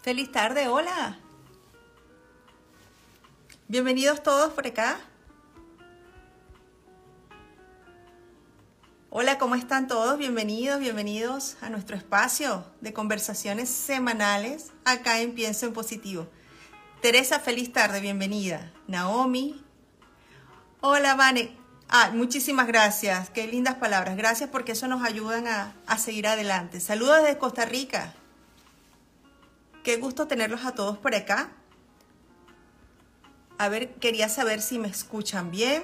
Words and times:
Feliz 0.00 0.30
tarde, 0.30 0.68
hola. 0.68 1.18
Bienvenidos 3.66 4.22
todos 4.22 4.52
por 4.52 4.66
acá. 4.66 5.00
Hola, 9.10 9.38
¿cómo 9.38 9.56
están 9.56 9.88
todos? 9.88 10.16
Bienvenidos, 10.16 10.78
bienvenidos 10.78 11.56
a 11.60 11.68
nuestro 11.68 11.96
espacio 11.96 12.64
de 12.80 12.92
conversaciones 12.92 13.68
semanales 13.68 14.70
acá 14.84 15.20
en 15.20 15.34
Pienso 15.34 15.66
en 15.66 15.72
Positivo. 15.72 16.28
Teresa, 17.02 17.40
feliz 17.40 17.72
tarde, 17.72 18.00
bienvenida. 18.00 18.72
Naomi. 18.86 19.64
Hola, 20.80 21.16
Vane. 21.16 21.56
Ah, 21.88 22.12
muchísimas 22.14 22.68
gracias. 22.68 23.30
Qué 23.30 23.48
lindas 23.48 23.74
palabras. 23.74 24.16
Gracias 24.16 24.48
porque 24.48 24.72
eso 24.72 24.86
nos 24.86 25.02
ayudan 25.02 25.48
a, 25.48 25.74
a 25.88 25.98
seguir 25.98 26.28
adelante. 26.28 26.78
Saludos 26.78 27.22
desde 27.22 27.38
Costa 27.38 27.64
Rica. 27.64 28.14
Qué 29.82 29.96
gusto 29.96 30.26
tenerlos 30.26 30.64
a 30.64 30.72
todos 30.72 30.98
por 30.98 31.14
acá. 31.14 31.50
A 33.58 33.68
ver, 33.68 33.94
quería 33.94 34.28
saber 34.28 34.60
si 34.60 34.78
me 34.78 34.88
escuchan 34.88 35.50
bien. 35.50 35.82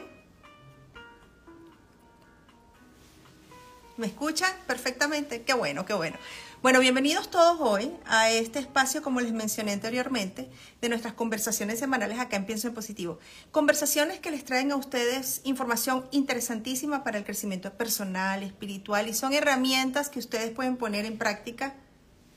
¿Me 3.97 4.07
escuchan 4.07 4.53
perfectamente? 4.67 5.43
Qué 5.43 5.55
bueno, 5.55 5.87
qué 5.87 5.95
bueno. 5.95 6.17
Bueno, 6.63 6.81
bienvenidos 6.81 7.31
todos 7.31 7.59
hoy 7.61 7.93
a 8.07 8.31
este 8.31 8.59
espacio, 8.59 9.03
como 9.03 9.21
les 9.21 9.33
mencioné 9.33 9.73
anteriormente, 9.73 10.51
de 10.81 10.89
nuestras 10.89 11.15
conversaciones 11.15 11.79
semanales 11.79 12.19
acá 12.19 12.37
en 12.37 12.47
Pienso 12.47 12.67
en 12.67 12.75
Positivo. 12.75 13.19
Conversaciones 13.53 14.19
que 14.19 14.31
les 14.31 14.45
traen 14.45 14.73
a 14.73 14.77
ustedes 14.77 15.43
información 15.45 16.09
interesantísima 16.11 17.05
para 17.05 17.19
el 17.19 17.25
crecimiento 17.25 17.73
personal, 17.75 18.43
espiritual 18.43 19.09
y 19.09 19.15
son 19.15 19.33
herramientas 19.33 20.09
que 20.09 20.19
ustedes 20.19 20.51
pueden 20.51 20.77
poner 20.77 21.05
en 21.05 21.19
práctica 21.19 21.75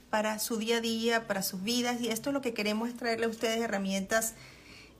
para 0.10 0.40
su 0.40 0.58
día 0.58 0.78
a 0.78 0.82
día, 0.82 1.28
para 1.28 1.44
sus 1.44 1.64
vidas. 1.64 2.02
Y 2.02 2.10
esto 2.10 2.30
es 2.30 2.34
lo 2.34 2.42
que 2.42 2.54
queremos 2.54 2.90
es 2.90 2.98
traerle 2.98 3.26
a 3.26 3.30
ustedes 3.30 3.62
herramientas 3.62 4.34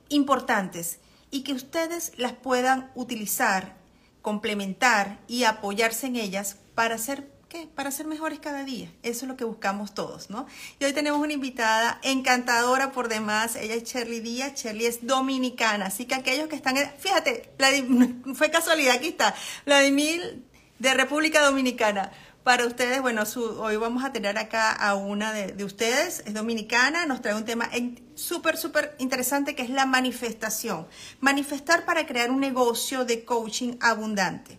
importantes 0.08 0.98
y 1.30 1.42
que 1.42 1.52
ustedes 1.52 2.12
las 2.16 2.32
puedan 2.32 2.90
utilizar 2.94 3.76
complementar 4.22 5.18
y 5.28 5.44
apoyarse 5.44 6.06
en 6.06 6.16
ellas 6.16 6.56
para 6.74 6.98
ser 6.98 7.28
¿qué? 7.48 7.66
Para 7.74 7.90
ser 7.90 8.06
mejores 8.06 8.38
cada 8.38 8.64
día. 8.64 8.92
Eso 9.02 9.24
es 9.24 9.28
lo 9.28 9.36
que 9.36 9.44
buscamos 9.44 9.94
todos, 9.94 10.30
¿no? 10.30 10.46
Y 10.78 10.84
hoy 10.84 10.92
tenemos 10.92 11.20
una 11.20 11.32
invitada 11.32 11.98
encantadora 12.02 12.92
por 12.92 13.08
demás. 13.08 13.56
Ella 13.56 13.74
es 13.74 13.84
Shirley 13.84 14.20
Díaz. 14.20 14.54
Shirley 14.54 14.86
es 14.86 15.06
dominicana. 15.06 15.86
Así 15.86 16.04
que 16.04 16.14
aquellos 16.14 16.48
que 16.48 16.56
están, 16.56 16.76
fíjate, 16.98 17.50
fue 18.34 18.50
casualidad, 18.50 18.96
aquí 18.96 19.08
está, 19.08 19.34
Vladimir 19.64 20.44
de 20.78 20.94
República 20.94 21.42
Dominicana 21.42 22.12
para 22.42 22.66
ustedes, 22.66 23.02
bueno, 23.02 23.24
hoy 23.58 23.76
vamos 23.76 24.04
a 24.04 24.12
tener 24.12 24.38
acá 24.38 24.72
a 24.72 24.94
una 24.94 25.32
de, 25.32 25.64
ustedes, 25.64 26.22
es 26.24 26.34
dominicana, 26.34 27.04
nos 27.04 27.20
trae 27.20 27.34
un 27.34 27.44
tema 27.44 27.68
súper, 28.14 28.56
súper 28.56 28.96
interesante 28.98 29.54
que 29.54 29.62
es 29.62 29.70
la 29.70 29.84
manifestación. 29.84 30.86
Manifestar 31.20 31.84
para 31.84 32.06
crear 32.06 32.30
un 32.30 32.40
negocio 32.40 33.04
de 33.04 33.24
coaching 33.24 33.74
abundante. 33.80 34.58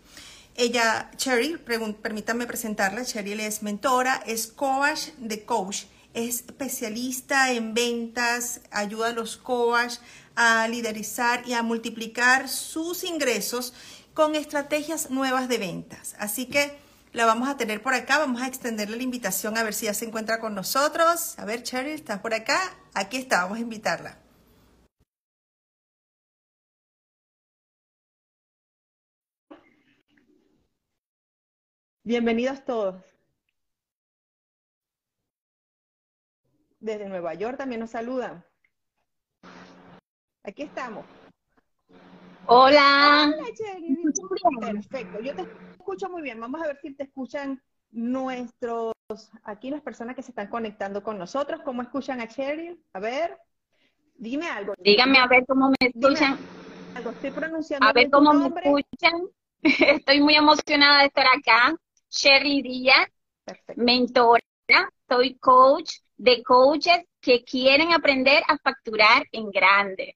Ella, 0.55 1.09
Cherry, 1.15 1.57
permítanme 1.57 2.45
presentarla, 2.45 3.05
Cherry 3.05 3.33
es 3.41 3.63
mentora, 3.63 4.21
es 4.27 4.47
coach 4.47 5.07
de 5.17 5.45
coach, 5.45 5.85
es 6.13 6.41
especialista 6.41 7.51
en 7.51 7.73
ventas, 7.73 8.61
ayuda 8.71 9.07
a 9.07 9.13
los 9.13 9.37
coach 9.37 9.95
a 10.35 10.67
liderizar 10.67 11.47
y 11.47 11.53
a 11.53 11.63
multiplicar 11.63 12.49
sus 12.49 13.03
ingresos 13.03 13.73
con 14.13 14.35
estrategias 14.35 15.09
nuevas 15.09 15.47
de 15.49 15.57
ventas. 15.57 16.15
Así 16.19 16.45
que 16.45 16.77
la 17.13 17.25
vamos 17.25 17.49
a 17.49 17.57
tener 17.57 17.81
por 17.81 17.93
acá. 17.93 18.17
Vamos 18.19 18.41
a 18.41 18.47
extenderle 18.47 18.97
la 18.97 19.03
invitación 19.03 19.57
a 19.57 19.63
ver 19.63 19.73
si 19.73 19.85
ya 19.85 19.93
se 19.93 20.05
encuentra 20.05 20.39
con 20.39 20.55
nosotros. 20.55 21.37
A 21.39 21.45
ver, 21.45 21.63
Cheryl, 21.63 21.93
¿estás 21.93 22.19
por 22.19 22.33
acá? 22.33 22.59
Aquí 22.93 23.17
está, 23.17 23.43
vamos 23.43 23.57
a 23.57 23.61
invitarla. 23.61 24.17
Bienvenidos 32.03 32.63
todos. 32.65 33.03
Desde 36.79 37.07
Nueva 37.07 37.33
York 37.33 37.57
también 37.57 37.81
nos 37.81 37.91
saludan. 37.91 38.43
Aquí 40.43 40.63
estamos. 40.63 41.05
Hola. 42.47 43.31
Hola, 43.37 44.71
Perfecto. 44.71 45.19
Yo 45.19 45.35
te 45.35 45.68
escucho 45.89 46.09
muy 46.11 46.21
bien. 46.21 46.39
Vamos 46.39 46.61
a 46.61 46.67
ver 46.67 46.77
si 46.81 46.93
te 46.93 47.03
escuchan 47.03 47.61
nuestros, 47.91 48.93
aquí 49.43 49.71
las 49.71 49.81
personas 49.81 50.15
que 50.15 50.21
se 50.21 50.31
están 50.31 50.47
conectando 50.47 51.01
con 51.01 51.17
nosotros. 51.17 51.61
¿Cómo 51.65 51.81
escuchan 51.81 52.21
a 52.21 52.27
Cheryl? 52.27 52.79
A 52.93 52.99
ver, 52.99 53.35
dime 54.15 54.47
algo. 54.47 54.73
Dígame 54.77 55.17
a 55.17 55.25
ver 55.25 55.45
cómo 55.47 55.69
me 55.69 55.87
escuchan. 55.87 56.37
Algo, 56.93 57.09
estoy 57.09 57.31
pronunciando. 57.31 57.87
A 57.87 57.93
ver 57.93 58.09
cómo 58.11 58.33
me 58.33 58.47
escuchan. 58.47 59.29
Estoy 59.61 60.21
muy 60.21 60.35
emocionada 60.35 60.99
de 60.99 61.07
estar 61.07 61.25
acá. 61.25 61.75
Cheryl 62.07 62.61
Díaz, 62.61 63.07
mentora, 63.75 64.41
soy 65.07 65.37
coach 65.39 65.91
de 66.17 66.43
coaches 66.43 67.03
que 67.19 67.43
quieren 67.43 67.93
aprender 67.93 68.43
a 68.47 68.57
facturar 68.59 69.23
en 69.31 69.49
grande. 69.49 70.15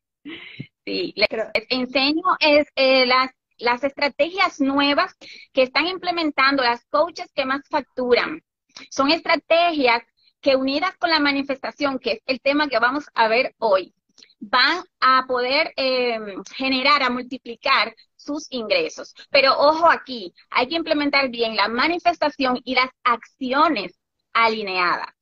Sí, 0.86 1.14
les 1.16 1.30
enseño 1.70 2.24
es 2.40 2.68
eh, 2.76 3.06
las, 3.06 3.32
las 3.64 3.84
estrategias 3.84 4.60
nuevas 4.60 5.16
que 5.54 5.64
están 5.64 5.88
implementando 5.88 6.64
las 6.64 6.86
coaches 6.86 7.32
que 7.34 7.46
más 7.46 7.62
facturan. 7.70 8.42
Son 8.90 9.10
estrategias 9.10 10.04
que 10.42 10.56
unidas 10.56 10.96
con 10.98 11.10
la 11.10 11.20
manifestación, 11.20 12.00
que 12.00 12.12
es 12.14 12.20
el 12.26 12.42
tema 12.42 12.68
que 12.68 12.80
vamos 12.80 13.06
a 13.14 13.28
ver 13.30 13.56
hoy, 13.60 13.94
van 14.40 14.84
a 15.00 15.26
poder 15.28 15.74
eh, 15.78 16.20
generar, 16.54 17.02
a 17.04 17.10
multiplicar 17.10 17.96
sus 18.18 18.48
ingresos. 18.52 19.14
Pero 19.30 19.58
ojo 19.58 19.90
aquí, 19.90 20.34
hay 20.50 20.68
que 20.68 20.76
implementar 20.76 21.30
bien 21.30 21.56
la 21.56 21.70
manifestación 21.70 22.60
y 22.66 22.76
las 22.76 22.90
acciones 23.04 23.98
alineadas. 24.34 25.14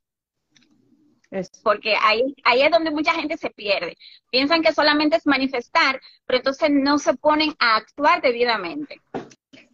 Porque 1.64 1.96
ahí, 2.02 2.36
ahí 2.44 2.62
es 2.62 2.72
donde 2.72 2.92
mucha 2.92 3.14
gente 3.14 3.38
se 3.38 3.50
pierde. 3.50 3.98
Piensan 4.30 4.62
que 4.62 4.74
solamente 4.74 5.16
es 5.16 5.26
manifestar, 5.26 6.00
pero 6.26 6.38
entonces 6.38 6.70
no 6.72 6.98
se 6.98 7.14
ponen 7.16 7.54
a 7.60 7.78
actuar 7.78 8.22
debidamente. 8.22 9.02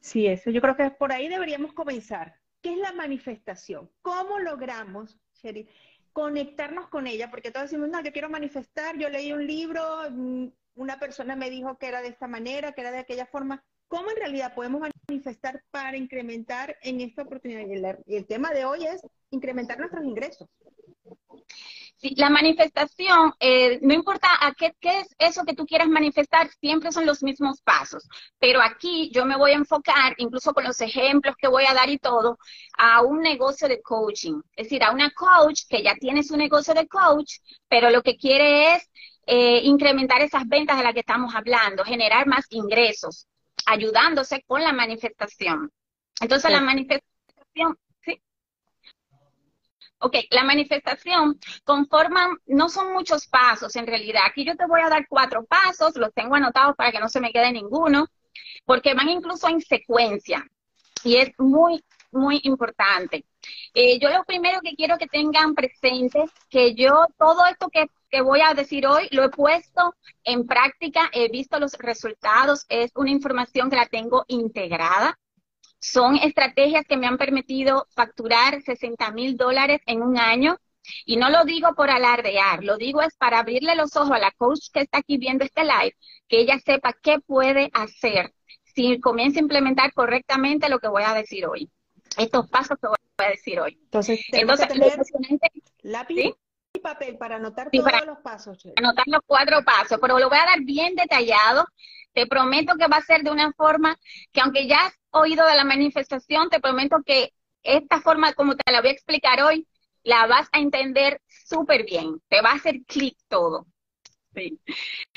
Sí, 0.01 0.27
eso 0.27 0.51
yo 0.51 0.61
creo 0.61 0.75
que 0.75 0.89
por 0.91 1.11
ahí 1.11 1.27
deberíamos 1.27 1.73
comenzar. 1.73 2.35
¿Qué 2.61 2.73
es 2.73 2.77
la 2.77 2.93
manifestación? 2.93 3.89
¿Cómo 4.01 4.39
logramos, 4.39 5.17
Sherry, 5.33 5.67
conectarnos 6.13 6.87
con 6.89 7.07
ella? 7.07 7.29
Porque 7.29 7.51
todos 7.51 7.69
decimos, 7.69 7.89
no, 7.89 8.01
yo 8.01 8.11
quiero 8.11 8.29
manifestar, 8.29 8.97
yo 8.97 9.09
leí 9.09 9.31
un 9.31 9.45
libro, 9.45 9.83
mm, 10.09 10.47
una 10.75 10.99
persona 10.99 11.35
me 11.35 11.49
dijo 11.49 11.77
que 11.77 11.87
era 11.87 12.01
de 12.01 12.09
esta 12.09 12.27
manera, 12.27 12.71
que 12.71 12.81
era 12.81 12.91
de 12.91 12.99
aquella 12.99 13.25
forma. 13.25 13.63
¿Cómo 13.87 14.09
en 14.09 14.17
realidad 14.17 14.53
podemos 14.53 14.81
manifestar 15.07 15.63
para 15.71 15.95
incrementar 15.95 16.77
en 16.81 17.01
esta 17.01 17.21
oportunidad? 17.23 17.97
Y 18.05 18.15
el 18.15 18.27
tema 18.27 18.51
de 18.51 18.65
hoy 18.65 18.85
es 18.85 19.01
incrementar 19.31 19.79
nuestros 19.79 20.03
ingresos. 20.03 20.47
Sí, 21.99 22.13
la 22.15 22.29
manifestación, 22.29 23.33
eh, 23.39 23.79
no 23.81 23.91
importa 23.91 24.27
a 24.39 24.53
qué, 24.53 24.75
qué, 24.79 24.99
es 24.99 25.15
eso 25.17 25.43
que 25.45 25.55
tú 25.55 25.65
quieras 25.65 25.87
manifestar, 25.87 26.47
siempre 26.59 26.91
son 26.91 27.07
los 27.07 27.23
mismos 27.23 27.61
pasos. 27.61 28.07
Pero 28.37 28.61
aquí 28.61 29.09
yo 29.11 29.25
me 29.25 29.35
voy 29.35 29.51
a 29.51 29.55
enfocar, 29.55 30.13
incluso 30.17 30.53
con 30.53 30.63
los 30.63 30.79
ejemplos 30.81 31.35
que 31.35 31.47
voy 31.47 31.63
a 31.65 31.73
dar 31.73 31.89
y 31.89 31.97
todo, 31.97 32.37
a 32.77 33.01
un 33.01 33.21
negocio 33.21 33.67
de 33.67 33.81
coaching. 33.81 34.41
Es 34.55 34.65
decir, 34.65 34.83
a 34.83 34.91
una 34.91 35.09
coach 35.11 35.61
que 35.67 35.81
ya 35.81 35.95
tiene 35.95 36.21
su 36.21 36.37
negocio 36.37 36.75
de 36.75 36.87
coach, 36.87 37.39
pero 37.67 37.89
lo 37.89 38.03
que 38.03 38.15
quiere 38.15 38.75
es 38.75 38.91
eh, 39.25 39.61
incrementar 39.63 40.21
esas 40.21 40.47
ventas 40.47 40.77
de 40.77 40.83
las 40.83 40.93
que 40.93 40.99
estamos 40.99 41.33
hablando, 41.33 41.83
generar 41.83 42.27
más 42.27 42.45
ingresos, 42.51 43.27
ayudándose 43.67 44.43
con 44.47 44.63
la 44.63 44.73
manifestación. 44.73 45.71
Entonces, 46.19 46.51
la 46.51 46.61
manifestación 46.61 47.77
Ok, 49.99 50.15
la 50.29 50.43
manifestación 50.43 51.39
conforman, 51.63 52.37
no 52.45 52.69
son 52.69 52.93
muchos 52.93 53.27
pasos 53.27 53.75
en 53.75 53.87
realidad. 53.87 54.21
Aquí 54.27 54.45
yo 54.45 54.55
te 54.55 54.67
voy 54.67 54.81
a 54.81 54.89
dar 54.89 55.07
cuatro 55.09 55.43
pasos, 55.45 55.95
los 55.95 56.13
tengo 56.13 56.35
anotados 56.35 56.75
para 56.75 56.91
que 56.91 56.99
no 56.99 57.09
se 57.09 57.19
me 57.19 57.31
quede 57.31 57.51
ninguno, 57.51 58.05
porque 58.65 58.93
van 58.93 59.09
incluso 59.09 59.47
en 59.47 59.59
secuencia 59.59 60.45
y 61.03 61.17
es 61.17 61.31
muy, 61.39 61.83
muy 62.11 62.39
importante. 62.43 63.25
Eh, 63.73 63.97
yo 63.99 64.09
lo 64.09 64.23
primero 64.23 64.61
que 64.61 64.75
quiero 64.75 64.99
que 64.99 65.07
tengan 65.07 65.55
presente 65.55 66.25
que 66.47 66.75
yo 66.75 67.07
todo 67.17 67.47
esto 67.47 67.67
que, 67.69 67.87
que 68.09 68.21
voy 68.21 68.41
a 68.41 68.53
decir 68.53 68.87
hoy 68.87 69.07
lo 69.11 69.23
he 69.23 69.29
puesto 69.29 69.95
en 70.23 70.45
práctica, 70.45 71.09
he 71.13 71.29
visto 71.29 71.59
los 71.59 71.73
resultados, 71.73 72.65
es 72.69 72.91
una 72.95 73.11
información 73.11 73.69
que 73.69 73.75
la 73.75 73.85
tengo 73.85 74.25
integrada 74.27 75.17
son 75.79 76.15
estrategias 76.15 76.85
que 76.85 76.97
me 76.97 77.07
han 77.07 77.17
permitido 77.17 77.87
facturar 77.91 78.61
60 78.61 79.11
mil 79.11 79.37
dólares 79.37 79.81
en 79.85 80.01
un 80.01 80.17
año. 80.17 80.57
Y 81.05 81.17
no 81.17 81.29
lo 81.29 81.43
digo 81.43 81.75
por 81.75 81.89
alardear, 81.89 82.63
lo 82.63 82.77
digo 82.77 83.01
es 83.01 83.13
para 83.17 83.39
abrirle 83.39 83.75
los 83.75 83.95
ojos 83.97 84.11
a 84.11 84.19
la 84.19 84.31
coach 84.31 84.69
que 84.71 84.81
está 84.81 84.99
aquí 84.99 85.17
viendo 85.17 85.43
este 85.43 85.63
live, 85.63 85.93
que 86.29 86.39
ella 86.39 86.59
sepa 86.59 86.93
qué 86.93 87.19
puede 87.19 87.69
hacer 87.73 88.33
si 88.73 88.97
comienza 89.01 89.39
a 89.39 89.41
implementar 89.41 89.91
correctamente 89.93 90.69
lo 90.69 90.79
que 90.79 90.87
voy 90.87 91.03
a 91.05 91.13
decir 91.13 91.45
hoy. 91.45 91.69
Estos 92.17 92.47
pasos 92.49 92.77
que 92.81 92.87
voy 92.87 92.97
a 93.17 93.29
decir 93.29 93.59
hoy. 93.59 93.77
Entonces, 93.83 94.21
Entonces 94.31 94.65
que 94.65 94.73
tener 94.73 94.97
lápiz 95.81 96.35
papel 96.79 97.17
para 97.17 97.35
anotar 97.35 97.69
todos 97.71 98.05
los 98.05 98.19
pasos. 98.19 98.57
Anotar 98.75 99.05
los 99.07 99.21
cuatro 99.25 99.63
pasos, 99.63 99.97
pero 100.01 100.19
lo 100.19 100.29
voy 100.29 100.37
a 100.37 100.45
dar 100.45 100.61
bien 100.61 100.95
detallado. 100.95 101.65
Te 102.13 102.25
prometo 102.27 102.75
que 102.75 102.87
va 102.87 102.97
a 102.97 103.01
ser 103.01 103.21
de 103.23 103.31
una 103.31 103.51
forma 103.53 103.97
que 104.31 104.41
aunque 104.41 104.67
ya 104.67 104.85
has 104.85 104.93
oído 105.11 105.45
de 105.45 105.55
la 105.55 105.63
manifestación, 105.63 106.49
te 106.49 106.59
prometo 106.59 106.97
que 107.05 107.33
esta 107.63 108.01
forma 108.01 108.33
como 108.33 108.55
te 108.55 108.71
la 108.71 108.81
voy 108.81 108.89
a 108.89 108.93
explicar 108.93 109.41
hoy, 109.43 109.67
la 110.03 110.25
vas 110.25 110.47
a 110.51 110.59
entender 110.59 111.21
súper 111.27 111.83
bien. 111.85 112.21
Te 112.29 112.41
va 112.41 112.51
a 112.51 112.55
hacer 112.55 112.81
clic 112.85 113.17
todo. 113.27 113.67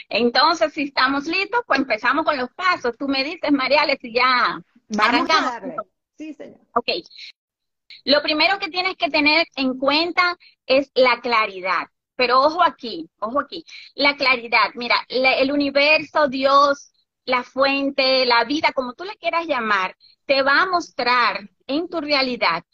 Entonces, 0.09 0.73
si 0.73 0.85
estamos 0.85 1.27
listos, 1.27 1.61
pues 1.67 1.81
empezamos 1.81 2.25
con 2.25 2.37
los 2.37 2.51
pasos. 2.51 2.97
Tú 2.99 3.07
me 3.07 3.23
dices, 3.23 3.53
Mariales, 3.53 3.99
si 4.01 4.13
ya 4.13 4.61
arrancamos. 4.99 5.53
Sí, 6.17 6.35
señor. 6.35 6.61
Ok. 6.75 6.89
Lo 8.05 8.23
primero 8.23 8.59
que 8.59 8.69
tienes 8.69 8.97
que 8.97 9.11
tener 9.11 9.47
en 9.57 9.79
cuenta 9.79 10.37
es 10.67 10.91
la 10.95 11.21
claridad. 11.21 11.87
Pero 12.17 12.41
ojo 12.41 12.63
aquí, 12.63 13.09
ojo 13.19 13.41
aquí. 13.41 13.65
La 13.95 14.17
claridad, 14.17 14.71
mira, 14.75 14.97
el 15.09 15.53
universo, 15.53 16.29
Dios, 16.29 16.93
la 17.25 17.43
fuente, 17.45 18.27
la 18.27 18.45
vida, 18.45 18.73
como 18.75 18.93
tú 18.95 19.05
le 19.05 19.17
quieras 19.17 19.47
llamar, 19.47 19.97
te 20.27 20.43
va 20.43 20.63
a 20.63 20.67
mostrar 20.67 21.49
en 21.67 21.89
tu 21.89 22.01
realidad 22.01 22.65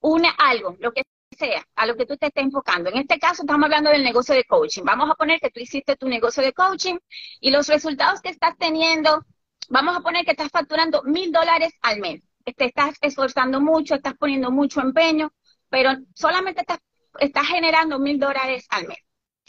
una, 0.00 0.30
algo, 0.30 0.76
lo 0.80 0.92
que 0.92 1.02
sea, 1.38 1.64
a 1.76 1.86
lo 1.86 1.96
que 1.96 2.06
tú 2.06 2.16
te 2.16 2.26
estés 2.26 2.44
enfocando. 2.44 2.90
En 2.90 2.98
este 2.98 3.18
caso 3.18 3.42
estamos 3.42 3.64
hablando 3.64 3.90
del 3.90 4.02
negocio 4.02 4.34
de 4.34 4.44
coaching. 4.44 4.82
Vamos 4.84 5.10
a 5.10 5.14
poner 5.14 5.40
que 5.40 5.50
tú 5.50 5.60
hiciste 5.60 5.96
tu 5.96 6.08
negocio 6.08 6.42
de 6.42 6.52
coaching 6.52 6.98
y 7.40 7.50
los 7.50 7.68
resultados 7.68 8.20
que 8.20 8.30
estás 8.30 8.56
teniendo, 8.58 9.24
vamos 9.68 9.96
a 9.96 10.00
poner 10.00 10.24
que 10.24 10.32
estás 10.32 10.50
facturando 10.50 11.02
mil 11.04 11.32
dólares 11.32 11.72
al 11.82 12.00
mes. 12.00 12.22
Te 12.44 12.64
estás 12.64 12.96
esforzando 13.00 13.60
mucho, 13.60 13.94
estás 13.94 14.14
poniendo 14.14 14.50
mucho 14.50 14.80
empeño, 14.80 15.32
pero 15.68 15.92
solamente 16.14 16.62
estás, 16.62 17.46
generando 17.46 17.98
mil 17.98 18.18
dólares 18.18 18.66
al 18.70 18.88
mes. 18.88 18.98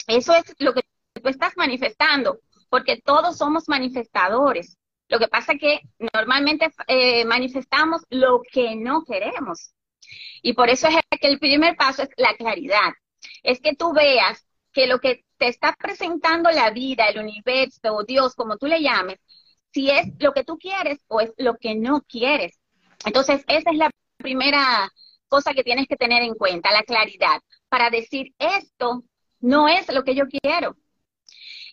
Eso 0.06 0.34
es 0.34 0.54
lo 0.58 0.74
que 0.74 0.82
tú 1.14 1.28
estás 1.28 1.56
manifestando, 1.56 2.40
porque 2.68 3.00
todos 3.00 3.38
somos 3.38 3.68
manifestadores. 3.68 4.78
Lo 5.08 5.18
que 5.18 5.28
pasa 5.28 5.52
es 5.52 5.60
que 5.60 5.80
normalmente 6.12 6.70
eh, 6.86 7.24
manifestamos 7.24 8.02
lo 8.10 8.40
que 8.50 8.76
no 8.76 9.04
queremos. 9.04 9.74
Y 10.42 10.54
por 10.54 10.68
eso 10.70 10.88
es 10.88 10.96
que 11.20 11.28
el 11.28 11.38
primer 11.38 11.76
paso 11.76 12.02
es 12.02 12.08
la 12.16 12.34
claridad. 12.36 12.92
Es 13.42 13.60
que 13.60 13.74
tú 13.74 13.92
veas 13.92 14.46
que 14.72 14.86
lo 14.86 14.98
que 15.00 15.24
te 15.36 15.48
está 15.48 15.74
presentando 15.78 16.50
la 16.50 16.70
vida, 16.70 17.06
el 17.06 17.18
universo 17.18 18.04
Dios, 18.06 18.34
como 18.34 18.56
tú 18.56 18.66
le 18.66 18.80
llames, 18.80 19.18
si 19.72 19.90
es 19.90 20.06
lo 20.18 20.32
que 20.32 20.44
tú 20.44 20.58
quieres 20.58 20.98
o 21.08 21.20
es 21.20 21.32
lo 21.36 21.56
que 21.56 21.74
no 21.74 22.02
quieres. 22.02 22.58
Entonces, 23.04 23.44
esa 23.48 23.70
es 23.70 23.76
la 23.76 23.90
primera 24.16 24.90
cosa 25.28 25.54
que 25.54 25.64
tienes 25.64 25.86
que 25.88 25.96
tener 25.96 26.22
en 26.22 26.34
cuenta, 26.34 26.72
la 26.72 26.82
claridad, 26.82 27.40
para 27.68 27.90
decir 27.90 28.34
esto 28.38 29.04
no 29.40 29.68
es 29.68 29.92
lo 29.92 30.04
que 30.04 30.14
yo 30.14 30.24
quiero. 30.26 30.76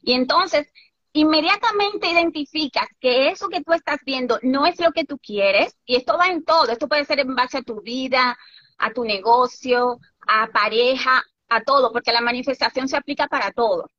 Y 0.02 0.14
entonces, 0.14 0.72
inmediatamente 1.14 2.10
identificas 2.10 2.88
que 3.00 3.30
eso 3.30 3.50
que 3.50 3.62
tú 3.62 3.74
estás 3.74 4.00
viendo 4.06 4.40
no 4.44 4.66
es 4.66 4.80
lo 4.80 4.92
que 4.92 5.06
tú 5.06 5.18
quieres, 5.18 5.78
y 5.86 5.96
esto 5.96 6.18
va 6.18 6.28
en 6.28 6.44
todo, 6.46 6.72
esto 6.72 6.88
puede 6.88 7.06
ser 7.06 7.20
en 7.20 7.36
base 7.36 7.58
a 7.58 7.64
tu 7.64 7.82
vida, 7.82 8.38
a 8.78 8.92
tu 8.92 9.04
negocio, 9.04 10.00
a 10.28 10.48
pareja, 10.48 11.24
a 11.50 11.62
todo, 11.64 11.92
porque 11.92 12.14
la 12.14 12.22
manifestación 12.22 12.88
se 12.88 12.98
aplica 12.98 13.28
para 13.28 13.52
todo. 13.52 13.90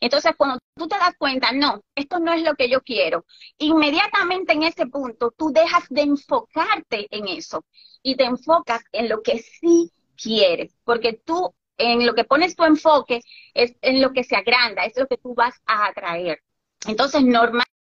Entonces, 0.00 0.32
cuando 0.36 0.58
tú 0.74 0.88
te 0.88 0.96
das 0.98 1.14
cuenta, 1.18 1.52
no, 1.52 1.82
esto 1.94 2.18
no 2.18 2.32
es 2.32 2.42
lo 2.42 2.54
que 2.54 2.68
yo 2.68 2.80
quiero, 2.82 3.24
inmediatamente 3.58 4.52
en 4.52 4.62
ese 4.64 4.86
punto 4.86 5.32
tú 5.36 5.50
dejas 5.52 5.84
de 5.88 6.02
enfocarte 6.02 7.06
en 7.10 7.28
eso 7.28 7.64
y 8.02 8.16
te 8.16 8.24
enfocas 8.24 8.82
en 8.92 9.08
lo 9.08 9.22
que 9.22 9.38
sí 9.38 9.90
quieres, 10.16 10.76
porque 10.84 11.20
tú 11.24 11.54
en 11.78 12.06
lo 12.06 12.14
que 12.14 12.24
pones 12.24 12.56
tu 12.56 12.64
enfoque 12.64 13.20
es 13.54 13.74
en 13.82 14.00
lo 14.00 14.12
que 14.12 14.24
se 14.24 14.36
agranda, 14.36 14.84
es 14.84 14.96
lo 14.96 15.06
que 15.06 15.18
tú 15.18 15.34
vas 15.34 15.54
a 15.66 15.86
atraer. 15.86 16.40
Entonces, 16.86 17.22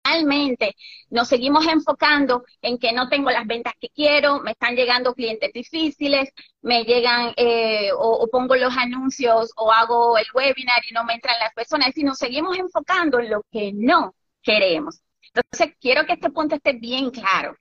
normalmente 0.04 0.76
nos 1.10 1.28
seguimos 1.28 1.66
enfocando 1.68 2.44
en 2.62 2.78
que 2.78 2.92
no 2.92 3.10
tengo 3.10 3.30
las 3.30 3.46
ventas 3.48 3.74
que 3.80 3.90
quiero, 3.90 4.42
me 4.42 4.52
están 4.52 4.76
llegando 4.76 5.14
clientes 5.14 5.52
difíciles, 5.54 6.30
me 6.62 6.84
llegan 6.84 7.34
eh, 7.38 7.90
o, 7.98 8.28
pongo 8.32 8.56
los 8.56 8.76
anuncios 8.78 9.52
o 9.56 9.72
hago 9.72 10.18
el 10.18 10.26
webinar 10.34 10.82
y 10.90 10.94
no 10.94 11.04
me 11.04 11.14
entran 11.14 11.36
las 11.40 11.54
personas, 11.54 11.96
y 11.98 12.04
nos 12.04 12.18
seguimos 12.18 12.58
enfocando 12.58 13.20
en 13.20 13.30
lo 13.30 13.44
que 13.52 13.72
no 13.74 14.14
queremos. 14.42 15.02
Entonces, 15.34 15.76
quiero 15.80 16.06
que 16.06 16.14
este 16.14 16.30
punto 16.30 16.56
esté 16.56 16.74
bien 16.74 17.10
claro. 17.10 17.56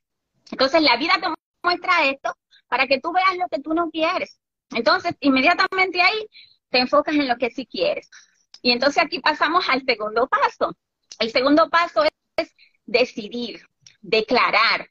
Entonces, 0.51 0.83
la 0.83 0.97
vida 0.97 1.15
te 1.21 1.29
muestra 1.63 2.05
esto 2.05 2.35
para 2.69 2.87
que 2.87 3.01
tú 3.01 3.13
veas 3.13 3.37
lo 3.37 3.49
que 3.49 3.61
tú 3.61 3.73
no 3.73 3.91
quieres. 3.91 4.39
Entonces, 4.75 5.15
inmediatamente 5.21 6.03
ahí 6.03 6.27
te 6.71 6.79
enfocas 6.81 7.15
en 7.15 7.29
lo 7.29 7.37
que 7.37 7.51
sí 7.51 7.67
quieres. 7.67 8.11
Y 8.63 8.71
entonces 8.73 9.03
aquí 9.03 9.21
pasamos 9.21 9.69
al 9.69 9.83
segundo 9.85 10.29
paso. 10.29 10.77
El 11.19 11.31
segundo 11.31 11.69
paso 11.69 12.05
es 12.05 12.11
decidir, 12.93 13.63
declarar. 14.01 14.89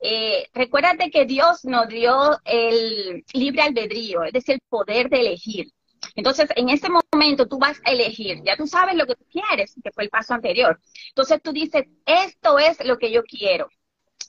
Eh, 0.00 0.48
recuérdate 0.52 1.10
que 1.10 1.24
Dios 1.24 1.64
nos 1.64 1.88
dio 1.88 2.38
el 2.44 3.24
libre 3.32 3.62
albedrío, 3.62 4.24
es 4.24 4.32
decir, 4.32 4.56
el 4.56 4.60
poder 4.68 5.08
de 5.08 5.20
elegir. 5.20 5.72
Entonces, 6.14 6.48
en 6.56 6.68
ese 6.68 6.88
momento 6.88 7.46
tú 7.46 7.58
vas 7.58 7.80
a 7.84 7.90
elegir, 7.90 8.42
ya 8.44 8.56
tú 8.56 8.66
sabes 8.66 8.94
lo 8.94 9.06
que 9.06 9.14
tú 9.14 9.24
quieres, 9.30 9.74
que 9.82 9.90
fue 9.92 10.04
el 10.04 10.10
paso 10.10 10.34
anterior. 10.34 10.80
Entonces 11.08 11.40
tú 11.42 11.52
dices, 11.52 11.84
esto 12.04 12.58
es 12.58 12.84
lo 12.84 12.98
que 12.98 13.10
yo 13.10 13.22
quiero. 13.24 13.68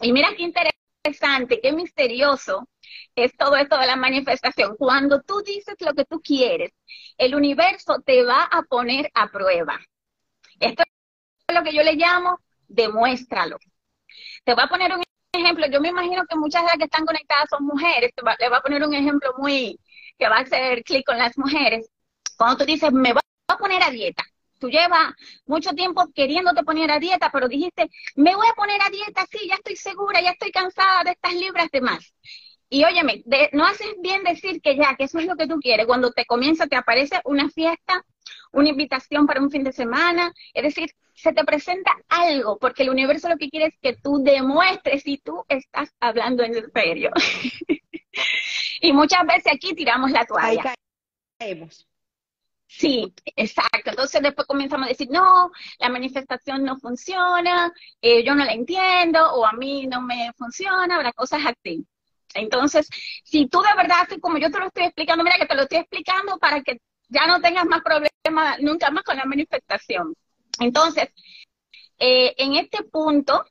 Y 0.02 0.12
mira 0.14 0.30
qué 0.36 0.44
interesante, 0.44 1.60
qué 1.62 1.72
misterioso 1.74 2.68
es 3.16 3.36
todo 3.38 3.56
esto 3.56 3.78
de 3.78 3.88
la 3.88 3.96
manifestación. 3.96 4.76
Cuando 4.78 5.22
tú 5.22 5.42
dices 5.42 5.76
lo 5.80 5.94
que 5.94 6.06
tú 6.06 6.22
quieres, 6.22 6.72
el 7.18 7.36
universo 7.36 8.02
te 8.06 8.24
va 8.24 8.44
a 8.44 8.64
poner 8.64 9.10
a 9.14 9.30
prueba. 9.30 9.80
Esto 10.60 10.84
es 11.48 11.56
lo 11.56 11.64
que 11.64 11.74
yo 11.74 11.84
le 11.84 11.96
llamo 11.96 12.40
demuéstralo. 12.68 13.58
Te 14.44 14.54
voy 14.54 14.64
a 14.64 14.68
poner 14.68 14.92
un 14.94 15.04
ejemplo. 15.34 15.68
Yo 15.68 15.82
me 15.82 15.90
imagino 15.90 16.26
que 16.26 16.38
muchas 16.38 16.62
de 16.64 16.68
las 16.68 16.78
que 16.78 16.86
están 16.86 17.06
conectadas 17.06 17.50
son 17.50 17.66
mujeres. 17.66 18.12
Te 18.16 18.24
le 18.24 18.50
voy 18.50 18.58
a 18.58 18.62
poner 18.62 18.84
un 18.84 18.94
ejemplo 18.94 19.34
muy 19.38 19.80
que 20.18 20.28
va 20.28 20.38
a 20.38 20.42
hacer 20.42 20.84
clic 20.84 21.06
con 21.06 21.18
las 21.18 21.38
mujeres. 21.38 21.90
Cuando 22.38 22.58
tú 22.58 22.66
dices, 22.66 22.92
me 22.92 23.14
voy 23.14 23.22
a 23.48 23.58
poner 23.58 23.84
a 23.84 23.90
dieta. 23.90 24.24
Tú 24.60 24.70
llevas 24.70 25.14
mucho 25.46 25.72
tiempo 25.72 26.08
queriéndote 26.16 26.64
poner 26.64 26.92
a 26.92 27.00
dieta, 27.00 27.30
pero 27.32 27.48
dijiste, 27.48 27.90
me 28.16 28.36
voy 28.36 28.48
a 28.48 28.54
poner 28.54 28.82
a 28.82 28.90
dieta, 28.90 29.26
sí, 29.30 29.48
ya 29.48 29.56
estoy 29.56 29.76
segura, 29.76 30.20
ya 30.22 30.32
estoy 30.32 30.52
cansada 30.52 31.04
de 31.04 31.12
estas 31.12 31.34
libras 31.34 31.70
de 31.72 31.82
más. 31.82 32.14
Y 32.70 32.84
óyeme, 32.84 33.24
no 33.54 33.66
haces 33.66 33.88
bien 34.02 34.24
decir 34.24 34.62
que 34.62 34.76
ya, 34.76 34.96
que 34.98 35.06
eso 35.06 35.20
es 35.20 35.26
lo 35.26 35.36
que 35.36 35.48
tú 35.48 35.60
quieres. 35.60 35.86
Cuando 35.86 36.12
te 36.12 36.26
comienza, 36.26 36.68
te 36.68 36.76
aparece 36.76 37.22
una 37.24 37.50
fiesta, 37.50 38.06
una 38.52 38.70
invitación 38.70 39.26
para 39.26 39.42
un 39.42 39.50
fin 39.50 39.64
de 39.64 39.72
semana. 39.72 40.34
Es 40.54 40.64
decir, 40.64 40.92
se 41.14 41.32
te 41.34 41.44
presenta 41.46 41.92
algo, 42.10 42.58
porque 42.60 42.84
el 42.84 42.90
universo 42.90 43.30
lo 43.30 43.38
que 43.38 43.50
quiere 43.50 43.68
es 43.68 43.80
que 43.82 43.96
tú 43.96 44.22
demuestres 44.22 45.04
si 45.04 45.18
tú 45.18 45.46
estás 45.48 45.94
hablando 46.00 46.44
en 46.44 46.54
serio. 46.72 47.12
y 48.82 48.92
muchas 48.92 49.26
veces 49.26 49.54
aquí 49.54 49.74
tiramos 49.74 50.12
la 50.12 50.26
toalla. 50.26 50.76
caemos. 51.40 51.88
Sí, 52.68 53.14
exacto. 53.36 53.92
Entonces 53.92 54.22
después 54.22 54.46
comenzamos 54.46 54.88
a 54.88 54.90
decir, 54.90 55.08
no, 55.10 55.52
la 55.80 55.90
manifestación 55.90 56.64
no 56.64 56.78
funciona, 56.78 57.72
eh, 58.02 58.24
yo 58.26 58.36
no 58.36 58.44
la 58.44 58.52
entiendo, 58.54 59.34
o 59.34 59.46
a 59.46 59.54
mí 59.54 59.88
no 59.88 60.02
me 60.02 60.32
funciona, 60.38 61.02
las 61.02 61.14
cosas 61.14 61.42
así. 61.46 61.88
Entonces, 62.34 62.88
si 63.24 63.48
tú 63.48 63.62
de 63.62 63.76
verdad, 63.76 64.00
así 64.02 64.20
como 64.20 64.38
yo 64.38 64.52
te 64.52 64.60
lo 64.60 64.68
estoy 64.68 64.86
explicando, 64.86 65.24
mira 65.24 65.38
que 65.38 65.46
te 65.46 65.56
lo 65.56 65.64
estoy 65.64 65.80
explicando 65.80 66.38
para 66.38 66.62
que 66.62 66.82
ya 67.10 67.26
no 67.28 67.42
tengas 67.42 67.66
más 67.66 67.82
problemas 67.82 68.60
nunca 68.60 68.92
más 68.92 69.04
con 69.04 69.18
la 69.18 69.26
manifestación. 69.26 70.14
Entonces, 70.60 71.10
eh, 72.00 72.36
en 72.38 72.56
este 72.56 72.84
punto, 72.84 73.44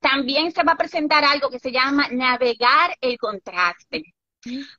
también 0.00 0.52
se 0.52 0.62
va 0.62 0.72
a 0.72 0.76
presentar 0.76 1.24
algo 1.24 1.50
que 1.50 1.58
se 1.58 1.72
llama 1.72 2.08
navegar 2.10 2.96
el 3.00 3.18
contraste. 3.18 4.02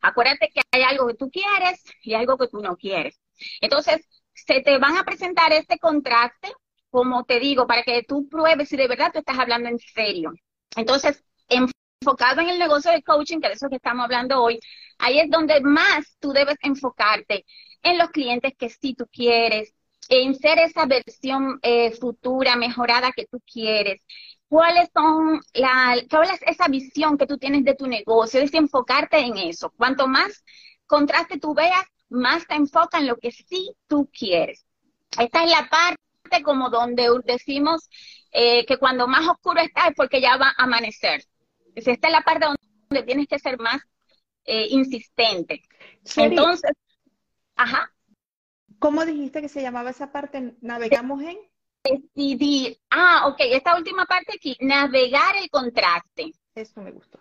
Acuérdate 0.01 0.50
que 0.53 0.62
hay 0.71 0.83
algo 0.83 1.07
que 1.07 1.15
tú 1.15 1.29
quieres 1.29 1.83
y 2.03 2.13
algo 2.13 2.38
que 2.38 2.47
tú 2.47 2.62
no 2.62 2.77
quieres. 2.77 3.19
Entonces, 3.59 4.07
se 4.33 4.62
te 4.62 4.77
van 4.77 4.97
a 4.97 5.03
presentar 5.03 5.51
este 5.51 5.77
contraste, 5.79 6.51
como 6.89 7.25
te 7.25 7.39
digo, 7.39 7.67
para 7.67 7.83
que 7.83 8.03
tú 8.03 8.29
pruebes 8.29 8.69
si 8.69 8.77
de 8.77 8.88
verdad 8.88 9.12
tú 9.12 9.19
estás 9.19 9.38
hablando 9.38 9.67
en 9.69 9.79
serio. 9.79 10.31
Entonces, 10.75 11.24
en 11.50 11.67
enfocado 12.08 12.42
en 12.42 12.50
el 12.50 12.60
negocio 12.60 12.92
de 12.92 13.04
coaching, 13.04 13.40
que 13.42 13.50
de 13.50 13.56
eso 13.56 13.70
que 13.70 13.76
estamos 13.76 14.06
hablando 14.06 14.42
hoy, 14.42 14.60
ahí 14.98 15.20
es 15.20 15.30
donde 15.30 15.60
más 15.62 16.18
tú 16.20 16.32
debes 16.32 16.56
enfocarte 16.62 17.46
en 17.84 17.98
los 17.98 18.10
clientes 18.12 18.54
que 18.58 18.70
sí 18.70 18.94
tú 18.96 19.06
quieres, 19.12 19.74
en 20.10 20.34
ser 20.36 20.58
esa 20.60 20.86
versión 20.86 21.60
eh, 21.62 21.92
futura, 21.92 22.56
mejorada 22.56 23.12
que 23.12 23.26
tú 23.26 23.42
quieres. 23.52 24.02
¿Cuáles 24.48 24.90
son 24.94 25.42
la, 25.54 25.98
cuál 26.10 26.30
es 26.30 26.42
esa 26.44 26.68
visión 26.70 27.18
que 27.18 27.28
tú 27.28 27.38
tienes 27.38 27.66
de 27.66 27.76
tu 27.76 27.88
negocio? 27.88 28.40
Es 28.40 28.54
enfocarte 28.54 29.18
en 29.20 29.38
eso. 29.38 29.70
Cuanto 29.72 30.08
más 30.08 30.46
contraste 30.86 31.40
tú 31.40 31.54
veas, 31.54 31.84
más 32.08 32.48
te 32.48 32.56
enfoca 32.56 33.00
en 33.00 33.08
lo 33.08 33.18
que 33.18 33.32
sí 33.32 33.76
tú 33.88 34.10
quieres. 34.18 34.66
Esta 35.20 35.44
es 35.44 35.52
la 35.52 35.68
parte 35.70 36.44
como 36.44 36.70
donde 36.70 37.10
decimos 37.26 37.90
eh, 38.32 38.66
que 38.66 38.78
cuando 38.78 39.08
más 39.08 39.28
oscuro 39.28 39.60
está 39.60 39.90
es 39.90 39.96
porque 39.96 40.22
ya 40.22 40.38
va 40.38 40.54
a 40.58 40.64
amanecer. 40.64 41.26
Esta 41.86 42.07
es 42.07 42.13
la 42.13 42.22
parte 42.22 42.46
donde 42.46 43.03
tienes 43.05 43.27
que 43.27 43.39
ser 43.39 43.60
más 43.60 43.81
eh, 44.46 44.67
insistente. 44.69 45.62
Entonces, 46.15 46.72
ajá. 47.55 47.91
¿Cómo 48.79 49.05
dijiste 49.05 49.41
que 49.41 49.50
se 49.50 49.62
llamaba 49.62 49.89
esa 49.89 50.12
parte? 50.12 50.55
¿Navegamos 50.62 51.22
en? 51.22 51.38
Decidir. 51.84 52.79
Ah, 52.89 53.27
ok, 53.27 53.38
esta 53.39 53.77
última 53.77 54.05
parte 54.05 54.34
aquí, 54.36 54.57
navegar 54.60 55.36
el 55.41 55.50
contraste. 55.50 56.31
Eso 56.55 56.81
me 56.81 56.91
gustó. 56.91 57.19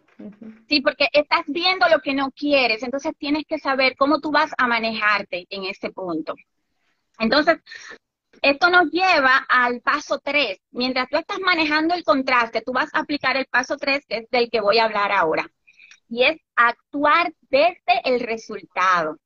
Sí, 0.68 0.80
porque 0.80 1.08
estás 1.12 1.42
viendo 1.46 1.86
lo 1.88 2.00
que 2.00 2.14
no 2.14 2.30
quieres, 2.30 2.82
entonces 2.82 3.12
tienes 3.18 3.44
que 3.46 3.58
saber 3.58 3.94
cómo 3.96 4.20
tú 4.20 4.30
vas 4.30 4.50
a 4.56 4.66
manejarte 4.66 5.46
en 5.50 5.64
este 5.64 5.90
punto. 5.90 6.34
Entonces, 7.18 7.58
esto 8.42 8.70
nos 8.70 8.90
lleva 8.90 9.46
al 9.48 9.80
paso 9.80 10.20
3. 10.22 10.58
Mientras 10.70 11.08
tú 11.08 11.16
estás 11.16 11.40
manejando 11.40 11.94
el 11.94 12.04
contraste, 12.04 12.62
tú 12.62 12.72
vas 12.72 12.88
a 12.94 13.00
aplicar 13.00 13.36
el 13.36 13.46
paso 13.46 13.76
3, 13.76 14.04
que 14.06 14.16
es 14.18 14.30
del 14.30 14.50
que 14.50 14.60
voy 14.60 14.78
a 14.78 14.84
hablar 14.84 15.12
ahora. 15.12 15.50
Y 16.08 16.24
es 16.24 16.40
actuar 16.54 17.32
desde 17.42 18.00
el 18.04 18.20
resultado. 18.20 19.18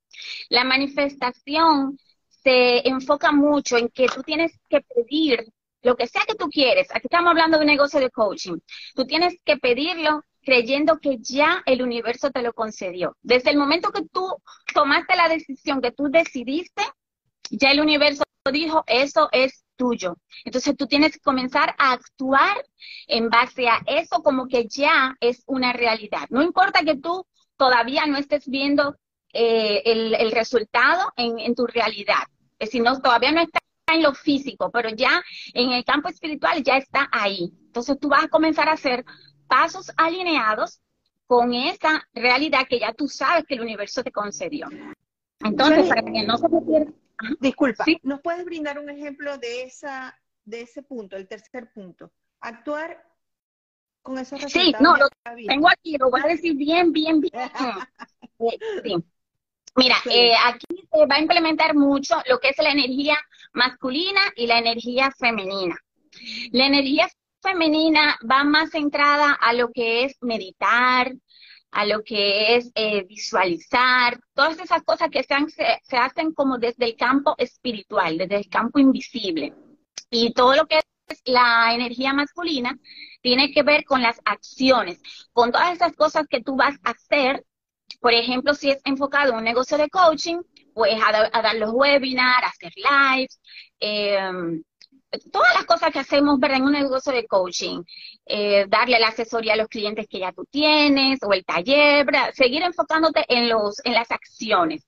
La 0.49 0.65
manifestación 0.65 1.99
se 2.29 2.89
enfoca 2.89 3.33
mucho 3.33 3.77
en 3.77 3.89
que 3.89 4.07
tú 4.09 4.23
tienes 4.23 4.53
que 4.69 4.81
pedir 4.81 5.53
lo 5.83 5.97
que 5.97 6.07
sea 6.07 6.23
que 6.27 6.35
tú 6.35 6.49
quieres. 6.49 6.89
Aquí 6.91 7.07
estamos 7.07 7.31
hablando 7.31 7.59
de 7.59 7.65
un 7.65 7.71
negocio 7.71 8.01
de 8.01 8.11
coaching. 8.11 8.59
Tú 8.95 9.07
tienes 9.07 9.35
que 9.45 9.57
pedirlo 9.57 10.25
creyendo 10.43 10.99
que 10.99 11.19
ya 11.21 11.63
el 11.67 11.83
universo 11.83 12.31
te 12.31 12.43
lo 12.43 12.53
concedió. 12.53 13.17
Desde 13.23 13.51
el 13.51 13.57
momento 13.57 13.91
que 13.91 14.03
tú 14.13 14.27
tomaste 14.75 15.17
la 15.17 15.29
decisión, 15.29 15.81
que 15.81 15.93
tú 15.93 16.09
decidiste, 16.11 16.83
ya 17.51 17.71
el 17.71 17.81
universo 17.81 18.25
dijo, 18.51 18.85
eso 18.87 19.29
es 19.33 19.65
tuyo. 19.77 20.17
Entonces 20.45 20.77
tú 20.77 20.87
tienes 20.87 21.13
que 21.13 21.21
comenzar 21.21 21.75
a 21.79 21.93
actuar 21.93 22.57
en 23.07 23.29
base 23.29 23.69
a 23.69 23.81
eso 23.87 24.23
como 24.23 24.49
que 24.49 24.67
ya 24.67 25.15
es 25.21 25.43
una 25.47 25.73
realidad. 25.73 26.27
No 26.31 26.43
importa 26.43 26.83
que 26.83 26.97
tú 26.97 27.27
todavía 27.57 28.07
no 28.07 28.17
estés 28.17 28.49
viendo 28.49 28.97
eh, 29.33 29.83
el, 29.85 30.33
resultado 30.33 31.13
en, 31.17 31.55
tu 31.55 31.67
realidad. 31.67 32.25
Si 32.61 32.81
no, 32.81 33.01
todavía 33.01 33.33
no 33.33 33.43
está 33.43 33.61
en 33.93 34.03
lo 34.03 34.15
físico, 34.15 34.71
pero 34.71 34.89
ya 34.91 35.23
en 35.53 35.73
el 35.73 35.85
campo 35.85 36.09
espiritual 36.09 36.63
ya 36.63 36.79
está 36.79 37.09
ahí. 37.13 37.53
Entonces 37.67 37.99
tú 38.01 38.09
vas 38.09 38.25
a 38.25 38.29
comenzar 38.29 38.69
a 38.69 38.73
hacer 38.73 39.05
pasos 39.47 39.91
alineados 39.97 40.81
con 41.27 41.55
esa 41.55 42.07
realidad 42.13 42.67
que 42.69 42.81
ya 42.81 42.93
tú 42.93 43.09
sabes 43.09 43.45
que 43.47 43.55
el 43.55 43.61
universo 43.61 44.03
te 44.03 44.11
concedió. 44.11 44.69
Entonces, 45.41 45.89
para 45.89 46.03
que 46.03 46.23
no 46.25 46.37
se 46.37 46.49
te 46.49 46.61
pierda. 46.61 46.93
Disculpa, 47.41 47.85
¿nos 48.03 48.21
puedes 48.21 48.45
brindar 48.45 48.79
un 48.79 48.89
ejemplo 48.91 49.37
de, 49.39 49.63
esa, 49.63 50.19
de 50.45 50.63
ese 50.63 50.83
punto, 50.83 51.17
el 51.17 51.29
tercer 51.29 51.71
punto? 51.73 52.13
Actuar 52.41 53.05
con 54.03 54.19
esos 54.19 54.41
resultados. 54.41 54.79
Sí, 54.79 54.83
no, 54.83 54.97
lo 54.97 55.09
tengo 55.47 55.69
aquí, 55.69 55.97
lo 55.99 56.11
voy 56.11 56.21
a 56.25 56.29
decir 56.29 56.55
bien, 56.57 56.93
bien, 56.93 57.21
bien. 57.21 57.33
Eh, 58.43 58.59
sí. 58.83 58.97
Mira, 59.77 59.97
eh, 60.11 60.33
aquí 60.47 60.67
se 60.91 61.07
va 61.07 61.17
a 61.17 61.21
implementar 61.21 61.75
mucho 61.75 62.17
lo 62.27 62.39
que 62.39 62.49
es 62.49 62.57
la 62.57 62.73
energía 62.73 63.19
masculina 63.53 64.21
y 64.35 64.47
la 64.47 64.59
energía 64.59 65.11
femenina. 65.19 65.77
La 66.53 66.67
energía 66.67 67.07
femenina 67.43 68.19
va 68.29 68.45
más 68.45 68.71
centrada 68.71 69.33
a 69.33 69.53
lo 69.53 69.71
que 69.73 70.05
es 70.05 70.17
meditar, 70.23 71.13
a 71.71 71.87
lo 71.87 72.03
que 72.03 72.57
es 72.57 72.71
eh, 72.75 73.05
visualizar, 73.05 74.19
todas 74.35 74.59
esas 74.59 74.83
cosas 74.83 75.09
que 75.11 75.23
se, 75.23 75.37
se, 75.83 75.97
hacen 75.97 76.33
como 76.33 76.59
desde 76.59 76.85
el 76.85 76.97
campo 76.97 77.35
espiritual, 77.39 78.19
desde 78.19 78.37
el 78.37 78.49
campo 78.49 78.79
invisible. 78.79 79.55
Y 80.11 80.33
todo 80.33 80.57
lo 80.57 80.67
que 80.67 80.79
es 80.79 81.23
la 81.25 81.75
energía 81.75 82.13
masculina 82.13 82.79
tiene 83.23 83.53
que 83.53 83.63
ver 83.63 83.85
con 83.85 84.03
las 84.03 84.21
acciones, 84.25 85.01
con 85.33 85.53
todas 85.53 85.73
esas 85.75 85.95
cosas 85.95 86.27
que 86.29 86.43
tú 86.43 86.57
vas 86.57 86.77
a 86.85 86.91
hacer. 86.91 87.45
Por 88.01 88.13
ejemplo, 88.15 88.55
si 88.55 88.71
es 88.71 88.81
enfocado 88.85 89.33
en 89.33 89.39
un 89.39 89.45
negocio 89.45 89.77
de 89.79 89.89
coaching, 89.91 90.39
pues 90.75 90.95
a, 91.03 91.13
dar 91.43 91.57
los 91.57 91.73
webinars, 91.73 92.47
hacer 92.47 92.73
lives, 92.77 93.41
eh, 93.81 94.63
todas 95.33 95.55
las 95.55 95.65
cosas 95.65 95.93
que 95.93 95.99
hacemos 95.99 96.39
¿verdad? 96.39 96.59
en 96.59 96.65
un 96.65 96.73
negocio 96.73 97.13
de 97.13 97.27
coaching, 97.27 97.83
eh, 98.27 98.67
darle 98.69 98.99
la 98.99 99.09
asesoría 99.09 99.55
a 99.55 99.57
los 99.57 99.69
clientes 99.69 100.07
que 100.09 100.21
ya 100.21 100.33
tú 100.33 100.45
tienes 100.51 101.21
o 101.23 101.33
el 101.33 101.45
taller, 101.45 102.07
seguir 102.35 102.63
enfocándote 102.63 103.25
en, 103.29 103.49
los, 103.49 103.81
en 103.85 103.95
las 103.95 104.11
acciones. 104.11 104.87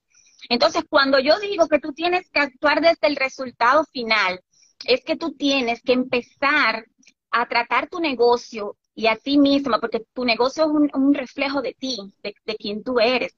Entonces, 0.48 0.84
cuando 0.88 1.18
yo 1.18 1.38
digo 1.40 1.68
que 1.68 1.78
tú 1.78 1.92
tienes 1.92 2.28
que 2.30 2.40
actuar 2.40 2.80
desde 2.80 3.06
el 3.06 3.16
resultado 3.16 3.84
final, 3.92 4.40
es 4.84 5.04
que 5.04 5.16
tú 5.16 5.32
tienes 5.32 5.82
que 5.82 5.92
empezar 5.92 6.86
a 7.30 7.46
tratar 7.46 7.88
tu 7.88 8.00
negocio 8.00 8.76
y 8.94 9.06
a 9.06 9.16
ti 9.16 9.38
misma, 9.38 9.80
porque 9.80 10.04
tu 10.12 10.24
negocio 10.24 10.64
es 10.64 10.70
un, 10.92 11.14
reflejo 11.14 11.62
de 11.62 11.74
ti, 11.74 11.96
de, 12.22 12.34
de, 12.44 12.56
quien 12.56 12.82
tú 12.82 13.00
eres. 13.00 13.34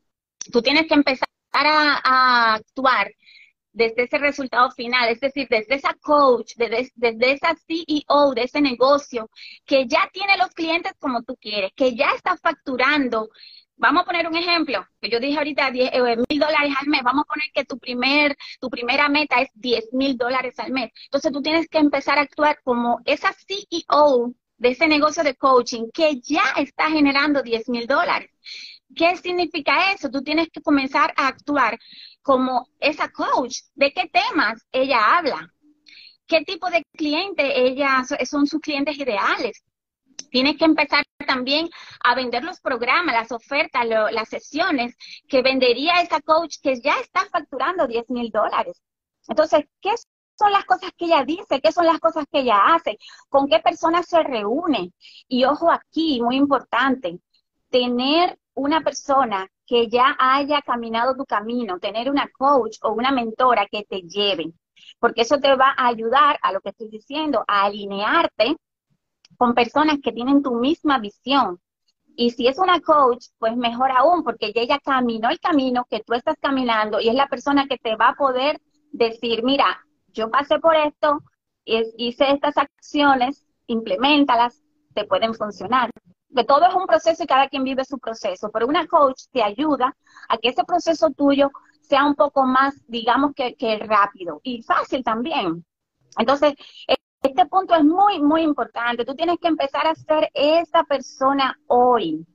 Tú 0.52 0.62
tienes 0.62 0.86
que 0.88 0.94
empezar 0.94 1.28
a 1.52 2.54
actuar 2.54 3.12
desde 3.74 4.04
ese 4.04 4.18
resultado 4.18 4.70
final, 4.70 5.10
es 5.10 5.20
decir, 5.20 5.46
desde 5.50 5.74
esa 5.74 5.94
coach, 6.00 6.52
desde, 6.56 7.32
esa 7.32 7.54
CEO 7.66 8.32
de 8.34 8.42
ese 8.44 8.60
negocio, 8.60 9.28
que 9.66 9.86
ya 9.86 10.08
tiene 10.12 10.38
los 10.38 10.48
clientes 10.50 10.92
como 10.98 11.22
tú 11.22 11.36
quieres, 11.36 11.72
que 11.76 11.94
ya 11.94 12.10
está 12.16 12.36
facturando. 12.36 13.28
Vamos 13.76 14.02
a 14.02 14.06
poner 14.06 14.28
un 14.28 14.36
ejemplo, 14.36 14.86
que 15.00 15.10
yo 15.10 15.18
dije 15.18 15.36
ahorita 15.36 15.68
eh, 15.74 16.16
mil 16.30 16.38
dólares 16.38 16.72
al 16.80 16.88
mes, 16.88 17.02
vamos 17.02 17.24
a 17.24 17.32
poner 17.34 17.48
que 17.52 17.64
tu, 17.64 17.76
primer, 17.78 18.36
tu 18.60 18.70
primera 18.70 19.08
meta 19.08 19.40
es 19.40 19.50
10 19.54 19.92
mil 19.92 20.16
dólares 20.16 20.58
al 20.60 20.70
mes. 20.70 20.90
Entonces 21.06 21.32
tú 21.32 21.42
tienes 21.42 21.68
que 21.68 21.78
empezar 21.78 22.18
a 22.18 22.22
actuar 22.22 22.60
como 22.62 23.00
esa 23.04 23.32
CEO 23.32 24.32
de 24.58 24.68
ese 24.68 24.86
negocio 24.86 25.24
de 25.24 25.34
coaching 25.34 25.90
que 25.92 26.20
ya 26.20 26.44
está 26.56 26.88
generando 26.88 27.42
10 27.42 27.68
mil 27.68 27.86
dólares. 27.88 28.30
¿Qué 28.94 29.16
significa 29.16 29.92
eso? 29.92 30.10
Tú 30.10 30.22
tienes 30.22 30.48
que 30.50 30.60
comenzar 30.60 31.12
a 31.16 31.28
actuar 31.28 31.78
como 32.22 32.68
esa 32.80 33.08
coach. 33.10 33.60
¿De 33.74 33.92
qué 33.92 34.08
temas 34.08 34.62
ella 34.72 35.18
habla? 35.18 35.52
¿Qué 36.26 36.42
tipo 36.42 36.70
de 36.70 36.84
cliente 36.96 37.66
ella 37.66 38.02
son 38.24 38.46
sus 38.46 38.60
clientes 38.60 38.98
ideales? 38.98 39.62
Tienes 40.30 40.56
que 40.56 40.64
empezar 40.64 41.04
también 41.26 41.68
a 42.02 42.14
vender 42.14 42.44
los 42.44 42.60
programas, 42.60 43.14
las 43.14 43.32
ofertas, 43.32 43.86
las 43.86 44.28
sesiones 44.28 44.94
que 45.28 45.42
vendería 45.42 46.00
esa 46.00 46.20
coach 46.20 46.56
que 46.62 46.80
ya 46.80 46.98
está 47.00 47.26
facturando 47.30 47.86
10 47.86 48.10
mil 48.10 48.30
dólares. 48.30 48.80
Entonces, 49.28 49.64
¿qué 49.80 49.90
son 50.36 50.52
las 50.52 50.64
cosas 50.64 50.90
que 50.96 51.06
ella 51.06 51.24
dice? 51.24 51.60
¿Qué 51.60 51.72
son 51.72 51.86
las 51.86 52.00
cosas 52.00 52.24
que 52.30 52.40
ella 52.40 52.74
hace? 52.74 52.98
¿Con 53.28 53.48
qué 53.48 53.60
personas 53.60 54.06
se 54.06 54.22
reúne? 54.22 54.92
Y 55.28 55.44
ojo 55.44 55.70
aquí, 55.70 56.20
muy 56.22 56.36
importante, 56.36 57.18
tener 57.70 58.38
una 58.54 58.80
persona 58.82 59.48
que 59.66 59.88
ya 59.88 60.16
haya 60.18 60.62
caminado 60.62 61.14
tu 61.16 61.24
camino, 61.24 61.78
tener 61.78 62.10
una 62.10 62.28
coach 62.28 62.78
o 62.82 62.92
una 62.92 63.10
mentora 63.10 63.66
que 63.70 63.84
te 63.84 64.02
lleve, 64.02 64.52
porque 64.98 65.22
eso 65.22 65.38
te 65.38 65.54
va 65.56 65.74
a 65.76 65.88
ayudar 65.88 66.38
a 66.42 66.52
lo 66.52 66.60
que 66.60 66.70
estoy 66.70 66.88
diciendo, 66.88 67.44
a 67.46 67.64
alinearte 67.64 68.56
con 69.36 69.54
personas 69.54 69.98
que 70.02 70.12
tienen 70.12 70.42
tu 70.42 70.54
misma 70.54 70.98
visión. 70.98 71.60
Y 72.16 72.30
si 72.30 72.46
es 72.46 72.58
una 72.58 72.80
coach, 72.80 73.26
pues 73.38 73.56
mejor 73.56 73.90
aún, 73.90 74.22
porque 74.22 74.52
ella 74.54 74.78
caminó 74.78 75.30
el 75.30 75.40
camino 75.40 75.84
que 75.90 76.00
tú 76.00 76.14
estás 76.14 76.36
caminando 76.40 77.00
y 77.00 77.08
es 77.08 77.14
la 77.14 77.26
persona 77.26 77.66
que 77.66 77.76
te 77.76 77.96
va 77.96 78.10
a 78.10 78.14
poder 78.14 78.60
decir, 78.92 79.42
mira, 79.42 79.80
yo 80.08 80.30
pasé 80.30 80.60
por 80.60 80.76
esto, 80.76 81.18
hice 81.64 82.30
estas 82.30 82.56
acciones, 82.56 83.44
implementalas, 83.66 84.62
te 84.94 85.04
pueden 85.04 85.34
funcionar 85.34 85.90
que 86.34 86.44
todo 86.44 86.66
es 86.66 86.74
un 86.74 86.86
proceso 86.86 87.22
y 87.22 87.26
cada 87.26 87.48
quien 87.48 87.64
vive 87.64 87.84
su 87.84 87.98
proceso, 87.98 88.50
pero 88.52 88.66
una 88.66 88.86
coach 88.86 89.24
te 89.32 89.42
ayuda 89.42 89.96
a 90.28 90.38
que 90.38 90.48
ese 90.48 90.64
proceso 90.64 91.10
tuyo 91.10 91.50
sea 91.80 92.04
un 92.04 92.14
poco 92.14 92.44
más, 92.44 92.74
digamos 92.88 93.32
que, 93.34 93.78
rápido 93.86 94.40
y 94.42 94.62
fácil 94.62 95.04
también. 95.04 95.64
Entonces, 96.18 96.54
este 97.22 97.46
punto 97.46 97.74
es 97.74 97.84
muy, 97.84 98.22
muy 98.22 98.42
importante. 98.42 99.04
Tú 99.04 99.14
tienes 99.14 99.38
que 99.40 99.48
empezar 99.48 99.86
a 99.86 99.94
ser 99.94 100.30
esa 100.34 100.84
persona 100.84 101.58
hoy, 101.66 102.26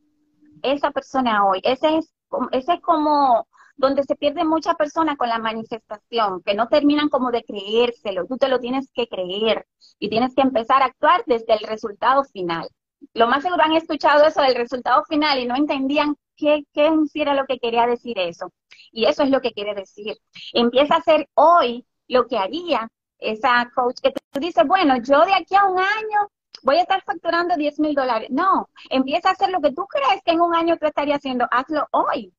esa 0.61 0.91
persona 0.91 1.45
hoy. 1.45 1.61
Ese 1.63 1.97
es, 1.97 2.13
ese 2.51 2.73
es 2.73 2.81
como 2.81 3.47
donde 3.75 4.03
se 4.03 4.15
pierde 4.15 4.43
mucha 4.43 4.73
persona 4.73 5.15
con 5.15 5.29
la 5.29 5.39
manifestación, 5.39 6.41
que 6.43 6.53
no 6.53 6.67
terminan 6.67 7.07
como 7.09 7.31
de 7.31 7.43
creérselo. 7.43 8.25
Tú 8.27 8.37
te 8.37 8.49
lo 8.49 8.59
tienes 8.59 8.91
que 8.93 9.07
creer 9.07 9.65
y 9.99 10.09
tienes 10.09 10.35
que 10.35 10.41
empezar 10.41 10.81
a 10.81 10.85
actuar 10.85 11.23
desde 11.25 11.53
el 11.53 11.65
resultado 11.65 12.23
final 12.25 12.67
lo 13.13 13.27
más 13.27 13.43
seguro 13.43 13.63
han 13.63 13.73
escuchado 13.73 14.25
eso 14.25 14.41
del 14.41 14.55
resultado 14.55 15.03
final 15.05 15.39
y 15.39 15.45
no 15.45 15.55
entendían 15.55 16.15
qué, 16.35 16.63
qué 16.73 16.91
era 17.15 17.33
lo 17.33 17.45
que 17.45 17.59
quería 17.59 17.85
decir 17.87 18.17
eso. 18.19 18.51
Y 18.91 19.05
eso 19.05 19.23
es 19.23 19.29
lo 19.29 19.41
que 19.41 19.51
quiere 19.51 19.75
decir. 19.75 20.17
Empieza 20.53 20.95
a 20.95 20.99
hacer 20.99 21.27
hoy 21.35 21.85
lo 22.07 22.27
que 22.27 22.37
haría 22.37 22.87
esa 23.19 23.69
coach 23.75 23.97
que 24.01 24.11
te 24.11 24.39
dice, 24.39 24.63
bueno, 24.63 24.95
yo 24.97 25.25
de 25.25 25.33
aquí 25.33 25.55
a 25.55 25.65
un 25.65 25.79
año 25.79 26.29
voy 26.63 26.77
a 26.77 26.81
estar 26.81 27.03
facturando 27.03 27.55
10 27.55 27.79
mil 27.79 27.93
dólares. 27.93 28.29
No, 28.31 28.69
empieza 28.89 29.29
a 29.29 29.31
hacer 29.33 29.49
lo 29.49 29.61
que 29.61 29.73
tú 29.73 29.85
crees 29.87 30.21
que 30.23 30.31
en 30.31 30.41
un 30.41 30.55
año 30.55 30.77
tú 30.77 30.87
estarías 30.87 31.17
haciendo, 31.17 31.47
hazlo 31.51 31.87
hoy. 31.91 32.33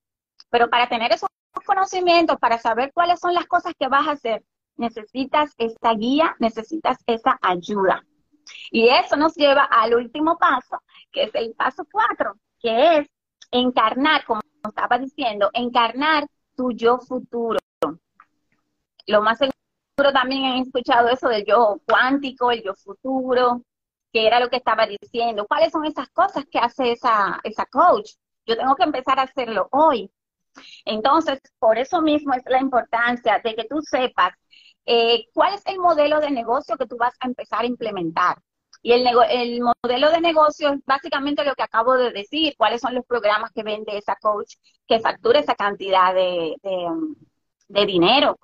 Pero 0.51 0.69
para 0.69 0.89
tener 0.89 1.13
esos 1.13 1.29
conocimientos, 1.65 2.39
para 2.39 2.59
saber 2.59 2.93
cuáles 2.93 3.21
son 3.21 3.35
las 3.35 3.47
cosas 3.47 3.75
que 3.79 3.89
vas 3.89 4.09
a 4.09 4.13
hacer, 4.13 4.43
necesitas 4.77 5.53
esta 5.59 5.95
guía, 5.95 6.35
necesitas 6.39 6.99
esa 7.07 7.39
ayuda. 7.43 8.05
Y 8.71 8.89
eso 8.89 9.17
nos 9.17 9.35
lleva 9.35 9.65
al 9.65 9.95
último 9.95 10.39
paso, 10.39 10.83
que 11.13 11.25
es 11.25 11.35
el 11.35 11.55
paso 11.55 11.87
cuatro, 11.91 12.35
que 12.61 12.99
es 12.99 13.07
encarnar, 13.51 14.25
como 14.25 14.41
estaba 14.67 14.99
diciendo, 14.99 15.51
encarnar 15.53 16.27
tu 16.57 16.73
yo 16.73 16.99
futuro. 16.99 17.59
Lo 19.07 19.23
más 19.23 19.39
seguro 19.39 20.13
también 20.13 20.45
han 20.45 20.59
escuchado 20.59 21.09
eso 21.09 21.29
del 21.29 21.45
yo 21.45 21.81
cuántico, 21.87 22.51
el 22.51 22.63
yo 22.63 22.75
futuro, 22.75 23.63
que 24.13 24.27
era 24.27 24.41
lo 24.41 24.49
que 24.49 24.57
estaba 24.57 24.87
diciendo. 24.87 25.47
¿Cuáles 25.47 25.73
son 25.73 25.85
esas 25.85 26.09
cosas 26.11 26.45
que 26.51 26.59
hace 26.59 26.93
esa, 26.93 27.41
esa 27.43 27.67
coach? 27.67 28.13
Yo 28.47 28.57
tengo 28.57 28.75
que 28.77 28.85
empezar 28.85 29.19
a 29.19 29.23
hacerlo 29.23 29.69
hoy. 29.73 30.11
Entonces, 30.85 31.41
por 31.59 31.79
eso 31.79 32.03
mismo 32.03 32.35
es 32.35 32.43
la 32.47 32.61
importancia 32.61 33.41
de 33.43 33.55
que 33.55 33.65
tú 33.65 33.81
sepas 33.83 34.33
eh, 34.93 35.29
cuál 35.33 35.55
es 35.55 35.63
el 35.67 35.79
modelo 35.79 36.19
de 36.19 36.33
negocio 36.33 36.77
que 36.77 36.87
tú 36.87 36.97
vas 36.97 37.15
a 37.21 37.27
empezar 37.29 37.61
a 37.61 37.67
implementar. 37.67 38.39
Y 38.83 38.91
el, 38.91 39.07
el 39.31 39.61
modelo 39.61 40.11
de 40.11 40.21
negocio 40.21 40.73
es 40.73 40.81
básicamente 40.85 41.45
lo 41.45 41.55
que 41.55 41.63
acabo 41.63 41.95
de 41.95 42.11
decir, 42.11 42.55
cuáles 42.57 42.81
son 42.81 42.97
los 42.97 43.07
programas 43.07 43.53
que 43.53 43.63
vende 43.63 43.97
esa 43.97 44.17
coach 44.17 44.57
que 44.89 44.99
factura 44.99 45.39
esa 45.39 45.55
cantidad 45.55 46.13
de, 46.13 46.57
de, 47.69 47.87
dinero. 47.87 48.41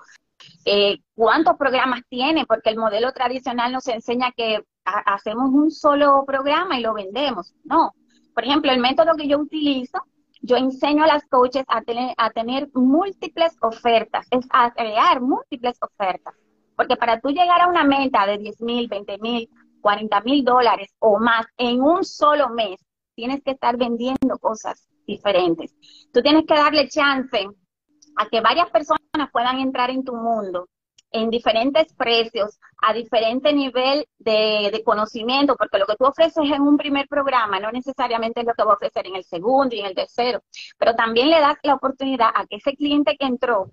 Eh, 0.65 0.99
¿Cuántos 1.17 1.57
programas 1.57 2.03
tiene? 2.09 2.47
Porque 2.47 2.71
el 2.71 2.77
modelo 2.77 3.11
tradicional 3.11 3.73
nos 3.73 3.89
enseña 3.89 4.31
que 4.31 4.63
hacemos 4.85 5.51
un 5.51 5.73
solo 5.73 6.23
programa 6.25 6.79
y 6.79 6.83
lo 6.83 6.95
vendemos. 6.95 7.55
No. 7.65 7.93
Por 8.33 8.45
ejemplo, 8.45 8.71
el 8.71 8.79
método 8.79 9.17
que 9.17 9.27
yo 9.27 9.39
utilizo 9.39 9.99
yo 10.47 10.57
enseño 10.57 11.03
a 11.03 11.09
las 11.09 11.25
coaches 11.27 11.65
a 11.67 11.83
tener, 11.83 12.15
a 12.17 12.31
tener 12.31 12.71
múltiples 12.73 13.57
ofertas, 13.61 14.27
es 14.31 14.47
a 14.51 14.73
crear 14.73 15.21
múltiples 15.21 15.77
ofertas. 15.83 16.35
Porque 16.77 16.97
para 16.97 17.21
tú 17.21 17.31
llegar 17.31 17.63
a 17.63 17.69
una 17.69 17.85
meta 17.85 18.27
de 18.27 18.39
10 18.39 18.61
mil, 18.61 18.87
20 18.87 19.19
mil, 19.19 19.51
40 19.81 20.21
mil 20.21 20.45
dólares 20.45 20.95
o 21.01 21.19
más 21.19 21.47
en 21.57 21.83
un 21.83 22.05
solo 22.05 22.49
mes, 22.51 22.81
tienes 23.15 23.43
que 23.43 23.53
estar 23.53 23.77
vendiendo 23.77 24.39
cosas 24.41 24.89
diferentes. 25.07 25.75
Tú 26.13 26.23
tienes 26.23 26.45
que 26.47 26.55
darle 26.55 26.89
chance 26.89 27.49
a 28.17 28.29
que 28.29 28.41
varias 28.41 28.71
personas 28.71 29.31
puedan 29.33 29.59
entrar 29.59 29.91
en 29.91 30.05
tu 30.05 30.15
mundo 30.15 30.69
en 31.17 31.31
diferentes 31.31 31.93
precios, 31.95 32.59
a 32.83 32.93
diferente 32.93 33.53
nivel 33.53 34.07
de, 34.19 34.83
conocimiento, 34.85 35.57
porque 35.57 35.79
lo 35.79 35.87
que 35.87 35.97
tú 35.97 36.05
ofreces 36.05 36.45
en 36.51 36.63
un 36.63 36.77
primer 36.77 37.09
programa 37.09 37.59
no 37.59 37.73
necesariamente 37.73 38.41
es 38.41 38.47
lo 38.47 38.55
que 38.55 38.65
va 38.65 38.73
a 38.73 38.77
ofrecer 38.77 39.07
en 39.07 39.17
el 39.17 39.25
segundo 39.25 39.75
y 39.75 39.81
en 39.81 39.87
el 39.87 39.95
tercero, 39.95 40.43
pero 40.79 40.95
también 40.95 41.31
le 41.31 41.41
das 41.41 41.57
la 41.63 41.75
oportunidad 41.75 42.31
a 42.35 42.47
que 42.47 42.57
ese 42.57 42.77
cliente 42.77 43.17
que 43.19 43.27
entró, 43.27 43.71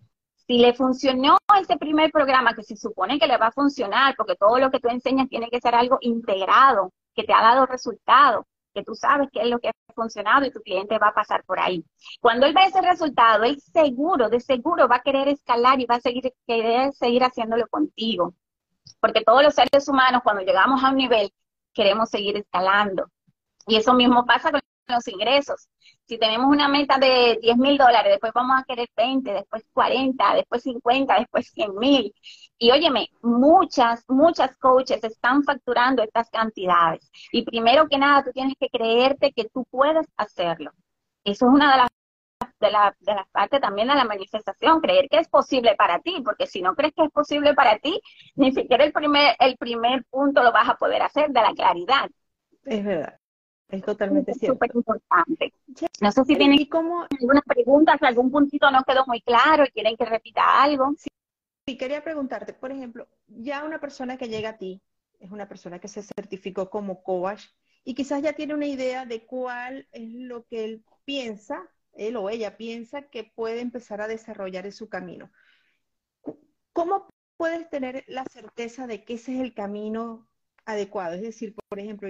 si 0.47 0.57
le 0.57 0.73
funcionó 0.73 1.37
ese 1.59 1.77
primer 1.77 2.11
programa, 2.11 2.53
que 2.53 2.63
se 2.63 2.75
supone 2.75 3.19
que 3.19 3.27
le 3.27 3.37
va 3.37 3.47
a 3.47 3.51
funcionar, 3.51 4.15
porque 4.17 4.35
todo 4.35 4.57
lo 4.59 4.71
que 4.71 4.79
tú 4.79 4.89
enseñas 4.89 5.29
tiene 5.29 5.49
que 5.49 5.61
ser 5.61 5.75
algo 5.75 5.97
integrado, 6.01 6.91
que 7.15 7.23
te 7.23 7.33
ha 7.33 7.41
dado 7.41 7.65
resultado, 7.65 8.45
que 8.73 8.83
tú 8.83 8.95
sabes 8.95 9.29
qué 9.31 9.41
es 9.41 9.47
lo 9.47 9.59
que 9.59 9.69
ha 9.69 9.73
funcionado 9.93 10.45
y 10.45 10.51
tu 10.51 10.61
cliente 10.61 10.97
va 10.97 11.09
a 11.09 11.13
pasar 11.13 11.43
por 11.45 11.59
ahí. 11.59 11.85
Cuando 12.19 12.45
él 12.45 12.53
ve 12.53 12.63
ese 12.65 12.81
resultado, 12.81 13.43
él 13.43 13.59
seguro, 13.59 14.29
de 14.29 14.39
seguro 14.39 14.87
va 14.87 14.97
a 14.97 15.01
querer 15.01 15.27
escalar 15.27 15.79
y 15.79 15.85
va 15.85 15.95
a 15.95 16.01
seguir, 16.01 16.33
querer 16.47 16.93
seguir 16.93 17.23
haciéndolo 17.23 17.67
contigo. 17.67 18.33
Porque 18.99 19.23
todos 19.23 19.43
los 19.43 19.53
seres 19.53 19.87
humanos, 19.87 20.21
cuando 20.23 20.41
llegamos 20.43 20.83
a 20.83 20.89
un 20.89 20.97
nivel, 20.97 21.31
queremos 21.73 22.09
seguir 22.09 22.37
escalando. 22.37 23.09
Y 23.67 23.77
eso 23.77 23.93
mismo 23.93 24.25
pasa 24.25 24.51
con 24.51 24.61
los 24.87 25.07
ingresos. 25.07 25.67
Si 26.13 26.19
tenemos 26.19 26.45
una 26.45 26.67
meta 26.67 26.99
de 26.99 27.39
10 27.41 27.57
mil 27.57 27.75
dólares, 27.75 28.11
después 28.11 28.31
vamos 28.35 28.61
a 28.61 28.63
querer 28.65 28.87
20, 28.95 29.33
después 29.33 29.65
40, 29.73 30.35
después 30.35 30.61
50, 30.61 31.15
después 31.17 31.47
100 31.47 31.75
mil. 31.75 32.13
Y 32.59 32.69
óyeme, 32.69 33.09
muchas, 33.23 34.05
muchas 34.07 34.55
coaches 34.57 35.03
están 35.03 35.43
facturando 35.43 36.03
estas 36.03 36.29
cantidades. 36.29 37.09
Y 37.31 37.41
primero 37.43 37.87
que 37.87 37.97
nada, 37.97 38.23
tú 38.23 38.29
tienes 38.31 38.53
que 38.59 38.69
creerte 38.69 39.33
que 39.33 39.49
tú 39.49 39.65
puedes 39.71 40.05
hacerlo. 40.15 40.69
Eso 41.23 41.47
es 41.47 41.51
una 41.51 41.71
de 41.71 41.77
las 41.79 41.89
de, 42.59 42.69
la, 42.69 42.95
de 42.99 43.15
las 43.15 43.27
partes 43.29 43.59
también 43.59 43.87
de 43.87 43.95
la 43.95 44.05
manifestación, 44.05 44.81
creer 44.81 45.09
que 45.09 45.17
es 45.17 45.27
posible 45.27 45.73
para 45.75 45.97
ti, 45.97 46.21
porque 46.23 46.45
si 46.45 46.61
no 46.61 46.75
crees 46.75 46.93
que 46.93 47.05
es 47.05 47.11
posible 47.11 47.55
para 47.55 47.79
ti, 47.79 47.99
ni 48.35 48.51
siquiera 48.51 48.83
el 48.83 48.93
primer, 48.93 49.35
el 49.39 49.57
primer 49.57 50.05
punto 50.11 50.43
lo 50.43 50.51
vas 50.51 50.69
a 50.69 50.75
poder 50.75 51.01
hacer 51.01 51.31
de 51.31 51.41
la 51.41 51.53
claridad. 51.55 52.07
Es 52.65 52.85
verdad. 52.85 53.17
Es 53.73 53.81
totalmente 53.81 54.35
cierto. 54.35 54.53
súper 54.53 54.71
importante. 54.75 55.51
No 55.99 56.11
sé 56.11 56.23
si 56.25 56.35
tienen 56.35 56.63
cómo... 56.67 57.07
algunas 57.09 57.43
preguntas, 57.43 57.97
algún 58.03 58.29
puntito 58.29 58.69
no 58.69 58.83
quedó 58.83 59.03
muy 59.07 59.19
claro 59.21 59.63
y 59.63 59.71
quieren 59.71 59.97
que 59.97 60.05
repita 60.05 60.61
algo. 60.61 60.93
Sí, 61.65 61.75
quería 61.75 62.03
preguntarte, 62.03 62.53
por 62.53 62.71
ejemplo, 62.71 63.07
ya 63.25 63.63
una 63.63 63.79
persona 63.79 64.15
que 64.15 64.29
llega 64.29 64.49
a 64.49 64.57
ti, 64.59 64.79
es 65.19 65.31
una 65.31 65.47
persona 65.47 65.79
que 65.79 65.87
se 65.87 66.03
certificó 66.03 66.69
como 66.69 67.01
coach 67.01 67.45
y 67.83 67.95
quizás 67.95 68.21
ya 68.21 68.33
tiene 68.33 68.53
una 68.53 68.67
idea 68.67 69.07
de 69.07 69.25
cuál 69.25 69.87
es 69.91 70.07
lo 70.07 70.45
que 70.45 70.65
él 70.65 70.85
piensa, 71.03 71.67
él 71.93 72.15
o 72.17 72.29
ella 72.29 72.57
piensa 72.57 73.01
que 73.09 73.31
puede 73.35 73.61
empezar 73.61 74.01
a 74.01 74.07
desarrollar 74.07 74.67
en 74.67 74.71
su 74.71 74.87
camino. 74.87 75.31
¿Cómo 76.73 77.07
puedes 77.37 77.67
tener 77.71 78.03
la 78.05 78.23
certeza 78.25 78.85
de 78.85 79.03
que 79.03 79.15
ese 79.15 79.33
es 79.33 79.41
el 79.41 79.55
camino 79.55 80.29
adecuado? 80.65 81.15
Es 81.15 81.23
decir, 81.23 81.55
por 81.69 81.79
ejemplo, 81.79 82.09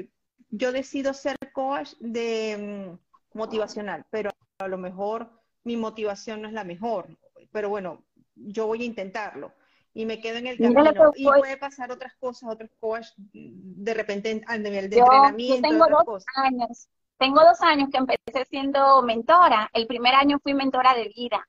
yo 0.56 0.72
decido 0.72 1.14
ser 1.14 1.36
coach 1.52 1.94
de 2.00 2.98
mm, 3.34 3.38
motivacional, 3.38 4.06
pero 4.12 4.30
a 4.60 4.68
lo 4.68 4.78
mejor 4.78 5.32
mi 5.64 5.78
motivación 5.78 6.44
no 6.44 6.48
es 6.48 6.54
la 6.54 6.64
mejor, 6.64 7.08
pero 7.52 7.70
bueno, 7.70 8.04
yo 8.36 8.68
voy 8.68 8.84
a 8.84 8.86
intentarlo 8.86 9.52
y 9.96 10.06
me 10.06 10.20
quedo 10.22 10.38
en 10.38 10.48
el 10.48 10.58
camino 10.58 11.12
y 11.16 11.26
puede 11.26 11.58
pasar 11.58 11.92
otras 11.92 12.14
cosas, 12.16 12.52
otros 12.52 12.70
coach 12.80 13.08
de 13.16 13.94
repente 13.96 14.44
a 14.48 14.58
nivel 14.58 14.92
de 14.92 15.00
entrenamiento. 15.00 15.56
Yo 15.56 15.62
tengo 15.62 16.04
dos 16.06 16.24
años, 16.36 16.88
tengo 17.18 17.42
dos 17.44 17.62
años 17.62 17.90
que 17.92 17.98
empecé 17.98 18.46
siendo 18.50 19.02
mentora. 19.02 19.70
El 19.74 19.88
primer 19.88 20.14
año 20.14 20.40
fui 20.40 20.54
mentora 20.54 20.94
de 20.94 21.12
vida 21.16 21.48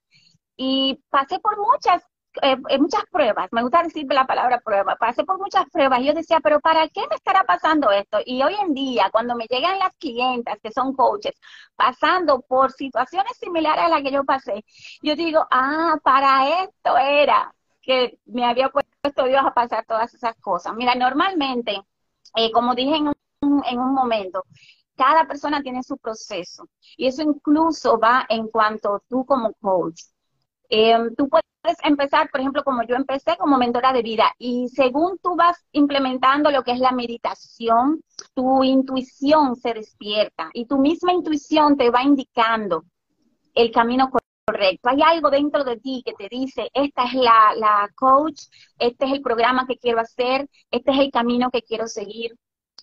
y 0.57 1.03
pasé 1.11 1.39
por 1.41 1.59
muchas 1.59 2.03
eh, 2.43 2.57
eh, 2.69 2.79
muchas 2.79 3.05
pruebas, 3.11 3.49
me 3.53 3.63
gusta 3.63 3.83
decir 3.83 4.07
la 4.09 4.27
palabra 4.27 4.61
prueba, 4.61 4.97
pasé 4.97 5.25
por 5.25 5.39
muchas 5.39 5.65
pruebas 5.71 6.01
y 6.01 6.07
yo 6.07 6.15
decía, 6.15 6.41
pero 6.41 6.61
¿para 6.61 6.89
qué 6.89 7.03
me 7.09 7.17
estará 7.17 7.45
pasando 7.45 7.91
esto? 7.91 8.19
Y 8.25 8.43
hoy 8.43 8.55
en 8.61 8.75
día, 8.75 9.09
cuando 9.13 9.35
me 9.37 9.47
llegan 9.47 9.79
las 9.79 9.93
clientas 9.99 10.59
que 10.63 10.73
son 10.73 10.95
coaches, 10.95 11.35
pasando 11.77 12.41
por 12.43 12.73
situaciones 12.73 13.37
similares 13.39 13.85
a 13.85 13.89
las 13.89 14.03
que 14.03 14.13
yo 14.13 14.25
pasé, 14.25 14.65
yo 15.03 15.17
digo, 15.17 15.47
ah, 15.51 15.97
para 16.03 16.63
esto 16.65 16.97
era 16.99 17.55
que 17.83 18.19
me 18.27 18.45
había 18.45 18.71
puesto 18.71 19.25
Dios 19.25 19.43
a 19.45 19.55
pasar 19.55 19.85
todas 19.87 20.13
esas 20.15 20.35
cosas. 20.37 20.75
Mira, 20.75 20.95
normalmente, 20.95 21.83
eh, 22.37 22.51
como 22.53 22.75
dije 22.75 22.97
en 22.97 23.09
un, 23.09 23.63
en 23.67 23.79
un 23.79 23.95
momento, 23.95 24.45
cada 24.97 25.27
persona 25.27 25.63
tiene 25.63 25.83
su 25.83 25.97
proceso 25.99 26.69
y 26.97 27.07
eso 27.07 27.23
incluso 27.23 27.99
va 27.99 28.27
en 28.29 28.49
cuanto 28.49 29.03
tú 29.09 29.25
como 29.27 29.53
coach. 29.55 30.03
Eh, 30.69 30.97
tú 31.17 31.29
puedes 31.29 31.45
empezar, 31.83 32.31
por 32.31 32.41
ejemplo, 32.41 32.63
como 32.63 32.83
yo 32.85 32.97
empecé 32.97 33.37
como 33.37 33.59
mentora 33.59 33.93
de 33.93 34.03
vida 34.03 34.33
y 34.39 34.69
según 34.69 35.19
tú 35.23 35.35
vas 35.37 35.57
implementando 35.73 36.51
lo 36.51 36.63
que 36.63 36.73
es 36.73 36.79
la 36.79 36.93
meditación, 36.93 38.03
tu 38.35 38.63
intuición 38.63 39.57
se 39.57 39.75
despierta 39.75 40.51
y 40.53 40.67
tu 40.67 40.79
misma 40.79 41.13
intuición 41.13 41.77
te 41.77 41.91
va 41.91 42.03
indicando 42.03 42.85
el 43.55 43.71
camino 43.71 44.11
correcto. 44.11 44.89
Hay 44.91 45.01
algo 45.03 45.31
dentro 45.31 45.65
de 45.65 45.79
ti 45.79 46.03
que 46.05 46.13
te 46.13 46.29
dice, 46.29 46.69
esta 46.75 47.05
es 47.05 47.15
la, 47.15 47.55
la 47.57 47.91
coach, 47.95 48.43
este 48.79 49.07
es 49.07 49.13
el 49.13 49.23
programa 49.23 49.67
que 49.67 49.79
quiero 49.79 50.01
hacer, 50.01 50.49
este 50.71 50.91
es 50.91 50.99
el 50.99 51.11
camino 51.11 51.51
que 51.51 51.63
quiero 51.63 51.87
seguir. 51.87 52.37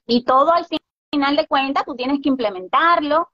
Y 0.07 0.23
todo 0.23 0.51
al 0.51 0.65
final 1.11 1.35
de 1.35 1.47
cuentas 1.47 1.85
tú 1.85 1.95
tienes 1.95 2.19
que 2.21 2.29
implementarlo, 2.29 3.29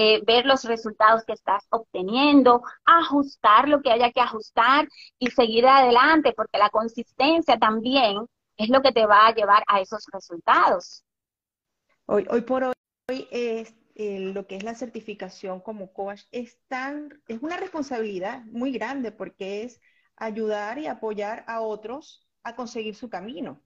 eh, 0.00 0.22
ver 0.24 0.46
los 0.46 0.62
resultados 0.62 1.24
que 1.24 1.32
estás 1.32 1.66
obteniendo, 1.70 2.62
ajustar 2.84 3.68
lo 3.68 3.82
que 3.82 3.90
haya 3.90 4.12
que 4.12 4.20
ajustar 4.20 4.86
y 5.18 5.28
seguir 5.32 5.66
adelante, 5.66 6.32
porque 6.36 6.56
la 6.56 6.70
consistencia 6.70 7.58
también 7.58 8.24
es 8.56 8.68
lo 8.68 8.80
que 8.80 8.92
te 8.92 9.06
va 9.06 9.26
a 9.26 9.34
llevar 9.34 9.64
a 9.66 9.80
esos 9.80 10.04
resultados. 10.12 11.04
Hoy, 12.06 12.24
hoy 12.30 12.42
por 12.42 12.62
hoy 12.62 13.28
es, 13.32 13.74
eh, 13.96 14.20
lo 14.20 14.46
que 14.46 14.54
es 14.54 14.62
la 14.62 14.76
certificación 14.76 15.60
como 15.60 15.92
coach 15.92 16.22
es, 16.30 16.60
tan, 16.68 17.20
es 17.26 17.42
una 17.42 17.56
responsabilidad 17.56 18.44
muy 18.44 18.70
grande 18.70 19.10
porque 19.10 19.64
es 19.64 19.80
ayudar 20.14 20.78
y 20.78 20.86
apoyar 20.86 21.42
a 21.48 21.60
otros 21.60 22.24
a 22.44 22.54
conseguir 22.54 22.94
su 22.94 23.10
camino. 23.10 23.60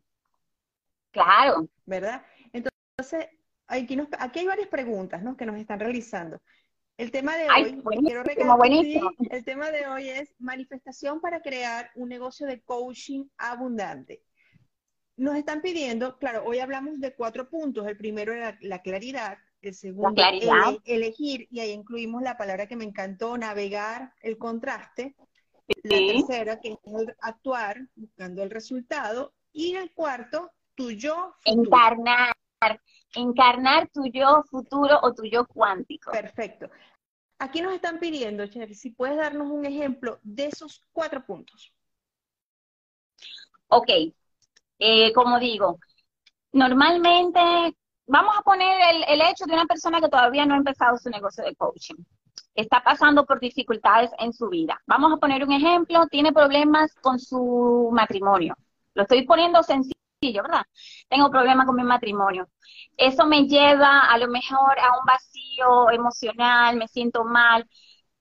Claro. 1.11 1.69
¿Verdad? 1.85 2.25
Entonces, 2.55 3.29
aquí, 3.73 4.41
hay 4.41 4.47
varias 4.47 4.69
preguntas 4.69 5.23
que 5.37 5.47
nos 5.47 5.57
están 5.57 5.81
realizando. 5.81 6.41
El 6.97 7.11
tema 7.11 7.37
de 7.37 7.49
hoy, 7.49 7.83
quiero 8.05 8.23
el 9.31 9.45
tema 9.45 9.71
de 9.71 9.87
hoy 9.87 10.09
es 10.09 10.35
manifestación 10.39 11.21
para 11.21 11.41
crear 11.41 11.91
un 11.95 12.09
negocio 12.09 12.47
de 12.47 12.61
coaching 12.61 13.25
abundante. 13.39 14.23
Nos 15.17 15.37
están 15.37 15.63
pidiendo, 15.63 16.19
claro, 16.19 16.45
hoy 16.45 16.59
hablamos 16.59 17.01
de 17.01 17.15
cuatro 17.15 17.49
puntos. 17.49 17.87
El 17.87 17.97
primero 17.97 18.33
era 18.33 18.59
la 18.61 18.83
claridad, 18.83 19.39
el 19.63 19.75
segundo, 19.75 20.23
elegir, 20.85 21.49
y 21.51 21.61
ahí 21.61 21.71
incluimos 21.71 22.23
la 22.23 22.37
palabra 22.37 22.67
que 22.67 22.77
me 22.77 22.85
encantó, 22.85 23.39
navegar 23.39 24.13
el 24.21 24.37
contraste. 24.37 25.17
La 25.85 25.97
tercera, 25.97 26.61
que 26.61 26.73
es 26.73 26.79
actuar, 27.21 27.79
buscando 27.95 28.43
el 28.43 28.51
resultado. 28.51 29.33
Y 29.53 29.75
el 29.77 29.93
cuarto, 29.93 30.51
tu 30.75 30.91
yo. 30.91 31.35
Encarnar 31.45 32.35
encarnar 33.15 33.89
tu 33.89 34.07
yo 34.07 34.43
futuro 34.51 34.99
o 35.03 35.15
tu 35.15 35.25
yo 35.25 35.47
cuántico. 35.47 36.11
Perfecto. 36.11 36.71
Aquí 37.39 37.61
nos 37.61 37.73
están 37.73 37.99
pidiendo, 37.99 38.47
Chef, 38.47 38.73
si 38.73 38.91
puedes 38.91 39.17
darnos 39.17 39.51
un 39.51 39.65
ejemplo 39.65 40.19
de 40.23 40.47
esos 40.47 40.83
cuatro 40.93 41.25
puntos. 41.25 41.73
Ok, 43.69 43.91
eh, 44.79 45.13
como 45.13 45.39
digo, 45.39 45.79
normalmente 46.53 47.41
vamos 48.07 48.35
a 48.39 48.43
poner 48.43 48.95
el, 48.95 49.05
el 49.09 49.21
hecho 49.23 49.47
de 49.47 49.55
una 49.55 49.67
persona 49.67 50.01
que 50.01 50.09
todavía 50.09 50.47
no 50.47 50.55
ha 50.55 50.59
empezado 50.59 50.99
su 50.99 51.11
negocio 51.11 51.45
de 51.45 51.57
coaching 51.57 51.97
está 52.55 52.83
pasando 52.83 53.25
por 53.25 53.41
dificultades 53.41 54.11
en 54.19 54.33
su 54.33 54.49
vida. 54.49 54.81
Vamos 54.87 55.13
a 55.13 55.17
poner 55.17 55.45
un 55.45 55.53
ejemplo, 55.53 56.07
tiene 56.07 56.33
problemas 56.33 56.95
con 57.01 57.19
su 57.19 57.91
matrimonio. 57.93 58.57
Lo 58.95 59.03
estoy 59.03 59.27
poniendo 59.27 59.63
sencillo, 59.63 59.95
¿verdad? 60.31 60.65
Tengo 61.09 61.31
problemas 61.31 61.67
con 61.67 61.77
mi 61.77 61.83
matrimonio. 61.83 62.49
Eso 62.97 63.27
me 63.27 63.47
lleva 63.47 64.01
a 64.07 64.19
lo 64.19 64.29
mejor 64.29 64.79
a 64.79 64.99
un 64.99 65.05
vacío 65.07 65.91
emocional, 65.91 66.77
me 66.77 66.89
siento 66.89 67.25
mal. 67.25 67.69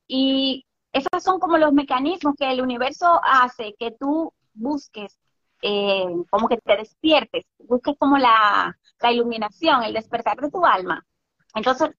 Y 0.08 0.66
esos 0.94 1.24
son 1.24 1.40
como 1.40 1.58
los 1.58 1.74
mecanismos 1.74 2.36
que 2.38 2.52
el 2.52 2.62
universo 2.62 3.22
hace 3.24 3.76
que 3.78 3.92
tú 4.00 4.34
busques, 4.54 5.18
eh, 5.62 6.06
como 6.30 6.48
que 6.48 6.58
te 6.58 6.78
despiertes, 6.78 7.46
busques 7.60 7.96
como 8.00 8.18
la, 8.18 8.76
la 9.00 9.12
iluminación, 9.12 9.84
el 9.84 9.94
despertar 9.94 10.38
de 10.42 10.50
tu 10.52 10.66
alma. 10.66 11.06
Entonces, 11.54 11.92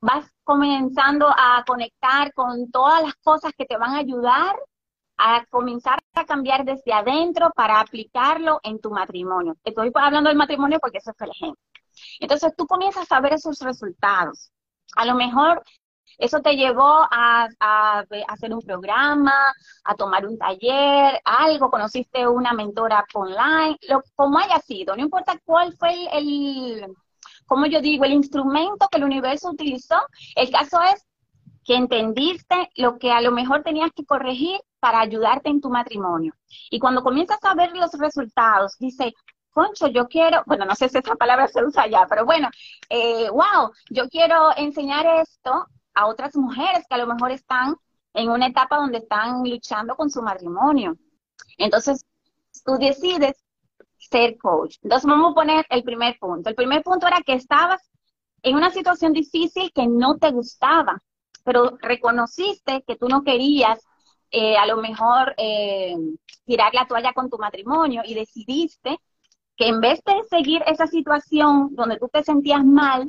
vas 0.00 0.30
comenzando 0.44 1.28
a 1.28 1.64
conectar 1.66 2.32
con 2.34 2.70
todas 2.70 3.02
las 3.02 3.14
cosas 3.16 3.52
que 3.56 3.66
te 3.66 3.76
van 3.76 3.94
a 3.94 3.98
ayudar 3.98 4.56
a 5.18 5.44
comenzar 5.50 5.98
a 6.14 6.24
cambiar 6.24 6.64
desde 6.64 6.92
adentro 6.92 7.50
para 7.54 7.80
aplicarlo 7.80 8.60
en 8.62 8.80
tu 8.80 8.90
matrimonio. 8.90 9.56
Estoy 9.64 9.90
hablando 9.94 10.28
del 10.28 10.38
matrimonio 10.38 10.78
porque 10.80 10.98
ese 10.98 11.12
fue 11.14 11.26
el 11.26 11.32
ejemplo. 11.32 11.62
Entonces 12.20 12.54
tú 12.56 12.66
comienzas 12.66 13.10
a 13.10 13.20
ver 13.20 13.34
esos 13.34 13.58
resultados. 13.60 14.50
A 14.96 15.04
lo 15.04 15.14
mejor 15.14 15.62
eso 16.18 16.40
te 16.40 16.56
llevó 16.56 17.06
a, 17.10 17.48
hacer 18.28 18.52
un 18.52 18.62
programa, 18.62 19.34
a 19.84 19.94
tomar 19.94 20.26
un 20.26 20.38
taller, 20.38 21.20
algo, 21.24 21.70
conociste 21.70 22.26
una 22.26 22.52
mentora 22.52 23.04
online, 23.14 23.76
lo, 23.88 24.02
como 24.16 24.38
haya 24.38 24.58
sido, 24.58 24.96
no 24.96 25.02
importa 25.02 25.38
cuál 25.44 25.72
fue 25.74 25.94
el, 26.12 26.86
como 27.46 27.66
yo 27.66 27.80
digo, 27.80 28.04
el 28.04 28.12
instrumento 28.12 28.88
que 28.90 28.98
el 28.98 29.04
universo 29.04 29.50
utilizó, 29.50 29.96
el 30.34 30.50
caso 30.50 30.80
es 30.82 31.07
que 31.68 31.76
entendiste 31.76 32.70
lo 32.76 32.98
que 32.98 33.12
a 33.12 33.20
lo 33.20 33.30
mejor 33.30 33.62
tenías 33.62 33.92
que 33.94 34.06
corregir 34.06 34.58
para 34.80 35.00
ayudarte 35.00 35.50
en 35.50 35.60
tu 35.60 35.68
matrimonio. 35.68 36.32
Y 36.70 36.78
cuando 36.78 37.02
comienzas 37.02 37.40
a 37.42 37.54
ver 37.54 37.76
los 37.76 37.92
resultados, 37.92 38.78
dice, 38.78 39.12
concho, 39.50 39.86
yo 39.88 40.08
quiero, 40.08 40.42
bueno, 40.46 40.64
no 40.64 40.74
sé 40.74 40.88
si 40.88 40.96
esa 40.96 41.14
palabra 41.16 41.46
se 41.46 41.62
usa 41.62 41.86
ya, 41.86 42.06
pero 42.08 42.24
bueno, 42.24 42.48
eh, 42.88 43.28
wow, 43.28 43.70
yo 43.90 44.08
quiero 44.08 44.56
enseñar 44.56 45.04
esto 45.20 45.66
a 45.92 46.06
otras 46.06 46.34
mujeres 46.36 46.86
que 46.88 46.94
a 46.94 47.04
lo 47.04 47.06
mejor 47.06 47.32
están 47.32 47.76
en 48.14 48.30
una 48.30 48.46
etapa 48.46 48.76
donde 48.78 48.98
están 48.98 49.42
luchando 49.44 49.94
con 49.94 50.08
su 50.08 50.22
matrimonio. 50.22 50.96
Entonces, 51.58 52.06
tú 52.64 52.78
decides 52.78 53.44
ser 53.98 54.38
coach. 54.38 54.76
Entonces, 54.82 55.06
vamos 55.06 55.32
a 55.32 55.34
poner 55.34 55.66
el 55.68 55.82
primer 55.82 56.18
punto. 56.18 56.48
El 56.48 56.54
primer 56.54 56.82
punto 56.82 57.06
era 57.06 57.20
que 57.20 57.34
estabas 57.34 57.90
en 58.42 58.56
una 58.56 58.70
situación 58.70 59.12
difícil 59.12 59.70
que 59.74 59.86
no 59.86 60.16
te 60.16 60.30
gustaba, 60.30 61.02
pero 61.48 61.78
reconociste 61.80 62.84
que 62.86 62.96
tú 62.96 63.08
no 63.08 63.24
querías 63.24 63.82
eh, 64.30 64.58
a 64.58 64.66
lo 64.66 64.76
mejor 64.76 65.34
eh, 65.38 65.96
tirar 66.44 66.74
la 66.74 66.86
toalla 66.86 67.14
con 67.14 67.30
tu 67.30 67.38
matrimonio 67.38 68.02
y 68.04 68.12
decidiste 68.12 68.98
que 69.56 69.68
en 69.68 69.80
vez 69.80 69.98
de 70.04 70.22
seguir 70.28 70.62
esa 70.66 70.86
situación 70.86 71.74
donde 71.74 71.96
tú 71.96 72.06
te 72.12 72.22
sentías 72.22 72.62
mal, 72.62 73.06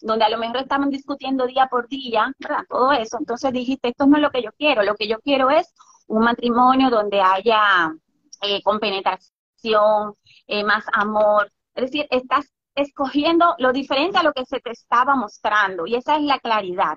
donde 0.00 0.24
a 0.24 0.30
lo 0.30 0.38
mejor 0.38 0.56
estaban 0.56 0.88
discutiendo 0.88 1.46
día 1.46 1.68
por 1.70 1.86
día, 1.86 2.32
¿verdad? 2.38 2.64
Todo 2.66 2.92
eso. 2.92 3.18
Entonces 3.20 3.52
dijiste, 3.52 3.88
esto 3.88 4.06
no 4.06 4.16
es 4.16 4.22
lo 4.22 4.30
que 4.30 4.42
yo 4.42 4.52
quiero, 4.56 4.82
lo 4.82 4.94
que 4.94 5.06
yo 5.06 5.18
quiero 5.20 5.50
es 5.50 5.70
un 6.06 6.24
matrimonio 6.24 6.88
donde 6.88 7.20
haya 7.20 7.92
eh, 8.40 8.62
compenetración, 8.62 10.14
eh, 10.46 10.64
más 10.64 10.86
amor. 10.94 11.52
Es 11.74 11.90
decir, 11.90 12.06
estás 12.10 12.50
escogiendo 12.74 13.54
lo 13.58 13.70
diferente 13.70 14.16
a 14.16 14.22
lo 14.22 14.32
que 14.32 14.46
se 14.46 14.60
te 14.60 14.70
estaba 14.70 15.14
mostrando 15.14 15.86
y 15.86 15.96
esa 15.96 16.16
es 16.16 16.22
la 16.22 16.38
claridad. 16.38 16.96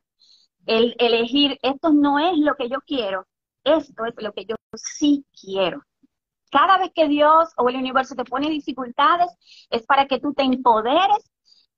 El 0.65 0.95
elegir, 0.99 1.59
esto 1.61 1.91
no 1.91 2.19
es 2.19 2.37
lo 2.37 2.55
que 2.55 2.69
yo 2.69 2.79
quiero, 2.85 3.27
esto 3.63 4.05
es 4.05 4.13
lo 4.17 4.33
que 4.33 4.45
yo 4.45 4.55
sí 4.73 5.25
quiero. 5.39 5.81
Cada 6.51 6.77
vez 6.77 6.91
que 6.93 7.07
Dios 7.07 7.49
o 7.57 7.69
el 7.69 7.75
universo 7.75 8.15
te 8.15 8.23
pone 8.23 8.49
dificultades, 8.49 9.29
es 9.69 9.85
para 9.85 10.07
que 10.07 10.19
tú 10.19 10.33
te 10.33 10.43
empoderes 10.43 11.29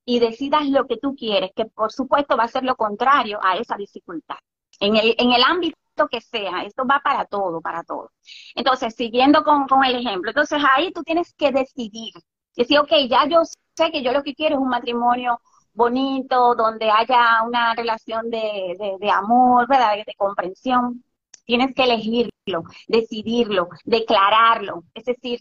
y 0.06 0.19
decidas 0.19 0.67
lo 0.69 0.86
que 0.88 0.97
tú 0.97 1.15
quieres, 1.15 1.52
que 1.56 1.65
por 1.65 1.91
supuesto 1.91 2.38
va 2.38 2.43
a 2.45 2.47
ser 2.47 2.63
lo 2.63 2.76
contrario 2.76 3.39
a 3.43 3.58
esa 3.58 3.76
dificultad. 3.76 4.38
En 4.80 4.95
el, 4.95 5.15
en 5.17 5.32
el 5.34 5.43
ámbito 5.43 5.76
que 6.10 6.21
sea, 6.21 6.63
esto 6.63 6.86
va 6.86 7.02
para 7.04 7.26
todo, 7.26 7.60
para 7.62 7.84
todo. 7.84 8.12
Entonces, 8.56 8.95
siguiendo 8.95 9.43
con, 9.43 9.67
con 9.67 9.84
el 9.84 9.95
ejemplo, 9.95 10.30
entonces 10.30 10.62
ahí 10.76 10.91
tú 10.93 11.04
tienes 11.04 11.34
que 11.34 11.52
decidir, 11.52 12.13
decir, 12.56 12.80
ok, 12.80 12.91
ya 13.10 13.28
yo 13.28 13.41
sé 13.76 13.91
que 13.91 14.04
yo 14.04 14.12
lo 14.12 14.23
que 14.23 14.36
quiero 14.36 14.56
es 14.56 14.62
un 14.62 14.69
matrimonio 14.69 15.41
bonito, 15.78 16.56
donde 16.56 16.90
haya 16.90 17.44
una 17.46 17.76
relación 17.76 18.30
de, 18.30 18.98
de, 19.00 19.10
amor, 19.12 19.68
¿verdad? 19.68 19.96
De, 19.96 20.04
de 20.06 20.13
comprensión. 20.18 21.04
Tienes 21.46 21.74
que 21.76 21.84
elegirlo, 21.84 22.63
decidirlo, 22.88 23.70
declararlo. 23.86 24.84
Es 24.94 25.06
decir, 25.06 25.40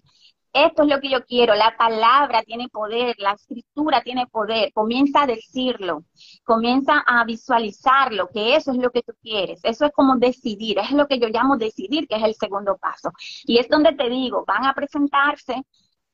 esto 0.53 0.83
es 0.85 0.89
lo 0.89 1.01
que 1.01 1.11
yo 1.11 1.25
quiero, 1.25 1.55
la 1.55 1.77
palabra 1.77 2.43
tiene 2.43 2.69
poder, 2.69 3.15
la 3.19 3.33
escritura 3.33 4.03
tiene 4.03 4.27
poder, 4.27 4.73
comienza 4.73 5.23
a 5.23 5.27
decirlo, 5.27 6.05
comienza 6.45 7.03
a 7.07 7.25
visualizarlo, 7.25 8.29
que 8.29 8.57
eso 8.57 8.73
es 8.73 8.79
lo 8.79 8.91
que 8.91 9.03
tú 9.03 9.13
quieres, 9.21 9.61
eso 9.65 9.85
es 9.87 9.93
como 9.93 10.17
decidir, 10.17 10.79
es 10.79 10.93
lo 10.93 11.07
que 11.09 11.19
yo 11.19 11.29
llamo 11.29 11.57
decidir, 11.59 12.09
que 12.09 12.17
es 12.17 12.23
el 12.23 12.35
segundo 12.35 12.79
paso. 12.79 13.11
Y 13.45 13.59
es 13.59 13.69
donde 13.69 13.93
te 13.95 14.09
digo, 14.09 14.45
van 14.47 14.65
a 14.65 14.75
presentarse 14.75 15.63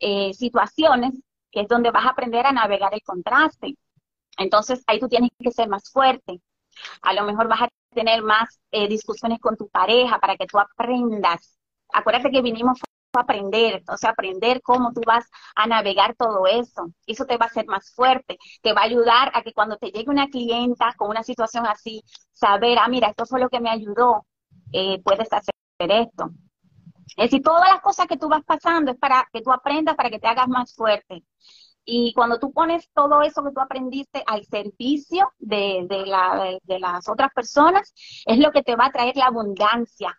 eh, 0.01 0.33
situaciones 0.35 1.15
que 1.53 1.61
es 1.61 1.69
donde 1.69 1.91
vas 1.91 2.07
a 2.07 2.11
aprender 2.11 2.47
a 2.47 2.53
navegar 2.53 2.93
el 2.95 3.03
contraste. 3.03 3.77
Entonces 4.38 4.83
ahí 4.87 4.99
tú 5.01 5.09
tienes 5.09 5.31
que 5.38 5.51
ser 5.51 5.68
más 5.68 5.90
fuerte. 5.90 6.40
A 7.03 7.12
lo 7.14 7.25
mejor 7.25 7.49
vas 7.49 7.62
a 7.62 7.68
tener 7.95 8.23
más 8.23 8.61
eh, 8.71 8.88
discusiones 8.88 9.40
con 9.40 9.57
tu 9.57 9.68
pareja 9.68 10.18
para 10.18 10.37
que 10.37 10.47
tú 10.47 10.59
aprendas. 10.59 11.59
Acuérdate 11.92 12.31
que 12.31 12.42
vinimos 12.42 12.81
aprender, 13.14 13.83
o 13.88 13.97
sea, 13.97 14.11
aprender 14.11 14.62
cómo 14.62 14.92
tú 14.92 15.03
vas 15.07 15.27
a 15.55 15.66
navegar 15.66 16.14
todo 16.16 16.47
eso. 16.47 16.90
Eso 17.07 17.27
te 17.27 17.37
va 17.37 17.47
a 17.47 17.49
hacer 17.49 17.66
más 17.66 17.92
fuerte, 17.95 18.38
te 18.62 18.73
va 18.73 18.83
a 18.83 18.85
ayudar 18.85 19.31
a 19.35 19.42
que 19.42 19.53
cuando 19.53 19.77
te 19.77 19.90
llegue 19.90 20.11
una 20.11 20.29
clienta 20.29 20.95
con 20.97 21.11
una 21.11 21.23
situación 21.23 21.66
así, 21.66 22.03
saber, 22.33 22.79
ah, 22.79 22.88
mira, 22.88 23.09
esto 23.09 23.27
fue 23.27 23.40
lo 23.40 23.49
que 23.51 23.61
me 23.61 23.71
ayudó, 23.71 24.27
eh, 24.73 25.01
puedes 25.03 25.33
hacer 25.33 25.53
esto. 25.79 26.31
Es 27.16 27.31
decir, 27.31 27.42
todas 27.42 27.68
las 27.68 27.81
cosas 27.83 28.07
que 28.07 28.16
tú 28.16 28.29
vas 28.29 28.42
pasando 28.45 28.92
es 28.92 28.99
para 28.99 29.29
que 29.33 29.42
tú 29.42 29.53
aprendas, 29.53 29.97
para 29.97 30.11
que 30.11 30.18
te 30.18 30.29
hagas 30.29 30.49
más 30.49 30.75
fuerte. 30.75 31.23
Y 31.85 32.12
cuando 32.14 32.38
tú 32.38 32.53
pones 32.53 32.88
todo 32.95 33.23
eso 33.23 33.42
que 33.42 33.53
tú 33.53 33.61
aprendiste 33.61 34.23
al 34.27 34.45
servicio 34.47 35.33
de, 35.38 35.87
de, 35.88 36.07
la, 36.07 36.59
de 36.62 36.79
las 36.79 37.09
otras 37.09 37.31
personas, 37.35 37.92
es 38.27 38.38
lo 38.38 38.53
que 38.53 38.62
te 38.62 38.77
va 38.77 38.87
a 38.87 38.92
traer 38.92 39.16
la 39.16 39.27
abundancia. 39.27 40.16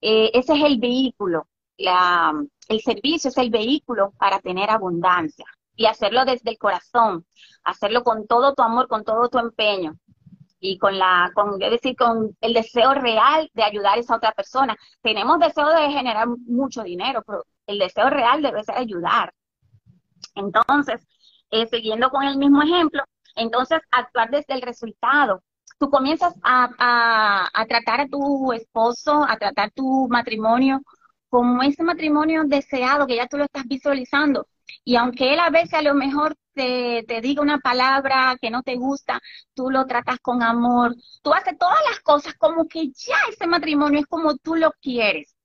Eh, 0.00 0.30
ese 0.34 0.54
es 0.54 0.64
el 0.64 0.78
vehículo 0.78 1.46
la, 1.78 2.32
el 2.68 2.80
servicio 2.80 3.30
es 3.30 3.36
el 3.38 3.50
vehículo 3.50 4.12
para 4.18 4.40
tener 4.40 4.70
abundancia 4.70 5.44
y 5.74 5.86
hacerlo 5.86 6.24
desde 6.24 6.50
el 6.50 6.58
corazón, 6.58 7.26
hacerlo 7.64 8.02
con 8.02 8.26
todo 8.26 8.54
tu 8.54 8.62
amor, 8.62 8.88
con 8.88 9.04
todo 9.04 9.28
tu 9.28 9.38
empeño 9.38 9.96
y 10.60 10.78
con 10.78 10.98
la, 10.98 11.30
con, 11.34 11.60
es 11.62 11.70
decir, 11.70 11.96
con 11.96 12.36
el 12.40 12.54
deseo 12.54 12.94
real 12.94 13.50
de 13.54 13.62
ayudar 13.62 13.98
a 13.98 14.00
esa 14.00 14.16
otra 14.16 14.32
persona. 14.32 14.76
Tenemos 15.02 15.38
deseo 15.38 15.68
de 15.70 15.90
generar 15.90 16.28
mucho 16.28 16.82
dinero, 16.82 17.22
pero 17.26 17.44
el 17.66 17.78
deseo 17.78 18.10
real 18.10 18.42
debe 18.42 18.64
ser 18.64 18.76
ayudar. 18.78 19.32
Entonces, 20.36 21.06
eh, 21.50 21.66
siguiendo 21.66 22.10
con 22.10 22.22
el 22.24 22.38
mismo 22.38 22.62
ejemplo, 22.62 23.02
entonces 23.34 23.80
actuar 23.90 24.30
desde 24.30 24.54
el 24.54 24.62
resultado. 24.62 25.42
Tú 25.78 25.90
comienzas 25.90 26.34
a, 26.42 27.50
tratar 27.68 28.00
a 28.00 28.08
tu 28.08 28.52
esposo, 28.52 29.24
a 29.28 29.36
tratar 29.36 29.70
tu 29.72 30.08
matrimonio 30.08 30.80
como 31.28 31.62
ese 31.62 31.82
matrimonio 31.82 32.44
deseado 32.46 33.06
que 33.06 33.16
ya 33.16 33.26
tú 33.26 33.36
lo 33.36 33.44
estás 33.44 33.64
visualizando. 33.66 34.46
Y 34.84 34.96
aunque 34.96 35.34
él 35.34 35.40
a 35.40 35.50
veces 35.50 35.74
a 35.74 35.82
lo 35.82 35.94
mejor 35.94 36.34
te, 36.54 37.04
te, 37.06 37.20
diga 37.20 37.42
una 37.42 37.58
palabra 37.58 38.36
que 38.40 38.50
no 38.50 38.62
te 38.62 38.76
gusta, 38.76 39.20
tú 39.54 39.70
lo 39.70 39.86
tratas 39.86 40.18
con 40.20 40.42
amor, 40.42 40.94
tú 41.22 41.34
haces 41.34 41.58
todas 41.58 41.78
las 41.88 42.00
cosas 42.00 42.34
como 42.34 42.66
que 42.66 42.88
ya 42.88 43.16
ese 43.30 43.46
matrimonio 43.46 44.00
es 44.00 44.06
como 44.06 44.36
tú 44.36 44.54
lo 44.56 44.72
quieres. 44.80 45.36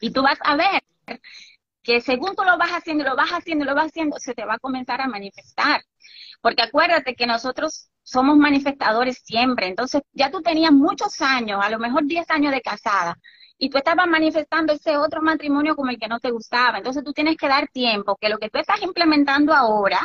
Y 0.00 0.10
tú 0.10 0.22
vas 0.22 0.38
a 0.42 0.56
ver 0.56 0.82
que 1.84 2.00
según 2.00 2.34
tú 2.34 2.42
lo 2.44 2.58
vas 2.58 2.70
haciendo, 2.70 3.04
lo 3.04 3.14
vas 3.14 3.30
haciendo, 3.30 3.64
lo 3.64 3.74
vas 3.74 3.88
haciendo, 3.88 4.18
se 4.18 4.34
te 4.34 4.44
va 4.44 4.54
a 4.54 4.58
comenzar 4.58 5.00
a 5.00 5.06
manifestar. 5.06 5.82
Porque 6.40 6.62
acuérdate 6.62 7.14
que 7.14 7.26
nosotros 7.26 7.90
somos 8.02 8.36
manifestadores 8.38 9.18
siempre. 9.22 9.68
Entonces, 9.68 10.02
ya 10.12 10.30
tú 10.30 10.42
tenías 10.42 10.72
muchos 10.72 11.20
años, 11.20 11.60
a 11.62 11.70
lo 11.70 11.78
mejor 11.78 12.04
10 12.06 12.28
años 12.30 12.52
de 12.52 12.62
casada, 12.62 13.18
y 13.58 13.70
tú 13.70 13.78
estabas 13.78 14.08
manifestando 14.08 14.72
ese 14.72 14.96
otro 14.96 15.22
matrimonio 15.22 15.76
como 15.76 15.90
el 15.90 15.98
que 15.98 16.08
no 16.08 16.20
te 16.20 16.30
gustaba. 16.30 16.78
Entonces 16.78 17.04
tú 17.04 17.12
tienes 17.12 17.36
que 17.36 17.48
dar 17.48 17.68
tiempo, 17.68 18.16
que 18.16 18.28
lo 18.28 18.38
que 18.38 18.50
tú 18.50 18.58
estás 18.58 18.82
implementando 18.82 19.52
ahora 19.54 20.00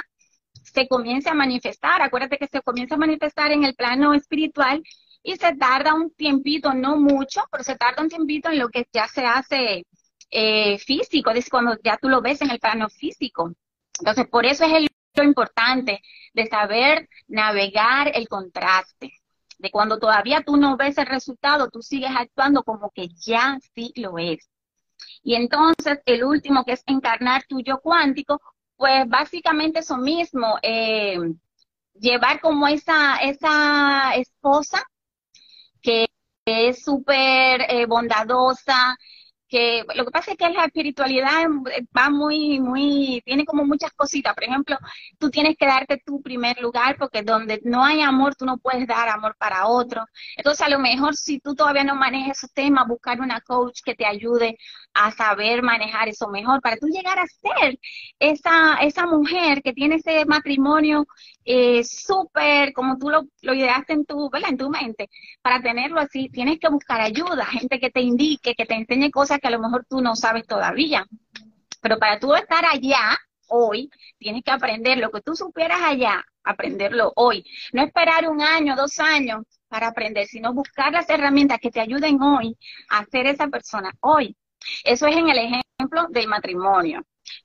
se 0.63 0.88
comience 0.88 1.30
a 1.30 1.34
manifestar. 1.34 2.02
Acuérdate 2.02 2.38
que 2.38 2.48
se 2.48 2.62
comienza 2.62 2.96
a 2.96 2.98
manifestar 3.00 3.52
en 3.52 3.63
el 3.63 3.74
plano 3.76 4.13
espiritual 4.13 4.84
y 5.24 5.36
se 5.38 5.56
tarda 5.56 5.94
un 5.94 6.12
tiempito, 6.12 6.74
no 6.74 6.98
mucho, 6.98 7.42
pero 7.52 7.63
se 7.63 7.76
tarda 7.76 8.04
un 8.04 8.10
tiempito 8.10 8.50
en 8.50 8.60
lo 8.60 8.70
que 8.70 8.88
ya 8.94 9.08
se 9.08 9.26
hace 9.26 9.86
eh, 10.32 10.78
físico, 10.80 11.32
es 11.32 11.50
cuando 11.50 11.78
ya 11.84 11.98
tú 11.98 12.10
lo 12.10 12.22
ves 12.22 12.42
en 12.42 12.52
el 12.52 12.60
plano 12.60 12.89
físico. 12.89 13.54
Entonces, 14.00 14.28
por 14.28 14.46
eso 14.46 14.65
es 14.65 14.88
lo 15.15 15.24
importante 15.24 16.02
de 16.34 16.48
saber 16.48 17.10
navegar 17.28 18.12
el 18.13 18.28
contraste 18.28 19.13
de 19.60 19.72
cuando 19.72 20.00
todavía 20.00 20.42
tú 20.42 20.58
no 20.58 20.78
ves 20.78 20.98
el 20.98 21.06
resultado, 21.06 21.70
tú 21.70 21.82
sigues 21.82 22.12
actuando 22.15 22.63
como 22.63 22.89
que 22.92 23.10
ya 23.10 23.60
sí 23.76 23.92
lo 23.98 24.18
es. 24.18 24.50
Y 25.24 25.36
entonces 25.36 26.00
el 26.06 26.24
último, 26.24 26.63
que 26.65 26.74
es 26.74 26.84
encarnar 26.88 27.44
tu 27.48 27.62
yo 27.62 27.80
cuántico, 27.82 28.42
pues 28.78 29.08
básicamente 29.08 29.80
eso 29.80 29.98
mismo, 29.98 30.58
eh, 30.62 31.18
llevar 31.94 32.39
como 32.42 32.68
esa, 32.68 33.18
esa 33.18 34.15
esposa 34.15 34.84
que 35.82 36.08
es 36.46 36.84
súper 36.84 37.62
eh, 37.70 37.86
bondadosa, 37.86 38.98
que 39.50 39.84
lo 39.96 40.06
que 40.06 40.12
pasa 40.12 40.32
es 40.32 40.38
que 40.38 40.50
la 40.50 40.66
espiritualidad 40.66 41.46
va 41.98 42.10
muy, 42.10 42.60
muy, 42.60 43.22
tiene 43.26 43.46
como 43.46 43.66
muchas 43.66 43.92
cositas. 43.94 44.34
Por 44.34 44.44
ejemplo, 44.44 44.78
tú 45.18 45.30
tienes 45.30 45.58
que 45.58 45.66
darte 45.66 46.02
tu 46.06 46.22
primer 46.22 46.60
lugar 46.62 46.98
porque 46.98 47.24
donde 47.24 47.60
no 47.64 47.84
hay 47.84 48.02
amor, 48.02 48.36
tú 48.36 48.46
no 48.46 48.58
puedes 48.58 48.88
dar 48.88 49.10
amor 49.10 49.36
para 49.38 49.68
otro. 49.68 50.06
Entonces, 50.38 50.66
a 50.66 50.70
lo 50.70 50.80
mejor 50.80 51.16
si 51.16 51.40
tú 51.40 51.56
todavía 51.56 51.84
no 51.84 51.96
manejas 51.96 52.38
esos 52.38 52.54
temas, 52.54 52.88
buscar 52.88 53.20
una 53.22 53.42
coach 53.42 53.82
que 53.84 53.96
te 53.96 54.06
ayude 54.06 54.58
a 54.94 55.12
saber 55.12 55.62
manejar 55.64 56.08
eso 56.10 56.28
mejor 56.30 56.62
para 56.62 56.78
tú 56.78 56.88
llegar 56.88 57.20
a 57.20 57.28
ser 57.28 57.80
esa, 58.20 58.76
esa 58.82 59.06
mujer 59.06 59.62
que 59.64 59.74
tiene 59.74 59.96
ese 59.96 60.26
matrimonio 60.26 61.06
eh, 61.46 61.84
súper, 61.84 62.74
como 62.74 62.98
tú 62.98 63.10
lo, 63.10 63.24
lo 63.42 63.54
ideaste 63.54 63.94
en 63.94 64.06
tu, 64.06 64.30
¿verdad? 64.30 64.52
en 64.52 64.58
tu 64.58 64.70
mente. 64.70 65.10
Para 65.42 65.62
tenerlo 65.62 66.00
así, 66.00 66.30
tienes 66.30 66.60
que 66.60 66.70
buscar 66.70 67.02
ayuda, 67.02 67.46
gente 67.46 67.80
que 67.80 67.90
te 67.90 68.02
indique, 68.02 68.54
que 68.56 68.66
te 68.66 68.76
enseñe 68.76 69.10
cosas 69.12 69.38
que 69.39 69.47
a 69.47 69.52
lo 69.52 69.60
mejor 69.60 69.86
tú 69.89 70.02
no 70.02 70.15
sabes 70.15 70.45
todavía. 70.47 71.06
Pero 71.82 71.97
para 71.97 72.19
tú 72.19 72.34
estar 72.36 72.65
allá 72.65 73.17
hoy, 73.47 73.89
tienes 74.17 74.43
que 74.43 74.52
aprender 74.52 74.97
lo 74.97 75.12
que 75.12 75.21
tú 75.21 75.36
supieras 75.36 75.82
allá, 75.82 76.23
aprenderlo 76.43 77.13
hoy. 77.15 77.43
No 77.73 77.84
esperar 77.84 78.30
un 78.30 78.41
año, 78.41 78.75
dos 78.75 78.99
años 78.99 79.43
para 79.67 79.88
aprender, 79.88 80.28
sino 80.28 80.54
buscar 80.54 80.91
las 80.91 81.10
herramientas 81.10 81.60
que 81.60 81.71
te 81.71 81.80
ayuden 81.80 82.21
hoy 82.21 82.58
a 82.89 83.06
ser 83.06 83.28
esa 83.28 83.47
persona 83.47 83.91
hoy. 84.02 84.36
Eso 84.84 85.08
es 85.08 85.15
en 85.15 85.30
el 85.30 85.38
ejemplo 85.38 86.08
del 86.10 86.28
matrimonio. 86.28 87.04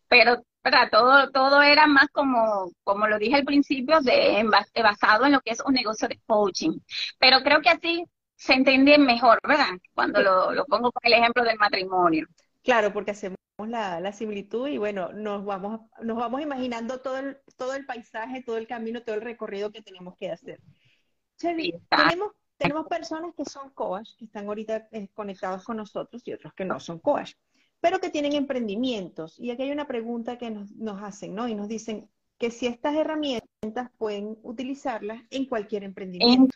Pero 0.09 0.43
¿verdad? 0.65 0.89
Todo, 0.91 1.31
todo 1.31 1.63
era 1.63 1.87
más 1.87 2.09
como, 2.11 2.73
como 2.85 3.07
lo 3.07 3.19
dije 3.19 3.37
al 3.37 3.45
principio, 3.45 4.01
de, 4.01 4.49
basado 4.83 5.27
en 5.27 5.33
lo 5.33 5.41
que 5.41 5.51
es 5.51 5.63
un 5.65 5.75
negocio 5.75 6.09
de 6.09 6.19
coaching. 6.27 6.79
Pero 7.19 7.43
creo 7.43 7.61
que 7.61 7.69
así 7.69 8.05
se 8.45 8.53
entiende 8.53 8.99
mejor, 8.99 9.39
¿verdad? 9.43 9.79
Cuando 9.95 10.21
lo, 10.21 10.67
pongo 10.67 10.93
con 10.93 11.01
el 11.05 11.15
ejemplo 11.15 11.43
del 11.45 11.57
matrimonio. 11.57 12.27
Claro, 12.63 12.93
porque 12.93 13.13
hacemos 13.13 13.39
la, 13.57 14.13
similitud 14.13 14.69
y 14.69 14.77
bueno, 14.77 15.15
nos 15.15 15.47
vamos, 15.47 15.81
nos 16.03 16.19
vamos 16.19 16.43
imaginando 16.43 17.01
todo 17.01 17.17
el, 17.17 17.39
todo 17.57 17.75
el 17.75 17.87
paisaje, 17.87 18.43
todo 18.43 18.59
el 18.59 18.67
camino, 18.67 19.03
todo 19.03 19.15
el 19.15 19.23
recorrido 19.23 19.73
que 19.73 19.81
tenemos 19.81 20.15
que 20.19 20.31
hacer. 20.31 20.61
Chevy, 21.39 21.73
tenemos, 21.89 22.33
tenemos 22.59 22.87
personas 22.87 23.33
que 23.35 23.47
son 23.47 23.71
coach, 23.71 24.11
que 24.19 24.27
están 24.27 24.47
ahorita 24.47 24.89
eh, 24.93 25.09
conectados 25.15 25.65
con 25.65 25.79
nosotros 25.79 26.21
y 26.27 26.35
otros 26.35 26.53
que 26.53 26.67
no 26.67 26.79
son 26.81 26.99
coach, 26.99 27.33
pero 27.81 27.99
que 27.99 28.11
tienen 28.11 28.35
emprendimientos. 28.35 29.39
Y 29.39 29.53
aquí 29.53 29.63
hay 29.63 29.73
una 29.73 29.87
pregunta 29.87 30.37
que 30.37 30.51
nos, 30.51 30.71
nos 30.73 31.03
hacen, 31.03 31.35
¿no? 31.35 31.49
Y 31.49 31.55
nos 31.55 31.69
dicen 31.69 32.11
que 32.37 32.51
si 32.51 32.67
estas 32.67 32.95
herramientas 32.95 33.91
pueden 33.97 34.37
utilizarlas 34.43 35.23
en 35.31 35.47
cualquier 35.47 35.85
emprendimiento 35.85 36.55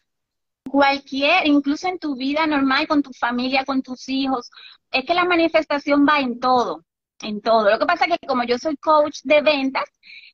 cualquier, 0.68 1.46
incluso 1.46 1.88
en 1.88 1.98
tu 1.98 2.16
vida 2.16 2.46
normal, 2.46 2.86
con 2.86 3.02
tu 3.02 3.12
familia, 3.12 3.64
con 3.64 3.82
tus 3.82 4.08
hijos. 4.08 4.50
Es 4.90 5.04
que 5.04 5.14
la 5.14 5.24
manifestación 5.24 6.06
va 6.08 6.20
en 6.20 6.40
todo, 6.40 6.84
en 7.20 7.40
todo. 7.40 7.70
Lo 7.70 7.78
que 7.78 7.86
pasa 7.86 8.06
es 8.06 8.18
que 8.18 8.26
como 8.26 8.44
yo 8.44 8.58
soy 8.58 8.76
coach 8.76 9.20
de 9.24 9.42
ventas 9.42 9.84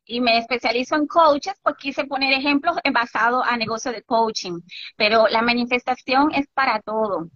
y 0.04 0.20
me 0.20 0.38
especializo 0.38 0.96
en 0.96 1.06
coaches, 1.06 1.54
pues 1.62 1.76
quise 1.76 2.04
poner 2.04 2.32
ejemplos 2.32 2.76
basados 2.92 3.44
a 3.46 3.56
negocio 3.56 3.92
de 3.92 4.02
coaching. 4.02 4.60
Pero 4.96 5.28
la 5.28 5.42
manifestación 5.42 6.32
es 6.34 6.46
para 6.54 6.80
todo. 6.80 7.28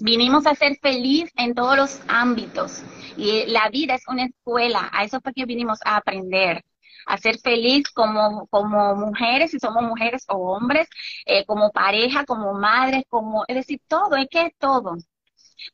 Vinimos 0.00 0.46
a 0.46 0.54
ser 0.54 0.78
feliz 0.80 1.30
en 1.36 1.54
todos 1.54 1.76
los 1.76 2.00
ámbitos. 2.08 2.82
Y 3.16 3.46
la 3.46 3.68
vida 3.68 3.94
es 3.94 4.06
una 4.08 4.26
escuela. 4.26 4.88
A 4.92 5.04
eso 5.04 5.20
fue 5.20 5.32
que 5.32 5.44
vinimos 5.44 5.80
a 5.84 5.96
aprender 5.96 6.64
a 7.08 7.18
ser 7.18 7.38
feliz 7.40 7.88
como, 7.90 8.46
como 8.48 8.94
mujeres, 8.94 9.50
si 9.50 9.58
somos 9.58 9.82
mujeres 9.82 10.24
o 10.28 10.36
hombres, 10.54 10.88
eh, 11.26 11.44
como 11.46 11.72
pareja, 11.72 12.24
como 12.24 12.52
madres, 12.54 13.04
como, 13.08 13.44
es 13.48 13.56
decir, 13.56 13.80
todo, 13.88 14.16
es 14.16 14.28
que 14.30 14.42
es 14.46 14.52
todo. 14.58 14.96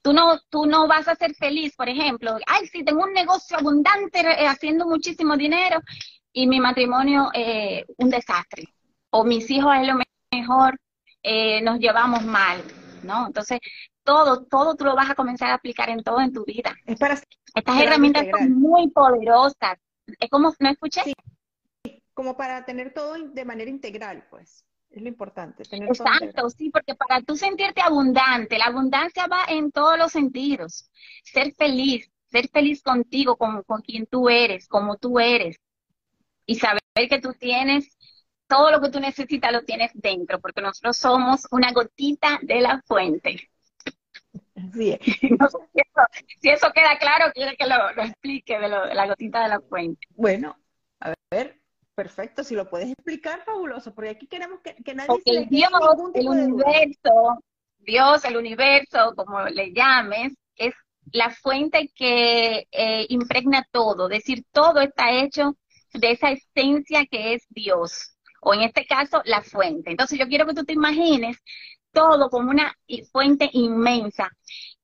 Tú 0.00 0.12
no, 0.12 0.38
tú 0.48 0.66
no 0.66 0.86
vas 0.86 1.08
a 1.08 1.16
ser 1.16 1.34
feliz, 1.34 1.74
por 1.76 1.88
ejemplo, 1.88 2.36
ay, 2.46 2.66
sí, 2.68 2.84
tengo 2.84 3.02
un 3.02 3.12
negocio 3.12 3.58
abundante 3.58 4.20
eh, 4.20 4.46
haciendo 4.46 4.86
muchísimo 4.86 5.36
dinero 5.36 5.80
y 6.32 6.46
mi 6.46 6.60
matrimonio 6.60 7.30
eh, 7.34 7.84
un 7.98 8.10
desastre. 8.10 8.64
O 9.10 9.24
mis 9.24 9.50
hijos 9.50 9.74
es 9.80 9.86
lo 9.86 9.98
mejor, 10.32 10.78
eh, 11.22 11.60
nos 11.62 11.78
llevamos 11.78 12.24
mal, 12.24 12.62
¿no? 13.02 13.26
Entonces, 13.26 13.58
todo, 14.02 14.44
todo 14.44 14.76
tú 14.76 14.84
lo 14.84 14.94
vas 14.94 15.10
a 15.10 15.14
comenzar 15.14 15.50
a 15.50 15.54
aplicar 15.54 15.88
en 15.90 16.02
todo 16.02 16.20
en 16.20 16.32
tu 16.32 16.44
vida. 16.44 16.74
Es 16.86 16.98
para 16.98 17.14
Estas 17.14 17.80
herramientas 17.80 18.26
son 18.30 18.52
muy 18.52 18.90
poderosas, 18.90 19.78
es 20.06 20.30
como, 20.30 20.54
¿no 20.58 20.68
escuché? 20.70 21.02
Sí, 21.04 21.14
como 22.12 22.36
para 22.36 22.64
tener 22.64 22.92
todo 22.92 23.14
de 23.14 23.44
manera 23.44 23.70
integral, 23.70 24.26
pues. 24.30 24.64
Es 24.90 25.02
lo 25.02 25.08
importante. 25.08 25.64
Tener 25.64 25.88
Exacto, 25.88 26.48
sí, 26.50 26.70
porque 26.70 26.94
para 26.94 27.20
tú 27.20 27.36
sentirte 27.36 27.80
abundante, 27.80 28.58
la 28.58 28.66
abundancia 28.66 29.26
va 29.26 29.44
en 29.48 29.72
todos 29.72 29.98
los 29.98 30.12
sentidos. 30.12 30.88
Ser 31.24 31.52
feliz, 31.54 32.08
ser 32.26 32.48
feliz 32.48 32.80
contigo, 32.80 33.36
con, 33.36 33.62
con 33.64 33.80
quien 33.80 34.06
tú 34.06 34.28
eres, 34.28 34.68
como 34.68 34.96
tú 34.96 35.18
eres. 35.18 35.56
Y 36.46 36.56
saber 36.56 36.80
que 37.08 37.20
tú 37.20 37.32
tienes 37.32 37.96
todo 38.46 38.70
lo 38.70 38.80
que 38.80 38.90
tú 38.90 39.00
necesitas, 39.00 39.52
lo 39.52 39.64
tienes 39.64 39.90
dentro, 39.94 40.40
porque 40.40 40.60
nosotros 40.60 40.96
somos 40.96 41.48
una 41.50 41.72
gotita 41.72 42.38
de 42.42 42.60
la 42.60 42.80
fuente. 42.86 43.50
Sí. 44.72 44.98
No 45.38 45.48
sé 45.48 45.58
si, 46.40 46.48
eso, 46.50 46.70
queda 46.72 46.98
claro, 46.98 47.32
quiere 47.32 47.56
que 47.56 47.66
lo, 47.66 47.90
explique 48.04 48.58
de, 48.58 48.68
lo, 48.68 48.86
de 48.86 48.94
la 48.94 49.06
gotita 49.06 49.42
de 49.42 49.48
la 49.48 49.60
fuente. 49.60 50.06
Bueno, 50.10 50.56
a 51.00 51.12
ver, 51.30 51.60
perfecto, 51.94 52.44
si 52.44 52.54
lo 52.54 52.68
puedes 52.68 52.90
explicar, 52.90 53.42
fabuloso, 53.44 53.94
porque 53.94 54.10
aquí 54.10 54.26
queremos 54.26 54.60
que, 54.60 54.94
nadie 54.94 55.20
se 55.24 55.32
le 55.32 55.46
Dios, 55.46 55.70
el 56.14 56.28
universo, 56.28 57.42
Dios, 57.78 58.24
el 58.24 58.36
universo, 58.36 59.14
como 59.16 59.42
le 59.42 59.72
llames, 59.72 60.34
es 60.56 60.74
la 61.12 61.30
fuente 61.30 61.90
que 61.94 62.66
eh, 62.70 63.06
impregna 63.08 63.66
todo, 63.70 64.08
es 64.10 64.18
decir, 64.18 64.44
todo 64.52 64.80
está 64.80 65.12
hecho 65.12 65.56
de 65.92 66.12
esa 66.12 66.30
esencia 66.30 67.06
que 67.06 67.34
es 67.34 67.44
Dios, 67.48 68.16
o 68.40 68.54
en 68.54 68.62
este 68.62 68.86
caso, 68.86 69.22
la 69.24 69.42
fuente. 69.42 69.90
Entonces 69.90 70.18
yo 70.18 70.28
quiero 70.28 70.46
que 70.46 70.54
tú 70.54 70.64
te 70.64 70.74
imagines 70.74 71.38
todo 71.94 72.28
como 72.28 72.50
una 72.50 72.76
fuente 73.10 73.48
inmensa 73.52 74.30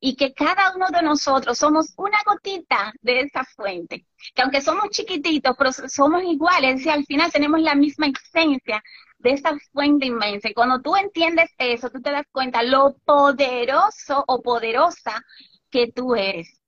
y 0.01 0.17
que 0.17 0.33
cada 0.33 0.75
uno 0.75 0.87
de 0.89 1.03
nosotros 1.03 1.59
somos 1.59 1.93
una 1.99 2.19
gotita 2.25 2.95
de 3.03 3.21
esa 3.21 3.45
fuente, 3.45 4.07
que 4.35 4.43
aunque 4.43 4.63
somos 4.63 4.89
chiquititos, 4.91 5.55
pero 5.59 5.73
somos 5.73 6.23
iguales, 6.23 6.87
y 6.87 6.89
al 6.89 7.05
final 7.05 7.31
tenemos 7.31 7.61
la 7.61 7.75
misma 7.75 8.07
esencia 8.07 8.83
de 9.19 9.33
esa 9.33 9.59
fuente 9.73 10.07
inmensa. 10.07 10.49
Y 10.49 10.55
cuando 10.55 10.81
tú 10.81 10.97
entiendes 10.97 11.51
eso, 11.59 11.91
tú 11.91 12.01
te 12.01 12.11
das 12.11 12.25
cuenta 12.33 12.63
lo 12.63 12.97
poderoso 13.05 14.25
o 14.27 14.41
poderosa 14.41 15.23
que 15.69 15.93
tú 15.93 16.15
eres. 16.15 16.59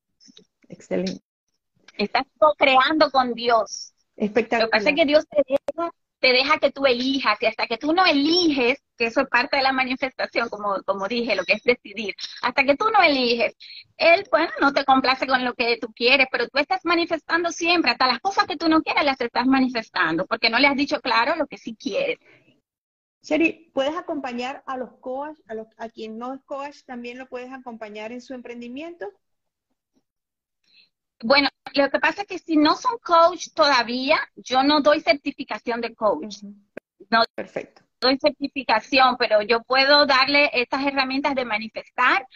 Excelente. 0.69 1.23
Estás 1.97 2.25
co-creando 2.39 3.11
con 3.11 3.33
Dios. 3.33 3.95
Espectacular. 4.17 4.67
Lo 4.67 4.71
que 4.71 4.79
pasa 4.79 4.91
es 4.91 4.97
que 4.97 5.07
Dios 5.07 5.27
te 5.29 5.43
deja 5.49 5.91
te 6.23 6.33
deja 6.33 6.59
que 6.59 6.71
tú 6.71 6.87
elijas 6.87 7.37
y 7.43 7.47
hasta 7.47 7.67
que 7.67 7.77
tú 7.77 7.93
no 7.93 8.07
eliges, 8.07 8.81
que 8.97 9.07
eso 9.07 9.23
es 9.23 9.29
parte 9.29 9.57
de 9.57 9.65
la 9.65 9.73
manifestación, 9.73 10.49
como, 10.49 10.81
como 10.87 11.09
dije, 11.09 11.35
lo 11.35 11.43
que 11.43 11.55
es 11.55 11.65
decidir, 11.65 12.15
hasta 12.43 12.63
que 12.63 12.77
tú 12.77 12.85
no 12.91 13.03
eliges, 13.03 13.57
él, 13.97 14.25
bueno, 14.31 14.53
no 14.61 14.73
te 14.73 14.85
complace 14.85 15.27
con 15.27 15.45
lo 15.45 15.53
que 15.55 15.79
tú 15.79 15.93
quieres, 15.93 16.29
pero 16.31 16.49
tú 16.49 16.59
estás 16.59 16.85
manifestando 16.85 17.51
siempre, 17.51 17.91
hasta 17.91 18.07
las 18.07 18.21
cosas 18.21 18.47
que 18.47 18.57
tú 18.57 18.69
no 18.69 18.83
quieres 18.83 19.05
las 19.05 19.21
estás 19.21 19.47
manifestando, 19.47 20.25
porque 20.27 20.49
no 20.49 20.61
le 20.61 20.69
has 20.69 20.77
dicho 20.77 21.01
claro 21.01 21.35
lo 21.35 21.49
que 21.49 21.59
sí 21.59 21.75
quieres. 21.75 22.21
Sherry, 23.23 23.71
¿puedes 23.75 23.97
acompañar 23.97 24.63
a 24.67 24.77
los 24.77 24.93
coach, 25.01 25.37
a, 25.49 25.55
los, 25.55 25.67
a 25.77 25.89
quien 25.89 26.19
no 26.19 26.35
es 26.35 26.41
coach, 26.45 26.85
también 26.87 27.19
lo 27.19 27.27
puedes 27.27 27.53
acompañar 27.53 28.13
en 28.13 28.21
su 28.21 28.33
emprendimiento? 28.33 29.09
Bueno, 31.23 31.49
lo 31.75 31.91
que 31.91 31.99
pasa 31.99 32.23
es 32.23 32.29
que 32.29 32.39
si 32.39 32.57
no 32.57 32.77
son 32.77 32.99
coach 32.99 33.49
todavía, 33.55 34.19
yo 34.37 34.63
no 34.63 34.81
doy 34.81 35.01
certificación 35.01 35.81
de 35.81 35.95
coach. 35.95 36.43
No 37.11 37.23
Perfecto. 37.35 37.83
doy 38.01 38.19
certificación, 38.19 39.17
pero 39.19 39.43
yo 39.43 39.63
puedo 39.63 40.07
darle 40.07 40.51
estas 40.53 40.85
herramientas 40.85 41.35
de 41.35 41.45
manifestar 41.45 42.27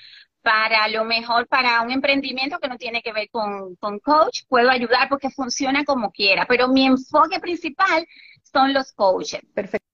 para 0.42 0.86
lo 0.88 1.04
mejor 1.04 1.48
para 1.48 1.82
un 1.82 1.90
emprendimiento 1.90 2.60
que 2.60 2.68
no 2.68 2.76
tiene 2.76 3.02
que 3.02 3.12
ver 3.12 3.28
con, 3.30 3.74
con 3.76 3.98
coach, 3.98 4.44
puedo 4.48 4.70
ayudar 4.70 5.08
porque 5.08 5.28
funciona 5.30 5.84
como 5.84 6.12
quiera, 6.12 6.46
pero 6.46 6.68
mi 6.68 6.86
enfoque 6.86 7.40
principal 7.40 8.06
son 8.44 8.72
los 8.72 8.92
coaches. 8.92 9.40
Perfecto. 9.52 9.86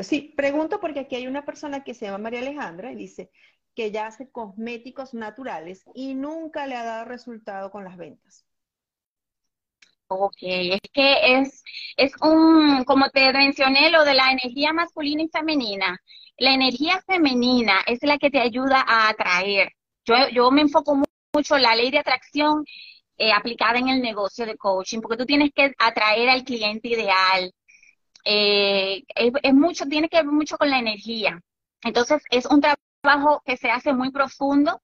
Sí, 0.00 0.32
pregunto 0.36 0.80
porque 0.80 1.00
aquí 1.00 1.14
hay 1.14 1.28
una 1.28 1.44
persona 1.44 1.84
que 1.84 1.94
se 1.94 2.06
llama 2.06 2.18
María 2.18 2.40
Alejandra 2.40 2.90
y 2.90 2.96
dice, 2.96 3.30
que 3.74 3.86
ella 3.86 4.06
hace 4.06 4.30
cosméticos 4.30 5.14
naturales 5.14 5.84
y 5.94 6.14
nunca 6.14 6.66
le 6.66 6.76
ha 6.76 6.84
dado 6.84 7.04
resultado 7.04 7.70
con 7.70 7.84
las 7.84 7.96
ventas. 7.96 8.44
Ok, 10.08 10.36
es 10.40 10.80
que 10.92 11.38
es, 11.38 11.64
es 11.96 12.12
un, 12.20 12.84
como 12.84 13.08
te 13.10 13.32
mencioné, 13.32 13.90
lo 13.90 14.04
de 14.04 14.14
la 14.14 14.30
energía 14.30 14.72
masculina 14.72 15.22
y 15.22 15.28
femenina. 15.28 15.98
La 16.36 16.52
energía 16.52 17.02
femenina 17.06 17.80
es 17.86 18.02
la 18.02 18.18
que 18.18 18.30
te 18.30 18.40
ayuda 18.40 18.84
a 18.86 19.08
atraer. 19.08 19.72
Yo, 20.04 20.14
yo 20.30 20.50
me 20.50 20.62
enfoco 20.62 21.02
mucho 21.32 21.56
en 21.56 21.62
la 21.62 21.74
ley 21.74 21.90
de 21.90 21.98
atracción 21.98 22.64
eh, 23.18 23.32
aplicada 23.32 23.78
en 23.78 23.88
el 23.88 24.02
negocio 24.02 24.44
de 24.46 24.56
coaching, 24.56 25.00
porque 25.00 25.16
tú 25.16 25.26
tienes 25.26 25.50
que 25.54 25.72
atraer 25.78 26.28
al 26.28 26.44
cliente 26.44 26.88
ideal. 26.88 27.52
Eh, 28.24 29.04
es, 29.14 29.54
mucho, 29.54 29.86
tiene 29.86 30.08
que 30.08 30.16
ver 30.18 30.26
mucho 30.26 30.56
con 30.58 30.70
la 30.70 30.78
energía. 30.78 31.40
Entonces, 31.82 32.22
es 32.30 32.46
un 32.46 32.60
trabajo 32.60 32.82
que 33.44 33.56
se 33.56 33.70
hace 33.70 33.92
muy 33.92 34.10
profundo 34.10 34.80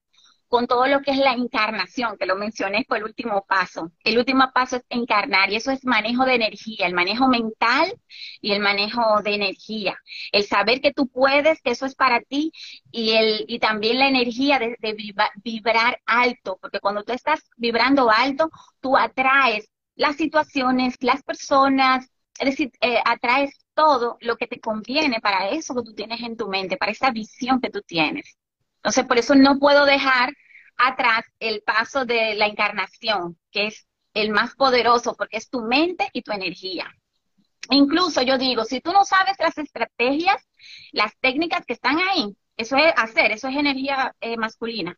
con 0.49 0.65
todo 0.65 0.87
lo 0.87 1.01
que 1.01 1.11
es 1.11 1.17
la 1.17 1.33
encarnación, 1.33 2.17
que 2.17 2.25
lo 2.25 2.35
mencioné, 2.35 2.83
fue 2.87 2.97
el 2.97 3.03
último 3.03 3.45
paso. 3.47 3.91
El 4.03 4.17
último 4.17 4.51
paso 4.51 4.77
es 4.77 4.83
encarnar 4.89 5.51
y 5.51 5.55
eso 5.55 5.69
es 5.71 5.85
manejo 5.85 6.25
de 6.25 6.33
energía, 6.33 6.87
el 6.87 6.95
manejo 6.95 7.27
mental 7.27 7.93
y 8.41 8.53
el 8.53 8.59
manejo 8.59 9.21
de 9.21 9.35
energía. 9.35 9.97
El 10.31 10.43
saber 10.45 10.81
que 10.81 10.91
tú 10.91 11.07
puedes, 11.07 11.61
que 11.61 11.69
eso 11.71 11.85
es 11.85 11.93
para 11.95 12.21
ti 12.21 12.51
y, 12.91 13.11
el, 13.11 13.45
y 13.47 13.59
también 13.59 13.99
la 13.99 14.07
energía 14.07 14.57
de, 14.57 14.75
vibrar 15.43 16.01
alto, 16.07 16.57
porque 16.59 16.79
cuando 16.79 17.03
tú 17.03 17.13
estás 17.13 17.41
vibrando 17.55 18.09
alto, 18.09 18.49
tú 18.81 18.97
atraes 18.97 19.69
las 19.95 20.15
situaciones, 20.15 20.95
las 20.99 21.21
personas, 21.21 22.09
es 22.39 22.45
decir, 22.49 22.71
eh, 22.81 22.99
atraes 23.05 23.51
todo 23.79 24.17
lo 24.19 24.35
que 24.35 24.45
te 24.45 24.59
conviene 24.59 25.21
para 25.21 25.47
eso 25.51 25.73
que 25.73 25.83
tú 25.83 25.95
tienes 25.95 26.19
en 26.19 26.35
tu 26.35 26.49
mente, 26.49 26.75
para 26.75 26.91
esa 26.91 27.11
visión 27.11 27.61
que 27.61 27.69
tú 27.69 27.81
tienes. 27.81 28.37
Entonces, 28.75 29.05
por 29.05 29.17
eso 29.17 29.35
no 29.35 29.57
puedo 29.57 29.85
dejar 29.85 30.33
atrás 30.75 31.23
el 31.39 31.61
paso 31.61 32.03
de 32.03 32.35
la 32.35 32.47
encarnación, 32.47 33.37
que 33.51 33.67
es 33.67 33.87
el 34.13 34.31
más 34.31 34.53
poderoso, 34.55 35.15
porque 35.15 35.37
es 35.37 35.49
tu 35.49 35.61
mente 35.61 36.09
y 36.11 36.23
tu 36.23 36.33
energía. 36.33 36.93
Incluso 37.69 38.21
yo 38.21 38.37
digo, 38.37 38.65
si 38.65 38.81
tú 38.81 38.91
no 38.91 39.05
sabes 39.05 39.37
las 39.39 39.57
estrategias, 39.57 40.45
las 40.91 41.17
técnicas 41.21 41.65
que 41.65 41.73
están 41.73 41.99
ahí, 41.99 42.35
eso 42.57 42.75
es 42.75 42.91
hacer, 42.97 43.31
eso 43.31 43.47
es 43.47 43.55
energía 43.55 44.13
eh, 44.19 44.35
masculina. 44.35 44.97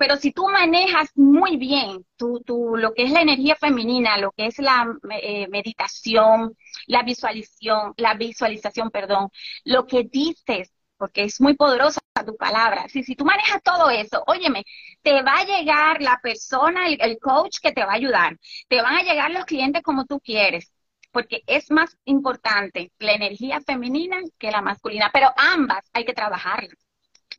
Pero 0.00 0.16
si 0.16 0.32
tú 0.32 0.48
manejas 0.48 1.10
muy 1.14 1.58
bien 1.58 2.06
tu, 2.16 2.40
tu, 2.40 2.74
lo 2.76 2.94
que 2.94 3.02
es 3.04 3.10
la 3.10 3.20
energía 3.20 3.54
femenina, 3.54 4.16
lo 4.16 4.32
que 4.32 4.46
es 4.46 4.58
la 4.58 4.86
eh, 5.22 5.46
meditación, 5.48 6.56
la 6.86 7.02
visualización, 7.02 7.92
la 7.98 8.14
visualización, 8.14 8.90
perdón, 8.90 9.28
lo 9.64 9.86
que 9.86 10.04
dices, 10.04 10.72
porque 10.96 11.24
es 11.24 11.38
muy 11.42 11.54
poderosa 11.54 12.00
tu 12.24 12.34
palabra. 12.36 12.88
Si, 12.88 13.02
si 13.02 13.14
tú 13.14 13.26
manejas 13.26 13.62
todo 13.62 13.90
eso, 13.90 14.24
óyeme, 14.26 14.64
te 15.02 15.22
va 15.22 15.40
a 15.40 15.44
llegar 15.44 16.00
la 16.00 16.18
persona, 16.22 16.88
el, 16.88 17.18
coach 17.18 17.58
que 17.62 17.72
te 17.72 17.84
va 17.84 17.92
a 17.92 17.96
ayudar. 17.96 18.38
Te 18.68 18.80
van 18.80 18.96
a 18.96 19.02
llegar 19.02 19.30
los 19.30 19.44
clientes 19.44 19.82
como 19.82 20.06
tú 20.06 20.18
quieres 20.20 20.72
porque 21.12 21.42
es 21.46 21.70
más 21.70 21.96
importante 22.04 22.92
la 22.98 23.12
energía 23.12 23.60
femenina 23.60 24.16
que 24.38 24.50
la 24.50 24.62
masculina, 24.62 25.10
pero 25.12 25.28
ambas 25.36 25.84
hay 25.92 26.04
que 26.06 26.14
trabajarlas. 26.14 26.89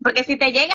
Porque 0.04 0.24
si 0.24 0.36
te 0.36 0.52
llega 0.52 0.74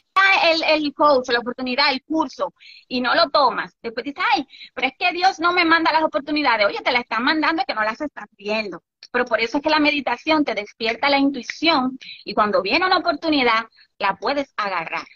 el, 0.52 0.62
el, 0.62 0.94
coach, 0.94 1.28
la 1.30 1.40
oportunidad, 1.40 1.92
el 1.92 2.02
curso, 2.04 2.54
y 2.88 3.00
no 3.00 3.14
lo 3.14 3.30
tomas, 3.30 3.76
después 3.82 4.04
dices, 4.04 4.22
ay, 4.34 4.46
pero 4.74 4.88
es 4.88 4.94
que 4.98 5.12
Dios 5.12 5.40
no 5.40 5.52
me 5.52 5.64
manda 5.64 5.92
las 5.92 6.04
oportunidades. 6.04 6.66
Oye, 6.66 6.80
te 6.82 6.92
la 6.92 7.00
están 7.00 7.24
mandando 7.24 7.64
que 7.66 7.74
no 7.74 7.82
las 7.82 8.00
estás 8.00 8.26
viendo. 8.36 8.82
Pero 9.12 9.24
por 9.24 9.40
eso 9.40 9.58
es 9.58 9.62
que 9.62 9.70
la 9.70 9.78
meditación 9.78 10.44
te 10.44 10.54
despierta 10.54 11.08
la 11.08 11.18
intuición 11.18 11.98
y 12.24 12.34
cuando 12.34 12.62
viene 12.62 12.86
una 12.86 12.98
oportunidad, 12.98 13.66
la 13.98 14.16
puedes 14.16 14.52
agarrar. 14.56 15.06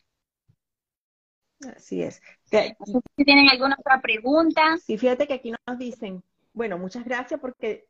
Así 1.77 2.03
es. 2.03 2.23
Si 2.45 3.25
tienen 3.25 3.49
alguna 3.49 3.77
otra 3.79 4.01
pregunta. 4.01 4.77
Sí, 4.79 4.97
fíjate 4.97 5.27
que 5.27 5.35
aquí 5.35 5.53
nos 5.67 5.79
dicen, 5.79 6.23
bueno, 6.53 6.79
muchas 6.79 7.05
gracias 7.05 7.39
porque 7.41 7.87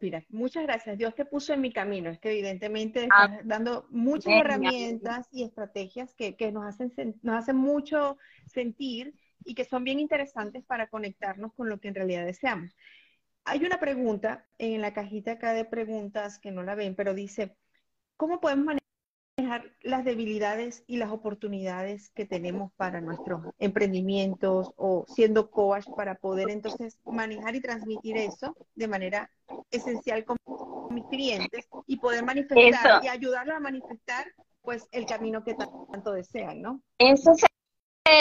mira, 0.00 0.24
muchas 0.28 0.64
gracias. 0.64 0.98
Dios 0.98 1.14
te 1.14 1.24
puso 1.24 1.52
en 1.52 1.60
mi 1.60 1.72
camino. 1.72 2.10
Es 2.10 2.18
que 2.18 2.30
evidentemente 2.30 3.08
ah, 3.10 3.24
estás 3.24 3.46
dando 3.46 3.86
muchas 3.90 4.34
herramientas 4.34 5.28
y 5.32 5.44
estrategias 5.44 6.14
que, 6.14 6.36
que, 6.36 6.52
nos, 6.52 6.64
hacen, 6.64 6.92
nos 7.22 7.36
hacen 7.36 7.56
mucho 7.56 8.18
sentir 8.46 9.14
y 9.44 9.54
que 9.54 9.64
son 9.64 9.84
bien 9.84 10.00
interesantes 10.00 10.64
para 10.64 10.88
conectarnos 10.88 11.52
con 11.54 11.68
lo 11.68 11.80
que 11.80 11.88
en 11.88 11.94
realidad 11.94 12.24
deseamos. 12.24 12.76
Hay 13.44 13.64
una 13.64 13.80
pregunta 13.80 14.46
en 14.58 14.80
la 14.80 14.92
cajita 14.92 15.32
acá 15.32 15.54
de 15.54 15.64
preguntas 15.64 16.38
que 16.38 16.50
no 16.50 16.62
la 16.62 16.74
ven, 16.74 16.94
pero 16.94 17.14
dice, 17.14 17.56
¿cómo 18.16 18.40
podemos 18.40 18.66
manejar 18.66 18.79
las 19.82 20.04
debilidades 20.04 20.84
y 20.86 20.96
las 20.96 21.10
oportunidades 21.10 22.10
que 22.10 22.26
tenemos 22.26 22.72
para 22.76 23.00
nuestros 23.00 23.42
emprendimientos 23.58 24.72
o 24.76 25.04
siendo 25.08 25.50
coach 25.50 25.86
para 25.96 26.14
poder 26.16 26.50
entonces 26.50 26.98
manejar 27.04 27.54
y 27.54 27.60
transmitir 27.60 28.16
eso 28.16 28.56
de 28.74 28.88
manera 28.88 29.30
esencial 29.70 30.24
con 30.24 30.36
mis 30.90 31.04
clientes 31.06 31.68
y 31.86 31.96
poder 31.98 32.24
manifestar 32.24 33.04
y 33.04 33.08
ayudarlos 33.08 33.56
a 33.56 33.60
manifestar 33.60 34.26
pues 34.62 34.88
el 34.92 35.06
camino 35.06 35.42
que 35.42 35.54
tanto 35.54 36.12
desean, 36.12 36.60
¿no? 36.60 36.82
Eso 36.98 37.32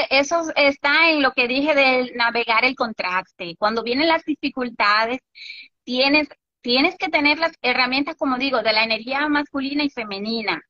eso 0.09 0.43
está 0.55 1.09
en 1.11 1.21
lo 1.21 1.31
que 1.31 1.47
dije 1.47 1.73
de 1.73 2.11
navegar 2.15 2.65
el 2.65 2.75
contraste. 2.75 3.55
Cuando 3.57 3.83
vienen 3.83 4.07
las 4.07 4.23
dificultades, 4.23 5.19
tienes, 5.83 6.27
tienes 6.61 6.95
que 6.97 7.09
tener 7.09 7.39
las 7.39 7.53
herramientas, 7.61 8.15
como 8.15 8.37
digo, 8.37 8.61
de 8.61 8.73
la 8.73 8.83
energía 8.83 9.27
masculina 9.29 9.83
y 9.83 9.89
femenina 9.89 10.61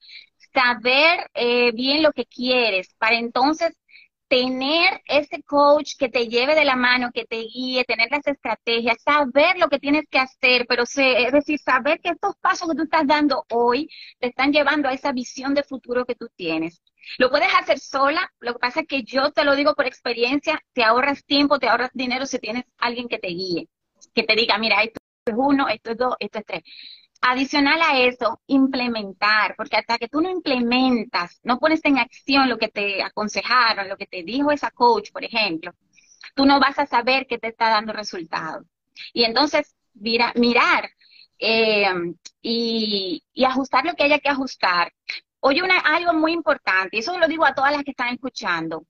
saber 0.54 1.30
eh, 1.34 1.72
bien 1.74 2.04
lo 2.04 2.12
que 2.12 2.26
quieres 2.26 2.94
para 2.98 3.18
entonces 3.18 3.76
tener 4.30 5.02
ese 5.06 5.42
coach 5.44 5.96
que 5.98 6.08
te 6.08 6.28
lleve 6.28 6.54
de 6.54 6.64
la 6.64 6.76
mano, 6.76 7.10
que 7.12 7.26
te 7.26 7.38
guíe, 7.38 7.84
tener 7.84 8.10
las 8.12 8.26
estrategias, 8.28 9.02
saber 9.04 9.58
lo 9.58 9.70
que 9.70 9.80
tienes 9.80 10.06
que 10.10 10.20
hacer, 10.20 10.68
pero 10.70 10.84
es 10.84 11.32
decir, 11.32 11.60
saber 11.60 12.00
que 12.00 12.10
estos 12.10 12.36
pasos 12.40 12.70
que 12.70 12.76
tú 12.76 12.84
estás 12.84 13.08
dando 13.08 13.44
hoy 13.50 13.90
te 14.20 14.28
están 14.28 14.54
llevando 14.54 14.88
a 14.88 14.94
esa 14.94 15.12
visión 15.14 15.56
de 15.56 15.64
futuro 15.64 16.06
que 16.06 16.14
tú 16.16 16.30
tienes. 16.36 16.82
Lo 17.18 17.32
puedes 17.32 17.50
hacer 17.56 17.80
sola, 17.80 18.32
lo 18.40 18.54
que 18.54 18.60
pasa 18.60 18.82
es 18.82 18.88
que 18.88 19.02
yo 19.04 19.32
te 19.32 19.44
lo 19.44 19.56
digo 19.56 19.74
por 19.74 19.88
experiencia, 19.88 20.62
te 20.74 20.84
ahorras 20.84 21.26
tiempo, 21.26 21.58
te 21.58 21.68
ahorras 21.68 21.90
dinero 21.94 22.28
si 22.28 22.38
tienes 22.38 22.66
alguien 22.78 23.08
que 23.08 23.18
te 23.18 23.30
guíe, 23.30 23.68
que 24.14 24.24
te 24.24 24.36
diga, 24.36 24.60
mira, 24.60 24.84
esto 24.84 25.00
es 25.26 25.34
uno, 25.36 25.68
esto 25.70 25.92
es 25.92 25.98
dos, 25.98 26.16
esto 26.20 26.40
es 26.40 26.46
tres. 26.46 26.64
Adicional 27.22 27.82
a 27.82 28.00
eso, 28.00 28.42
implementar, 28.48 29.56
porque 29.58 29.76
hasta 29.78 29.98
que 29.98 30.08
tú 30.08 30.22
no 30.22 30.30
implementas, 30.30 31.40
no 31.44 31.60
pones 31.60 31.82
en 31.84 31.98
acción 31.98 32.48
lo 32.48 32.58
que 32.58 32.70
te 32.70 33.04
aconsejaron, 33.04 33.90
lo 33.90 33.98
que 33.98 34.08
te 34.08 34.24
dijo 34.24 34.52
esa 34.52 34.72
coach, 34.72 35.12
por 35.12 35.26
ejemplo, 35.26 35.74
tú 36.34 36.46
no 36.46 36.60
vas 36.60 36.80
a 36.80 36.86
saber 36.88 37.28
que 37.28 37.38
te 37.38 37.50
está 37.50 37.70
dando 37.70 37.94
resultados. 37.94 38.66
Y 39.14 39.26
entonces, 39.26 39.76
mira, 39.94 40.34
mirar 40.36 40.90
eh, 41.40 41.88
y, 42.42 43.24
ajustar 43.46 43.86
lo 43.86 43.96
que 43.96 44.04
haya 44.04 44.20
que 44.20 44.30
ajustar. 44.30 44.94
Oye, 45.42 45.64
una, 45.64 45.80
algo 45.80 46.14
muy 46.14 46.34
importante, 46.34 46.98
y 46.98 47.00
eso 47.00 47.18
lo 47.18 47.28
digo 47.28 47.46
a 47.46 47.56
todas 47.56 47.72
las 47.72 47.84
que 47.84 47.92
están 47.92 48.14
escuchando, 48.14 48.86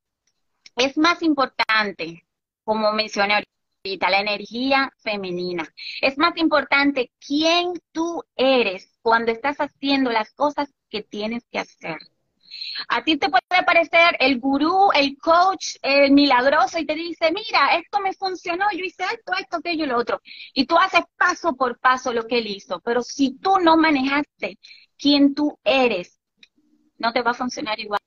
es 0.76 0.98
más 0.98 1.22
importante, 1.24 2.26
como 2.64 2.92
mencioné 2.94 3.36
ahorita, 3.36 3.52
la 3.98 4.20
energía 4.20 4.92
femenina. 5.00 5.68
Es 6.02 6.18
más 6.18 6.36
importante 6.38 7.12
quién 7.26 7.74
tú 7.92 8.24
eres 8.36 8.98
cuando 9.02 9.32
estás 9.32 9.58
haciendo 9.58 10.12
las 10.12 10.32
cosas 10.34 10.74
que 10.90 11.04
tienes 11.04 11.46
que 11.52 11.60
hacer. 11.60 11.98
A 12.88 13.04
ti 13.04 13.18
te 13.18 13.30
puede 13.30 13.64
parecer 13.66 14.16
el 14.20 14.40
gurú, 14.40 14.90
el 14.94 15.18
coach, 15.18 15.76
el 15.82 16.12
milagroso 16.12 16.80
y 16.80 16.86
te 16.86 16.96
dice, 16.96 17.32
mira, 17.32 17.76
esto 17.78 18.00
me 18.00 18.14
funcionó, 18.14 18.66
yo 18.72 18.84
hice 18.86 19.04
esto, 19.04 19.34
esto, 19.40 19.58
aquello 19.58 19.86
y 19.86 19.88
lo 19.88 19.98
otro. 19.98 20.22
Y 20.54 20.66
tú 20.66 20.78
haces 20.78 21.02
paso 21.18 21.56
por 21.56 21.80
paso 21.80 22.14
lo 22.14 22.26
que 22.28 22.40
él 22.40 22.48
hizo. 22.48 22.80
Pero 22.82 23.04
si 23.04 23.38
tú 23.38 23.58
no 23.62 23.78
manejaste 23.78 24.58
quién 24.98 25.34
tú 25.36 25.58
eres, 25.64 26.20
no 26.98 27.14
te 27.14 27.22
va 27.22 27.32
a 27.32 27.36
funcionar 27.36 27.80
igual. 27.80 28.00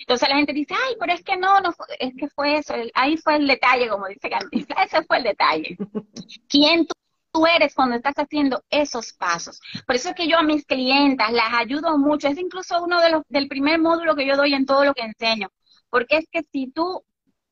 Entonces 0.00 0.28
la 0.28 0.36
gente 0.36 0.52
dice, 0.52 0.74
ay, 0.74 0.96
pero 0.98 1.12
es 1.12 1.22
que 1.22 1.36
no, 1.36 1.60
no 1.60 1.74
es 1.98 2.14
que 2.16 2.28
fue 2.28 2.58
eso, 2.58 2.74
ahí 2.94 3.16
fue 3.16 3.36
el 3.36 3.46
detalle, 3.46 3.88
como 3.88 4.06
dice 4.06 4.30
Candice, 4.30 4.74
ese 4.84 5.04
fue 5.04 5.18
el 5.18 5.24
detalle. 5.24 5.76
¿Quién 6.48 6.86
tú, 6.86 7.46
eres 7.54 7.74
cuando 7.74 7.96
estás 7.96 8.14
haciendo 8.16 8.64
esos 8.70 9.12
pasos? 9.12 9.60
Por 9.86 9.96
eso 9.96 10.08
es 10.08 10.14
que 10.14 10.26
yo 10.26 10.38
a 10.38 10.42
mis 10.42 10.64
clientas 10.64 11.30
las 11.32 11.52
ayudo 11.52 11.98
mucho, 11.98 12.28
es 12.28 12.38
incluso 12.38 12.82
uno 12.82 13.00
de 13.00 13.10
los, 13.10 13.22
del 13.28 13.46
primer 13.46 13.78
módulo 13.78 14.16
que 14.16 14.26
yo 14.26 14.36
doy 14.36 14.54
en 14.54 14.64
todo 14.64 14.84
lo 14.84 14.94
que 14.94 15.02
enseño, 15.02 15.50
porque 15.90 16.16
es 16.16 16.26
que 16.30 16.42
si 16.50 16.70
tú 16.70 17.04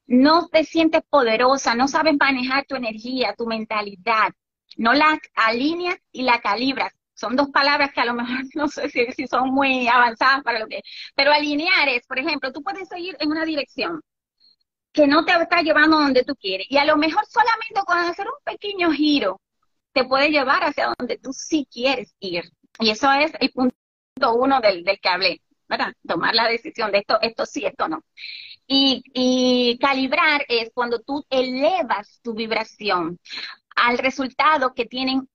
no 0.06 0.48
te 0.48 0.64
sientes 0.64 1.02
poderosa, 1.08 1.74
no 1.74 1.88
sabes 1.88 2.14
manejar 2.18 2.64
tu 2.66 2.76
energía, 2.76 3.34
tu 3.36 3.46
mentalidad, 3.46 4.32
no 4.76 4.92
la 4.94 5.18
alineas 5.34 5.98
y 6.12 6.22
la 6.22 6.40
calibras, 6.40 6.94
son 7.14 7.36
dos 7.36 7.50
palabras 7.50 7.92
que 7.92 8.00
a 8.00 8.04
lo 8.04 8.14
mejor 8.14 8.38
no 8.54 8.68
sé 8.68 8.88
si, 8.90 9.26
son 9.26 9.50
muy 9.50 9.88
avanzadas 9.88 10.42
para 10.42 10.58
lo 10.58 10.66
que... 10.66 10.82
Pero 11.14 11.32
alinear 11.32 11.88
es, 11.88 12.06
por 12.06 12.18
ejemplo, 12.18 12.52
tú 12.52 12.62
puedes 12.62 12.88
seguir 12.88 13.16
en 13.20 13.30
una 13.30 13.44
dirección 13.44 14.00
que 14.92 15.06
no 15.06 15.24
te 15.24 15.32
está 15.32 15.62
llevando 15.62 15.98
donde 15.98 16.24
tú 16.24 16.36
quieres. 16.36 16.66
Y 16.70 16.78
a 16.78 16.84
lo 16.84 16.96
mejor 16.96 17.24
solamente 17.26 17.80
con 17.86 17.98
hacer 17.98 18.26
un 18.26 18.34
pequeño 18.44 18.92
giro 18.92 19.40
te 19.92 20.04
puede 20.04 20.30
llevar 20.30 20.64
hacia 20.64 20.92
donde 20.98 21.18
tú 21.18 21.32
sí 21.32 21.66
quieres 21.70 22.14
ir. 22.20 22.44
Y 22.78 22.90
eso 22.90 23.10
es 23.12 23.32
el 23.40 23.50
punto 23.52 23.74
uno 24.34 24.60
del, 24.60 24.84
del 24.84 25.00
que 25.00 25.08
hablé. 25.08 25.40
¿verdad? 25.68 25.92
Tomar 26.06 26.34
la 26.34 26.48
decisión 26.48 26.92
de 26.92 26.98
esto, 26.98 27.18
esto 27.20 27.46
sí, 27.46 27.64
esto 27.64 27.88
no. 27.88 28.04
Y, 28.66 29.02
y 29.12 29.78
calibrar 29.78 30.44
es 30.48 30.70
cuando 30.74 31.00
tú 31.00 31.24
elevas 31.30 32.20
tu 32.22 32.34
vibración 32.34 33.18
al 33.76 33.98
resultado 33.98 34.74
que 34.74 34.86
tienen 34.86 35.28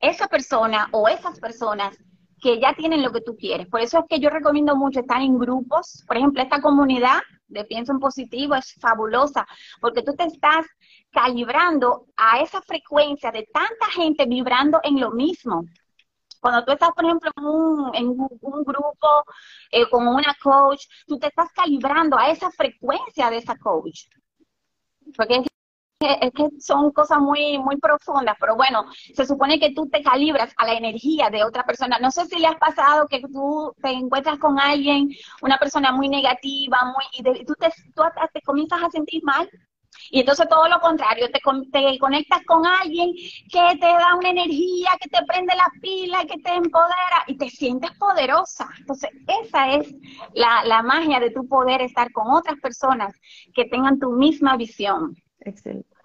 esa 0.00 0.28
persona 0.28 0.88
o 0.92 1.08
esas 1.08 1.38
personas 1.40 1.96
que 2.40 2.60
ya 2.60 2.74
tienen 2.74 3.02
lo 3.02 3.12
que 3.12 3.22
tú 3.22 3.36
quieres. 3.36 3.66
Por 3.66 3.80
eso 3.80 3.98
es 3.98 4.04
que 4.08 4.20
yo 4.20 4.30
recomiendo 4.30 4.76
mucho 4.76 5.00
estar 5.00 5.20
en 5.22 5.38
grupos. 5.38 6.04
Por 6.06 6.16
ejemplo, 6.16 6.42
esta 6.42 6.60
comunidad 6.60 7.20
de 7.48 7.64
Pienso 7.64 7.92
en 7.92 8.00
Positivo 8.00 8.54
es 8.54 8.74
fabulosa 8.80 9.46
porque 9.80 10.02
tú 10.02 10.14
te 10.14 10.24
estás 10.24 10.66
calibrando 11.10 12.06
a 12.16 12.40
esa 12.40 12.60
frecuencia 12.62 13.30
de 13.30 13.48
tanta 13.52 13.86
gente 13.94 14.26
vibrando 14.26 14.80
en 14.82 15.00
lo 15.00 15.10
mismo. 15.12 15.64
Cuando 16.40 16.64
tú 16.64 16.72
estás, 16.72 16.90
por 16.90 17.04
ejemplo, 17.04 17.30
en 17.94 18.08
un, 18.08 18.64
grupo 18.64 19.24
eh, 19.70 19.88
con 19.88 20.06
una 20.06 20.36
coach, 20.42 20.84
tú 21.06 21.18
te 21.18 21.28
estás 21.28 21.50
calibrando 21.52 22.18
a 22.18 22.30
esa 22.30 22.50
frecuencia 22.50 23.30
de 23.30 23.38
esa 23.38 23.56
coach. 23.56 24.02
Porque 25.16 25.42
es 26.00 26.32
que 26.32 26.48
son 26.60 26.92
cosas 26.92 27.18
muy, 27.20 27.58
muy 27.58 27.76
profundas, 27.78 28.36
pero 28.38 28.54
bueno, 28.54 28.84
se 29.14 29.24
supone 29.24 29.58
que 29.58 29.72
tú 29.72 29.88
te 29.88 30.02
calibras 30.02 30.52
a 30.58 30.66
la 30.66 30.74
energía 30.74 31.30
de 31.30 31.42
otra 31.42 31.64
persona. 31.64 31.98
No 31.98 32.10
sé 32.10 32.26
si 32.26 32.38
le 32.38 32.48
has 32.48 32.56
pasado 32.56 33.06
que 33.08 33.20
tú 33.20 33.74
te 33.80 33.90
encuentras 33.90 34.38
con 34.38 34.60
alguien, 34.60 35.08
una 35.40 35.56
persona 35.58 35.92
muy 35.92 36.08
negativa, 36.08 36.84
muy, 36.84 37.04
y, 37.12 37.44
tú, 37.44 37.54
te, 37.54 37.70
tú 37.94 38.02
te 38.32 38.42
comienzas 38.42 38.82
a 38.82 38.90
sentir 38.90 39.22
mal. 39.24 39.48
Y 40.10 40.20
entonces 40.20 40.46
todo 40.48 40.68
lo 40.68 40.78
contrario, 40.80 41.26
te, 41.32 41.40
te 41.72 41.98
conectas 41.98 42.42
con 42.46 42.66
alguien 42.66 43.12
que 43.50 43.78
te 43.80 43.86
da 43.86 44.14
una 44.16 44.28
energía, 44.28 44.90
que 45.00 45.08
te 45.08 45.24
prende 45.24 45.56
la 45.56 45.68
pila, 45.80 46.24
que 46.26 46.38
te 46.42 46.54
empodera 46.54 47.24
y 47.26 47.38
te 47.38 47.48
sientes 47.48 47.90
poderosa. 47.98 48.68
Entonces 48.78 49.10
esa 49.42 49.72
es 49.72 49.94
la, 50.34 50.64
la 50.66 50.82
magia 50.82 51.18
de 51.18 51.30
tu 51.30 51.48
poder 51.48 51.80
estar 51.80 52.12
con 52.12 52.30
otras 52.30 52.60
personas 52.60 53.14
que 53.54 53.64
tengan 53.64 53.98
tu 53.98 54.10
misma 54.12 54.56
visión. 54.58 55.16
Excelente. 55.46 55.96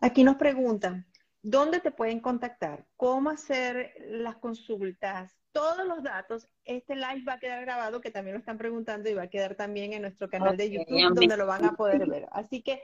Aquí 0.00 0.24
nos 0.24 0.36
preguntan, 0.36 1.06
¿dónde 1.42 1.80
te 1.80 1.90
pueden 1.90 2.20
contactar? 2.20 2.86
¿Cómo 2.96 3.30
hacer 3.30 3.94
las 4.08 4.36
consultas? 4.36 5.36
Todos 5.52 5.86
los 5.86 6.02
datos, 6.02 6.46
este 6.64 6.94
live 6.94 7.24
va 7.26 7.34
a 7.34 7.38
quedar 7.38 7.62
grabado, 7.62 8.00
que 8.00 8.10
también 8.10 8.34
lo 8.34 8.38
están 8.38 8.58
preguntando 8.58 9.08
y 9.08 9.14
va 9.14 9.24
a 9.24 9.30
quedar 9.30 9.56
también 9.56 9.92
en 9.92 10.02
nuestro 10.02 10.28
canal 10.28 10.56
de 10.56 10.70
YouTube, 10.70 11.14
donde 11.14 11.36
lo 11.36 11.46
van 11.46 11.64
a 11.64 11.72
poder 11.72 12.06
ver. 12.06 12.28
Así 12.30 12.62
que, 12.62 12.82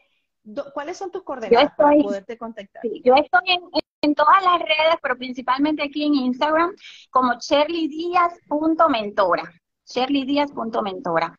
¿cuáles 0.75 0.97
son 0.97 1.11
tus 1.11 1.23
coordenadas 1.23 1.73
para 1.77 1.97
poderte 2.03 2.37
contactar? 2.37 2.83
yo 3.05 3.15
estoy 3.15 3.51
en, 3.51 3.61
en, 4.03 4.15
todas 4.15 4.43
las 4.43 4.59
redes, 4.61 4.97
pero 5.01 5.17
principalmente 5.17 5.83
aquí 5.83 6.05
en 6.05 6.15
Instagram, 6.15 6.75
como 7.11 7.35
mentora 8.89 9.53
sherlydíaz.mentora. 9.87 11.37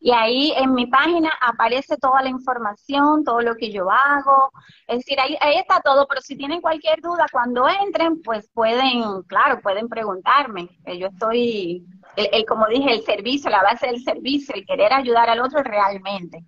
Y 0.00 0.12
ahí 0.12 0.52
en 0.56 0.74
mi 0.74 0.86
página 0.86 1.30
aparece 1.40 1.96
toda 1.98 2.22
la 2.22 2.30
información, 2.30 3.24
todo 3.24 3.40
lo 3.40 3.56
que 3.56 3.70
yo 3.70 3.90
hago. 3.90 4.50
Es 4.86 4.98
decir, 4.98 5.20
ahí, 5.20 5.36
ahí 5.40 5.56
está 5.56 5.80
todo, 5.80 6.06
pero 6.08 6.20
si 6.20 6.36
tienen 6.36 6.60
cualquier 6.60 7.00
duda 7.00 7.26
cuando 7.30 7.68
entren, 7.68 8.22
pues 8.22 8.48
pueden, 8.52 9.22
claro, 9.26 9.60
pueden 9.60 9.88
preguntarme. 9.88 10.68
Yo 10.98 11.08
estoy, 11.08 11.84
el, 12.16 12.44
como 12.46 12.66
dije, 12.66 12.92
el 12.92 13.04
servicio, 13.04 13.50
la 13.50 13.62
base 13.62 13.86
del 13.86 14.02
servicio, 14.02 14.54
el 14.54 14.66
querer 14.66 14.92
ayudar 14.92 15.28
al 15.28 15.40
otro 15.40 15.62
realmente. 15.62 16.44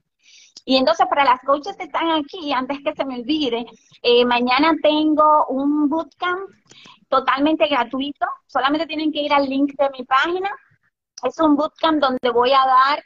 Y 0.64 0.76
entonces 0.76 1.06
para 1.08 1.24
las 1.24 1.40
coaches 1.40 1.76
que 1.76 1.84
están 1.84 2.10
aquí, 2.10 2.52
antes 2.52 2.78
que 2.84 2.94
se 2.94 3.04
me 3.04 3.16
olvide, 3.16 3.66
eh, 4.02 4.24
mañana 4.24 4.74
tengo 4.80 5.46
un 5.48 5.88
bootcamp 5.88 6.48
totalmente 7.08 7.66
gratuito. 7.66 8.26
Solamente 8.46 8.86
tienen 8.86 9.12
que 9.12 9.22
ir 9.22 9.32
al 9.32 9.48
link 9.48 9.72
de 9.76 9.90
mi 9.90 10.04
página 10.04 10.50
es 11.22 11.38
un 11.38 11.56
bootcamp 11.56 12.00
donde 12.00 12.30
voy 12.30 12.52
a 12.52 12.66
dar 12.66 13.04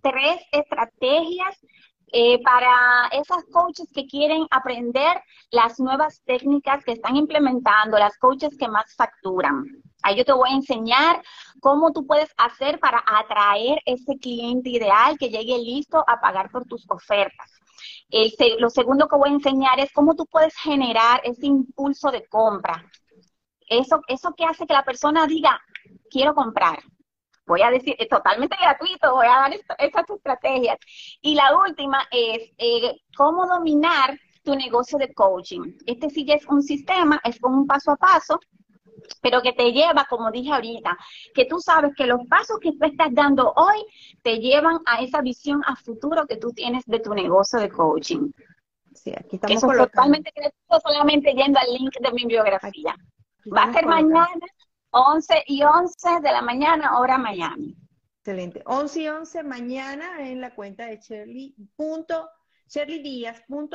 tres 0.00 0.40
estrategias 0.50 1.58
eh, 2.14 2.42
para 2.42 3.08
esas 3.12 3.42
coaches 3.50 3.88
que 3.94 4.06
quieren 4.06 4.46
aprender 4.50 5.22
las 5.50 5.80
nuevas 5.80 6.20
técnicas 6.26 6.84
que 6.84 6.92
están 6.92 7.16
implementando, 7.16 7.98
las 7.98 8.18
coaches 8.18 8.56
que 8.58 8.68
más 8.68 8.94
facturan. 8.94 9.64
Ahí 10.02 10.16
yo 10.16 10.24
te 10.24 10.32
voy 10.32 10.50
a 10.50 10.56
enseñar 10.56 11.22
cómo 11.60 11.90
tú 11.92 12.06
puedes 12.06 12.30
hacer 12.36 12.78
para 12.80 13.02
atraer 13.06 13.78
ese 13.86 14.18
cliente 14.18 14.68
ideal 14.68 15.16
que 15.16 15.30
llegue 15.30 15.56
listo 15.58 16.04
a 16.06 16.20
pagar 16.20 16.50
por 16.50 16.66
tus 16.66 16.84
ofertas. 16.90 17.50
lo 18.58 18.68
segundo 18.68 19.08
que 19.08 19.16
voy 19.16 19.30
a 19.30 19.34
enseñar 19.34 19.80
es 19.80 19.90
cómo 19.92 20.14
tú 20.14 20.26
puedes 20.26 20.54
generar 20.56 21.22
ese 21.24 21.46
impulso 21.46 22.10
de 22.10 22.26
compra. 22.26 22.84
Eso, 23.68 24.02
eso 24.06 24.34
que 24.36 24.44
hace 24.44 24.66
que 24.66 24.74
la 24.74 24.84
persona 24.84 25.26
diga, 25.26 25.58
quiero 26.10 26.34
comprar 26.34 26.78
voy 27.46 27.62
a 27.62 27.70
decir, 27.70 27.94
es 27.98 28.08
totalmente 28.08 28.56
gratuito, 28.60 29.14
voy 29.14 29.26
a 29.26 29.48
dar 29.48 29.52
estas 29.78 30.10
estrategias. 30.10 30.78
Y 31.20 31.34
la 31.34 31.56
última 31.58 32.06
es 32.10 32.50
eh, 32.58 33.00
cómo 33.16 33.46
dominar 33.46 34.18
tu 34.42 34.54
negocio 34.54 34.98
de 34.98 35.12
coaching. 35.12 35.76
Este 35.86 36.10
sí 36.10 36.26
es 36.28 36.46
un 36.46 36.62
sistema, 36.62 37.20
es 37.24 37.38
un 37.42 37.66
paso 37.66 37.92
a 37.92 37.96
paso, 37.96 38.40
pero 39.20 39.40
que 39.42 39.52
te 39.52 39.72
lleva, 39.72 40.06
como 40.08 40.30
dije 40.30 40.52
ahorita, 40.52 40.96
que 41.34 41.44
tú 41.44 41.58
sabes 41.60 41.92
que 41.96 42.06
los 42.06 42.20
pasos 42.28 42.58
que 42.60 42.72
tú 42.72 42.84
estás 42.84 43.08
dando 43.12 43.52
hoy 43.56 43.84
te 44.22 44.38
llevan 44.38 44.78
a 44.86 45.00
esa 45.00 45.20
visión 45.20 45.62
a 45.66 45.76
futuro 45.76 46.26
que 46.26 46.36
tú 46.36 46.50
tienes 46.52 46.84
de 46.86 47.00
tu 47.00 47.14
negocio 47.14 47.58
de 47.58 47.68
coaching. 47.68 48.30
Sí, 48.94 49.12
aquí 49.16 49.36
estamos 49.36 49.56
Eso 49.56 49.72
es 49.72 49.78
totalmente 49.78 50.30
gratuito, 50.34 50.88
solamente 50.88 51.32
yendo 51.32 51.58
al 51.58 51.72
link 51.72 51.94
de 51.98 52.12
mi 52.12 52.24
biografía. 52.26 52.94
Va 53.54 53.64
a 53.64 53.72
ser 53.72 53.86
mañana 53.86 54.46
11 54.94 55.44
y 55.46 55.62
11 55.62 56.20
de 56.22 56.32
la 56.32 56.42
mañana, 56.42 56.98
hora 56.98 57.16
Miami. 57.16 57.74
Excelente. 58.18 58.62
11 58.66 59.00
y 59.00 59.08
11 59.08 59.42
mañana 59.42 60.28
en 60.28 60.40
la 60.40 60.54
cuenta 60.54 60.86
de 60.86 60.98
Shirley. 60.98 61.54
Punto, 61.74 62.28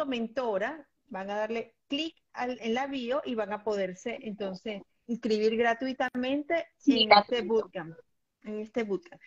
Mentora. 0.06 0.88
Van 1.08 1.30
a 1.32 1.38
darle 1.38 1.76
clic 1.88 2.16
en 2.36 2.74
la 2.76 2.86
bio 2.86 3.22
y 3.26 3.34
van 3.34 3.52
a 3.52 3.64
poderse 3.64 4.20
entonces 4.22 4.84
inscribir 5.08 5.58
gratuitamente 5.58 6.68
en 6.86 7.12
este 7.12 7.42
bootcamp. 7.42 7.98
En 8.44 8.60
este 8.60 8.84
bootcamp. 8.84 9.22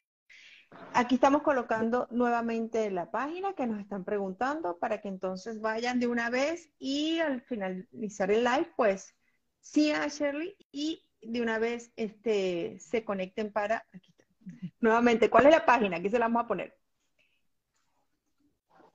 Aquí 0.95 1.16
estamos 1.16 1.43
colocando 1.43 2.07
nuevamente 2.12 2.88
la 2.93 3.11
página 3.11 3.55
que 3.55 3.66
nos 3.66 3.80
están 3.80 4.05
preguntando 4.05 4.78
para 4.78 5.01
que 5.01 5.09
entonces 5.09 5.61
vayan 5.61 5.99
de 5.99 6.07
una 6.07 6.30
vez 6.30 6.70
y 6.78 7.18
al 7.18 7.43
finalizar 7.43 8.30
el 8.30 8.45
live, 8.45 8.72
pues 8.76 9.12
sigan 9.61 10.03
a 10.03 10.07
Shirley 10.07 10.57
y 10.70 11.03
de 11.22 11.40
una 11.40 11.58
vez 11.58 11.92
este, 11.96 12.78
se 12.80 13.04
conecten 13.04 13.52
para... 13.52 13.84
Aquí 13.92 14.12
Nuevamente, 14.80 15.28
¿cuál 15.28 15.46
es 15.46 15.52
la 15.52 15.64
página? 15.64 15.98
Aquí 15.98 16.08
se 16.08 16.18
la 16.18 16.26
vamos 16.26 16.44
a 16.44 16.48
poner. 16.48 16.76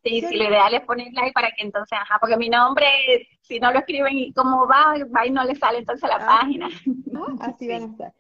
Sí, 0.04 0.22
sí, 0.22 0.36
lo 0.36 0.44
ideal 0.44 0.74
es 0.74 0.82
ponerla 0.82 1.24
ahí 1.24 1.32
para 1.32 1.50
que 1.50 1.64
entonces, 1.64 1.98
ajá, 2.00 2.18
porque 2.20 2.38
mi 2.38 2.48
nombre, 2.48 2.86
si 3.42 3.60
no 3.60 3.72
lo 3.72 3.80
escriben 3.80 4.16
y 4.16 4.34
cómo 4.34 4.68
va, 4.68 4.94
va 5.16 5.26
y 5.26 5.32
no 5.32 5.44
le 5.44 5.56
sale 5.56 5.80
entonces 5.80 6.08
la 6.08 6.18
ah. 6.18 6.40
página. 6.42 6.70
Ah, 7.16 7.48
así 7.48 7.68
van 7.68 7.84
a 7.84 7.86
estar. 7.86 8.14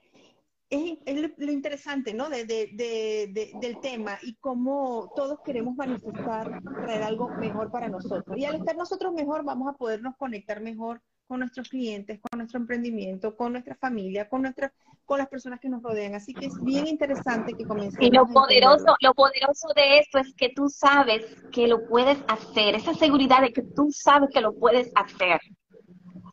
Es, 0.69 1.37
lo 1.37 1.51
interesante, 1.51 2.13
¿no? 2.13 2.27
De, 2.27 2.45
de, 2.45 2.71
de, 2.73 3.51
del 3.61 3.79
tema 3.81 4.17
y 4.23 4.35
cómo 4.35 5.11
todos 5.15 5.39
queremos 5.45 5.75
manifestar, 5.75 6.59
traer 6.85 7.03
algo 7.03 7.29
mejor 7.29 7.69
para 7.69 7.87
nosotros. 7.87 8.35
Y 8.35 8.45
al 8.45 8.55
estar 8.55 8.75
nosotros 8.75 9.13
mejor, 9.13 9.43
vamos 9.43 9.71
a 9.71 9.77
podernos 9.77 10.15
conectar 10.17 10.61
mejor 10.61 11.01
con 11.27 11.39
nuestros 11.39 11.69
clientes, 11.69 12.19
con 12.19 12.39
nuestro 12.39 12.59
emprendimiento, 12.59 13.35
con 13.35 13.53
nuestra 13.53 13.75
familia, 13.75 14.29
con 14.29 14.43
nuestra, 14.43 14.71
con 15.05 15.17
las 15.17 15.27
personas 15.27 15.59
que 15.59 15.69
nos 15.69 15.81
rodean. 15.81 16.15
Así 16.15 16.33
que 16.33 16.45
es 16.47 16.63
bien 16.63 16.87
interesante 16.87 17.53
que 17.53 17.65
comencemos. 17.65 18.07
Y 18.07 18.11
lo 18.11 18.27
poderoso, 18.27 18.95
lo 19.01 19.13
poderoso 19.13 19.67
de 19.75 19.99
esto 19.99 20.19
es 20.19 20.33
que 20.35 20.49
tú 20.55 20.69
sabes 20.69 21.25
que 21.51 21.67
lo 21.67 21.87
puedes 21.87 22.17
hacer, 22.27 22.75
esa 22.75 22.93
seguridad 22.93 23.41
de 23.41 23.53
que 23.53 23.61
tú 23.61 23.91
sabes 23.91 24.29
que 24.31 24.41
lo 24.41 24.53
puedes 24.53 24.91
hacer 24.95 25.39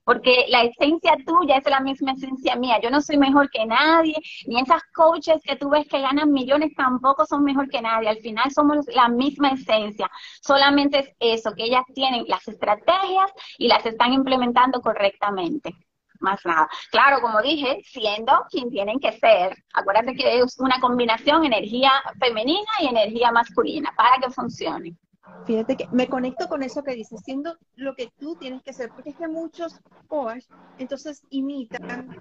porque 0.05 0.47
la 0.49 0.65
esencia 0.65 1.17
tuya 1.27 1.59
es 1.59 1.65
la 1.71 1.81
misma 1.81 2.13
esencia 2.13 2.57
mía. 2.57 2.81
Yo 2.83 2.91
no 2.91 3.01
soy 3.01 3.19
mejor 3.19 3.51
que 3.51 3.65
nadie, 3.67 4.15
ni 4.47 4.61
esas 4.61 4.83
coaches 4.95 5.41
que 5.45 5.57
tú 5.57 5.71
ves 5.71 5.87
que 5.89 6.01
ganan 6.01 6.33
millones 6.33 6.75
tampoco 6.77 7.27
son 7.27 7.45
mejor 7.45 7.69
que 7.69 7.83
nadie. 7.83 8.09
Al 8.09 8.19
final 8.19 8.51
somos 8.51 8.87
la 8.95 9.09
misma 9.09 9.51
esencia. 9.51 10.11
Solamente 10.41 10.99
es 10.99 11.17
eso, 11.21 11.55
que 11.55 11.65
ellas 11.65 11.85
tienen 11.95 12.25
las 12.29 12.47
estrategias 12.49 13.33
y 13.59 13.69
las 13.69 13.85
están 13.87 14.13
implementando 14.13 14.81
correctamente. 14.81 15.75
Más 16.21 16.45
nada. 16.45 16.69
Claro, 16.93 17.21
como 17.21 17.43
dije, 17.43 17.81
siendo 17.85 18.45
quien 18.49 18.71
tienen 18.71 19.01
que 19.01 19.13
ser. 19.13 19.57
Acuérdate 19.75 20.15
que 20.15 20.39
es 20.39 20.59
una 20.61 20.79
combinación 20.81 21.45
energía 21.45 21.91
femenina 22.21 22.71
y 22.81 22.87
energía 22.87 23.33
masculina 23.33 23.93
para 23.97 24.19
que 24.19 24.31
funcione. 24.31 24.97
Fíjate 25.45 25.77
que 25.77 25.89
me 25.91 26.09
conecto 26.09 26.49
con 26.49 26.63
eso 26.63 26.83
que 26.83 26.95
dices, 26.95 27.21
siendo 27.25 27.57
lo 27.77 27.95
que 27.95 28.11
tú 28.19 28.37
tienes 28.37 28.63
que 28.63 28.73
ser, 28.73 28.91
porque 28.91 29.11
es 29.11 29.17
que 29.17 29.29
muchos 29.29 29.81
coaches 30.09 30.49
entonces 30.79 31.23
imitan, 31.31 32.17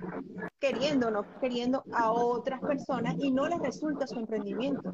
queriendo 0.59 1.07
o 1.07 1.11
no 1.11 1.25
queriendo, 1.39 1.83
a 1.93 2.11
otras 2.11 2.59
personas 2.61 3.15
y 3.19 3.31
no 3.31 3.47
les 3.47 3.59
resulta 3.59 4.07
su 4.07 4.19
emprendimiento. 4.19 4.91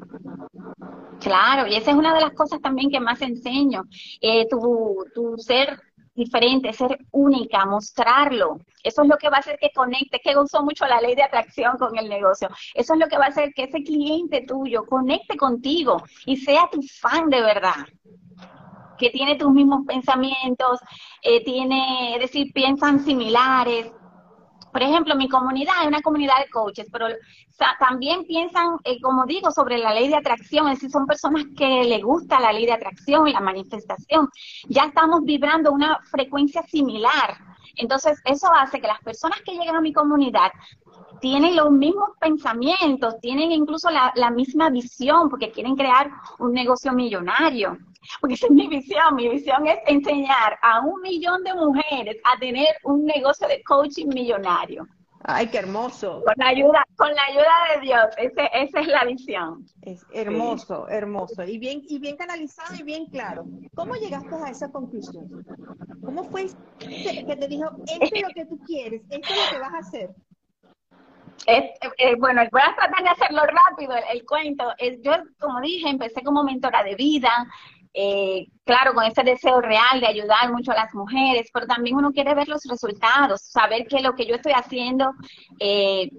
Claro, 1.20 1.66
y 1.66 1.74
esa 1.74 1.90
es 1.90 1.96
una 1.96 2.14
de 2.14 2.20
las 2.20 2.32
cosas 2.32 2.60
también 2.60 2.90
que 2.90 3.00
más 3.00 3.20
enseño, 3.22 3.84
eh, 4.20 4.46
tu, 4.48 5.04
tu 5.14 5.36
ser 5.38 5.78
diferente, 6.18 6.72
ser 6.72 6.98
única, 7.12 7.64
mostrarlo. 7.64 8.58
Eso 8.82 9.02
es 9.02 9.08
lo 9.08 9.16
que 9.16 9.30
va 9.30 9.36
a 9.36 9.40
hacer 9.40 9.58
que 9.58 9.70
conecte, 9.74 10.20
que 10.22 10.36
uso 10.36 10.62
mucho 10.62 10.84
la 10.86 11.00
ley 11.00 11.14
de 11.14 11.22
atracción 11.22 11.78
con 11.78 11.96
el 11.96 12.08
negocio. 12.08 12.48
Eso 12.74 12.94
es 12.94 13.00
lo 13.00 13.06
que 13.06 13.16
va 13.16 13.26
a 13.26 13.28
hacer 13.28 13.52
que 13.54 13.64
ese 13.64 13.82
cliente 13.82 14.44
tuyo 14.46 14.84
conecte 14.84 15.36
contigo 15.36 16.02
y 16.26 16.36
sea 16.36 16.68
tu 16.70 16.82
fan 16.82 17.30
de 17.30 17.40
verdad 17.40 17.86
que 18.98 19.10
tiene 19.10 19.36
tus 19.36 19.52
mismos 19.52 19.86
pensamientos, 19.86 20.80
eh, 21.22 21.44
tiene, 21.44 22.16
es 22.16 22.20
decir, 22.20 22.52
piensan 22.52 22.98
similares, 22.98 23.92
por 24.72 24.82
ejemplo, 24.82 25.14
mi 25.16 25.28
comunidad 25.28 25.74
es 25.82 25.88
una 25.88 26.02
comunidad 26.02 26.38
de 26.38 26.50
coaches, 26.50 26.86
pero 26.92 27.06
también 27.78 28.24
piensan, 28.24 28.76
eh, 28.84 29.00
como 29.00 29.26
digo, 29.26 29.50
sobre 29.50 29.78
la 29.78 29.92
ley 29.92 30.08
de 30.08 30.16
atracción, 30.16 30.68
es 30.68 30.76
decir, 30.76 30.90
son 30.90 31.06
personas 31.06 31.44
que 31.56 31.84
les 31.84 32.02
gusta 32.02 32.40
la 32.40 32.52
ley 32.52 32.66
de 32.66 32.72
atracción 32.72 33.28
la 33.32 33.40
manifestación. 33.40 34.28
Ya 34.68 34.84
estamos 34.84 35.24
vibrando 35.24 35.72
una 35.72 36.00
frecuencia 36.10 36.62
similar. 36.62 37.36
Entonces, 37.76 38.20
eso 38.24 38.48
hace 38.52 38.80
que 38.80 38.86
las 38.86 39.00
personas 39.00 39.40
que 39.42 39.52
llegan 39.52 39.76
a 39.76 39.80
mi 39.80 39.92
comunidad 39.92 40.50
tienen 41.20 41.56
los 41.56 41.70
mismos 41.70 42.10
pensamientos, 42.20 43.18
tienen 43.20 43.52
incluso 43.52 43.90
la, 43.90 44.12
la 44.14 44.30
misma 44.30 44.70
visión, 44.70 45.28
porque 45.28 45.50
quieren 45.50 45.76
crear 45.76 46.10
un 46.38 46.52
negocio 46.52 46.92
millonario 46.92 47.78
porque 48.20 48.34
esa 48.34 48.46
es 48.46 48.52
mi 48.52 48.68
visión. 48.68 49.14
Mi 49.14 49.28
visión 49.28 49.66
es 49.66 49.78
enseñar 49.86 50.58
a 50.62 50.80
un 50.80 51.00
millón 51.02 51.42
de 51.44 51.54
mujeres 51.54 52.16
a 52.24 52.38
tener 52.38 52.68
un 52.84 53.04
negocio 53.04 53.46
de 53.48 53.62
coaching 53.64 54.08
millonario. 54.08 54.86
Ay, 55.24 55.48
qué 55.48 55.58
hermoso. 55.58 56.22
Con 56.24 56.34
la 56.36 56.48
ayuda, 56.48 56.86
con 56.96 57.12
la 57.12 57.22
ayuda 57.28 57.74
de 57.74 57.80
Dios, 57.80 58.06
esa 58.52 58.80
es 58.80 58.86
la 58.86 59.04
visión. 59.04 59.66
Es 59.82 60.06
hermoso, 60.12 60.88
hermoso. 60.88 61.42
Y 61.42 61.58
bien, 61.58 61.82
y 61.88 61.98
bien 61.98 62.16
canalizado 62.16 62.74
y 62.78 62.84
bien 62.84 63.06
claro. 63.06 63.44
¿Cómo 63.74 63.94
llegaste 63.94 64.34
a 64.36 64.48
esa 64.48 64.70
conclusión? 64.70 65.44
¿Cómo 66.04 66.24
fue 66.24 66.46
que 66.78 67.36
te 67.36 67.48
dijo, 67.48 67.68
esto 67.86 68.14
es 68.14 68.22
lo 68.22 68.28
que 68.28 68.46
tú 68.46 68.58
quieres, 68.64 69.02
esto 69.10 69.28
es 69.34 69.36
lo 69.44 69.52
que 69.52 69.58
vas 69.60 69.74
a 69.74 69.78
hacer? 69.78 70.10
Eh, 71.46 72.14
bueno, 72.18 72.42
voy 72.50 72.60
a 72.60 72.74
tratar 72.74 73.02
de 73.02 73.08
hacerlo 73.10 73.42
rápido, 73.42 73.94
el, 74.12 74.24
cuento. 74.26 74.64
yo, 75.02 75.12
como 75.38 75.60
dije, 75.60 75.88
empecé 75.88 76.22
como 76.22 76.42
mentora 76.42 76.82
de 76.82 76.94
vida, 76.94 77.46
eh, 77.94 78.46
claro, 78.64 78.94
con 78.94 79.04
ese 79.04 79.22
deseo 79.22 79.60
real 79.60 80.00
de 80.00 80.06
ayudar 80.06 80.52
mucho 80.52 80.72
a 80.72 80.76
las 80.76 80.94
mujeres, 80.94 81.48
pero 81.52 81.66
también 81.66 81.96
uno 81.96 82.12
quiere 82.12 82.34
ver 82.34 82.48
los 82.48 82.64
resultados, 82.64 83.42
saber 83.42 83.86
que 83.86 84.00
lo 84.00 84.14
que 84.14 84.26
yo 84.26 84.36
estoy 84.36 84.52
haciendo, 84.52 85.12
eh, 85.58 86.10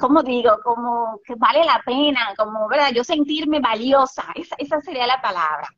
como 0.00 0.22
digo, 0.22 0.58
como 0.62 1.20
que 1.24 1.34
vale 1.36 1.64
la 1.64 1.82
pena, 1.84 2.34
como, 2.36 2.68
¿verdad? 2.68 2.92
Yo 2.94 3.04
sentirme 3.04 3.60
valiosa, 3.60 4.24
esa, 4.34 4.56
esa 4.58 4.80
sería 4.80 5.06
la 5.06 5.20
palabra. 5.20 5.68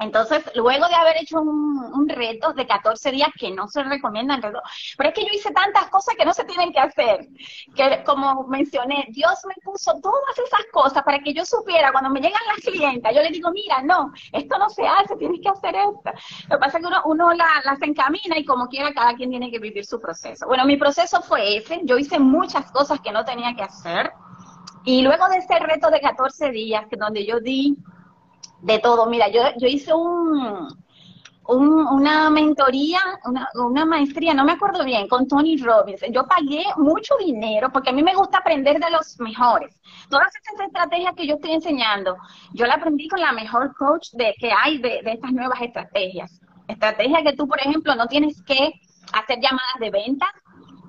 Entonces, 0.00 0.42
luego 0.54 0.88
de 0.88 0.94
haber 0.94 1.18
hecho 1.18 1.40
un, 1.42 2.08
reto 2.08 2.52
de 2.54 2.66
14 2.66 3.12
días 3.12 3.28
que 3.38 3.52
no 3.52 3.68
se 3.68 3.84
recomiendan, 3.84 4.40
pero 4.40 4.60
es 4.98 5.14
que 5.14 5.22
yo 5.22 5.28
hice 5.32 5.52
tantas 5.52 5.88
cosas 5.90 6.16
que 6.16 6.24
no 6.24 6.32
se 6.32 6.44
tienen 6.44 6.72
que 6.72 6.80
hacer, 6.80 7.28
que 7.76 8.02
como 8.04 8.48
mencioné, 8.48 9.06
Dios 9.10 9.38
me 9.46 9.54
puso 9.62 9.92
todas 10.02 10.38
esas 10.38 10.64
cosas 10.72 11.04
para 11.04 11.20
que 11.20 11.32
yo 11.32 11.44
supiera 11.44 11.92
cuando 11.92 12.10
me 12.10 12.20
llegan 12.20 12.40
las 12.48 12.64
clientas, 12.64 13.14
yo 13.14 13.22
le 13.22 13.30
digo, 13.30 13.50
mira, 13.52 13.82
no, 13.82 14.12
esto 14.32 14.58
no 14.58 14.70
se 14.70 14.86
hace, 14.88 15.16
tienes 15.16 15.40
que 15.40 15.50
hacer 15.50 15.76
esto. 15.76 16.10
Lo 16.48 16.56
que 16.56 16.60
pasa 16.60 16.78
es 16.78 16.82
que 16.82 16.88
uno, 16.88 17.02
uno 17.04 17.34
las 17.34 17.82
encamina 17.82 18.38
y 18.38 18.44
como 18.44 18.66
quiera 18.66 18.92
cada 18.92 19.14
quien 19.14 19.30
tiene 19.30 19.50
que 19.50 19.58
vivir 19.58 19.84
su 19.84 20.00
proceso. 20.00 20.46
Bueno, 20.46 20.64
mi 20.64 20.76
proceso 20.78 21.22
fue 21.22 21.58
ese, 21.58 21.82
yo 21.84 21.98
hice 21.98 22.18
muchas 22.18 22.72
cosas 22.72 23.00
que 23.00 23.12
no 23.12 23.24
tenía 23.24 23.54
que 23.54 23.62
hacer 23.62 24.10
y 24.84 25.02
luego 25.02 25.28
de 25.28 25.38
ese 25.38 25.58
reto 25.58 25.90
de 25.90 26.00
14 26.00 26.50
días, 26.50 26.86
donde 26.98 27.26
yo 27.26 27.38
di 27.40 27.76
de 28.62 28.78
todo. 28.78 29.06
Mira, 29.06 29.28
yo, 29.28 29.42
yo 29.56 29.66
hice 29.66 29.92
un, 29.94 30.68
una 31.46 32.30
mentoría, 32.30 33.00
una, 33.24 33.48
una, 33.54 33.84
maestría, 33.84 34.34
no 34.34 34.44
me 34.44 34.52
acuerdo 34.52 34.84
bien, 34.84 35.08
con 35.08 35.26
Tony 35.26 35.56
Robbins. 35.56 36.02
Yo 36.10 36.26
pagué 36.26 36.64
mucho 36.76 37.14
dinero 37.18 37.70
porque 37.72 37.90
a 37.90 37.92
mí 37.92 38.02
me 38.02 38.14
gusta 38.14 38.38
aprender 38.38 38.78
de 38.78 38.90
los 38.90 39.18
mejores. 39.20 39.80
Todas 40.08 40.32
estas 40.34 40.66
estrategias 40.66 41.14
que 41.14 41.26
yo 41.26 41.34
estoy 41.34 41.52
enseñando, 41.52 42.16
yo 42.52 42.66
la 42.66 42.74
aprendí 42.74 43.08
con 43.08 43.20
la 43.20 43.32
mejor 43.32 43.74
coach 43.76 44.10
de, 44.12 44.34
que 44.38 44.50
hay 44.52 44.78
de, 44.78 45.00
de 45.02 45.12
estas 45.12 45.32
nuevas 45.32 45.60
estrategias. 45.60 46.40
Estrategias 46.68 47.22
que 47.24 47.32
tú, 47.32 47.48
por 47.48 47.58
ejemplo, 47.58 47.94
no 47.96 48.06
tienes 48.06 48.40
que 48.42 48.72
hacer 49.12 49.38
llamadas 49.40 49.80
de 49.80 49.90
venta, 49.90 50.26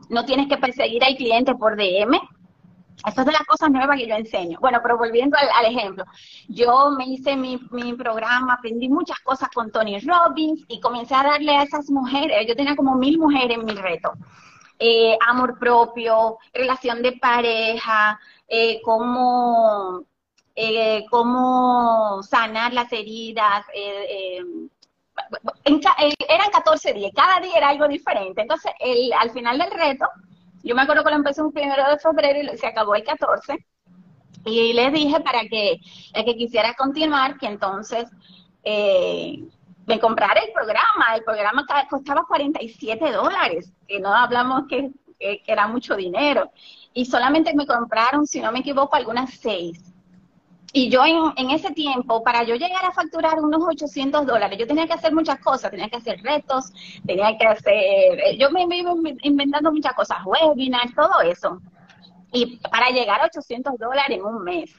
no 0.09 0.25
tienes 0.25 0.47
que 0.47 0.57
perseguir 0.57 1.03
al 1.03 1.15
cliente 1.15 1.55
por 1.55 1.75
DM, 1.75 2.19
estas 3.05 3.25
son 3.25 3.33
las 3.33 3.43
cosas 3.43 3.71
nuevas 3.71 3.97
que 3.97 4.07
yo 4.07 4.15
enseño. 4.15 4.59
Bueno, 4.59 4.79
pero 4.81 4.97
volviendo 4.97 5.37
al, 5.37 5.65
ejemplo, 5.65 6.05
yo 6.47 6.91
me 6.97 7.05
hice 7.05 7.35
mi, 7.35 7.57
programa, 7.97 8.53
aprendí 8.53 8.89
muchas 8.89 9.19
cosas 9.21 9.49
con 9.49 9.71
Tony 9.71 9.99
Robbins 9.99 10.63
y 10.67 10.79
comencé 10.79 11.15
a 11.15 11.23
darle 11.23 11.55
a 11.55 11.63
esas 11.63 11.89
mujeres, 11.89 12.45
yo 12.47 12.55
tenía 12.55 12.75
como 12.75 12.95
mil 12.95 13.17
mujeres 13.17 13.57
en 13.57 13.65
mi 13.65 13.73
reto. 13.73 14.13
Eh, 14.79 15.17
amor 15.27 15.59
propio, 15.59 16.37
relación 16.53 17.01
de 17.03 17.13
pareja, 17.13 18.19
eh, 18.47 18.81
cómo, 18.83 20.03
eh, 20.55 21.05
cómo 21.09 22.21
sanar 22.23 22.73
las 22.73 22.91
heridas. 22.91 23.65
eran 26.27 26.51
14 26.51 26.93
días, 26.93 27.11
cada 27.15 27.39
día 27.39 27.57
era 27.57 27.69
algo 27.69 27.87
diferente. 27.87 28.41
Entonces, 28.41 28.71
el, 28.79 29.13
al 29.13 29.29
final 29.31 29.57
del 29.59 29.71
reto, 29.71 30.05
yo 30.63 30.75
me 30.75 30.81
acuerdo 30.83 31.03
que 31.03 31.09
lo 31.11 31.15
empecé 31.17 31.41
un 31.41 31.51
primero 31.51 31.89
de 31.89 31.97
febrero 31.99 32.53
y 32.53 32.57
se 32.57 32.67
acabó 32.67 32.95
el 32.95 33.03
14. 33.03 33.65
Y 34.45 34.73
le 34.73 34.89
dije 34.91 35.19
para 35.21 35.41
que 35.41 35.79
el 36.13 36.25
que 36.25 36.35
quisiera 36.35 36.73
continuar, 36.73 37.37
que 37.37 37.47
entonces 37.47 38.09
eh, 38.63 39.43
me 39.85 39.99
comprara 39.99 40.41
el 40.41 40.51
programa. 40.53 41.15
El 41.15 41.23
programa 41.23 41.65
costaba 41.89 42.25
47 42.27 43.11
dólares, 43.11 43.73
que 43.87 43.99
no 43.99 44.13
hablamos 44.13 44.63
que, 44.67 44.91
que 45.19 45.43
era 45.45 45.67
mucho 45.67 45.95
dinero. 45.95 46.51
Y 46.93 47.05
solamente 47.05 47.53
me 47.53 47.65
compraron, 47.67 48.25
si 48.25 48.39
no 48.41 48.51
me 48.51 48.59
equivoco, 48.59 48.95
algunas 48.95 49.33
seis. 49.35 49.90
Y 50.73 50.89
yo 50.89 51.03
en, 51.05 51.49
ese 51.49 51.71
tiempo, 51.71 52.23
para 52.23 52.43
yo 52.43 52.55
llegar 52.55 52.85
a 52.85 52.93
facturar 52.93 53.39
unos 53.39 53.61
800 53.61 54.25
dólares, 54.25 54.57
yo 54.57 54.65
tenía 54.65 54.87
que 54.87 54.93
hacer 54.93 55.13
muchas 55.13 55.39
cosas, 55.39 55.69
tenía 55.69 55.89
que 55.89 55.97
hacer 55.97 56.21
retos, 56.23 56.71
tenía 57.05 57.37
que 57.37 57.45
hacer, 57.45 58.19
eh, 58.19 58.37
yo 58.37 58.49
me 58.51 58.63
iba 58.77 58.93
inventando 59.23 59.71
muchas 59.71 59.93
cosas, 59.93 60.19
webinars, 60.25 60.95
todo 60.95 61.19
eso. 61.21 61.61
Y 62.31 62.57
para 62.69 62.89
llegar 62.89 63.21
a 63.21 63.25
800 63.25 63.77
dólares 63.77 64.17
en 64.17 64.23
un 64.23 64.43
mes. 64.43 64.73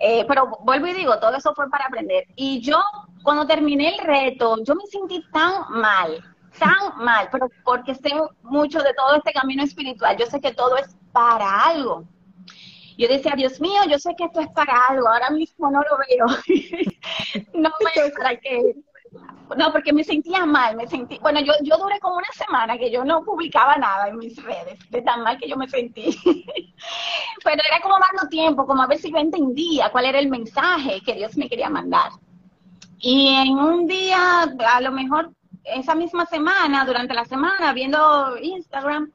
Eh, 0.00 0.24
pero 0.26 0.50
vuelvo 0.64 0.86
y 0.88 0.94
digo, 0.94 1.18
todo 1.20 1.36
eso 1.36 1.54
fue 1.54 1.70
para 1.70 1.84
aprender. 1.84 2.26
Y 2.34 2.60
yo, 2.60 2.78
cuando 3.22 3.46
terminé 3.46 3.94
el 3.94 3.98
reto, 3.98 4.56
yo 4.64 4.74
me 4.74 4.86
sentí 4.86 5.22
tan 5.30 5.70
mal, 5.70 6.20
tan 6.58 6.96
mal, 7.04 7.28
pero 7.30 7.48
porque 7.64 7.94
sé 7.94 8.10
mucho 8.42 8.82
de 8.82 8.92
todo 8.94 9.14
este 9.14 9.32
camino 9.32 9.62
espiritual, 9.62 10.16
yo 10.16 10.26
sé 10.26 10.40
que 10.40 10.52
todo 10.52 10.76
es 10.78 10.96
para 11.12 11.66
algo 11.66 12.06
yo 13.00 13.08
decía, 13.08 13.32
Dios 13.34 13.60
mío, 13.60 13.80
yo 13.88 13.98
sé 13.98 14.14
que 14.14 14.24
esto 14.24 14.40
es 14.40 14.48
para 14.48 14.74
algo, 14.88 15.08
ahora 15.08 15.30
mismo 15.30 15.70
no 15.70 15.80
lo 15.80 15.96
veo. 16.06 16.26
no 17.54 17.70
veo 17.94 18.12
para 18.14 18.36
qué. 18.36 18.74
No, 19.56 19.72
porque 19.72 19.92
me 19.92 20.04
sentía 20.04 20.44
mal, 20.44 20.76
me 20.76 20.86
sentí, 20.86 21.18
bueno, 21.18 21.40
yo, 21.40 21.52
yo 21.62 21.76
duré 21.78 21.98
como 21.98 22.16
una 22.16 22.28
semana 22.32 22.78
que 22.78 22.90
yo 22.90 23.04
no 23.04 23.24
publicaba 23.24 23.76
nada 23.76 24.08
en 24.08 24.18
mis 24.18 24.40
redes, 24.42 24.78
de 24.90 25.02
tan 25.02 25.22
mal 25.22 25.38
que 25.38 25.48
yo 25.48 25.56
me 25.56 25.68
sentí. 25.68 26.04
Pero 27.44 27.62
era 27.66 27.80
como 27.82 27.96
dando 27.98 28.28
tiempo, 28.28 28.66
como 28.66 28.82
a 28.82 28.86
ver 28.86 28.98
si 28.98 29.10
yo 29.10 29.16
entendía 29.16 29.90
cuál 29.90 30.04
era 30.04 30.18
el 30.18 30.28
mensaje 30.28 31.00
que 31.04 31.14
Dios 31.14 31.36
me 31.36 31.48
quería 31.48 31.70
mandar. 31.70 32.12
Y 32.98 33.28
en 33.28 33.58
un 33.58 33.86
día, 33.86 34.42
a 34.42 34.80
lo 34.82 34.92
mejor 34.92 35.32
esa 35.64 35.94
misma 35.94 36.26
semana, 36.26 36.84
durante 36.84 37.14
la 37.14 37.24
semana, 37.24 37.72
viendo 37.72 38.36
Instagram, 38.38 39.10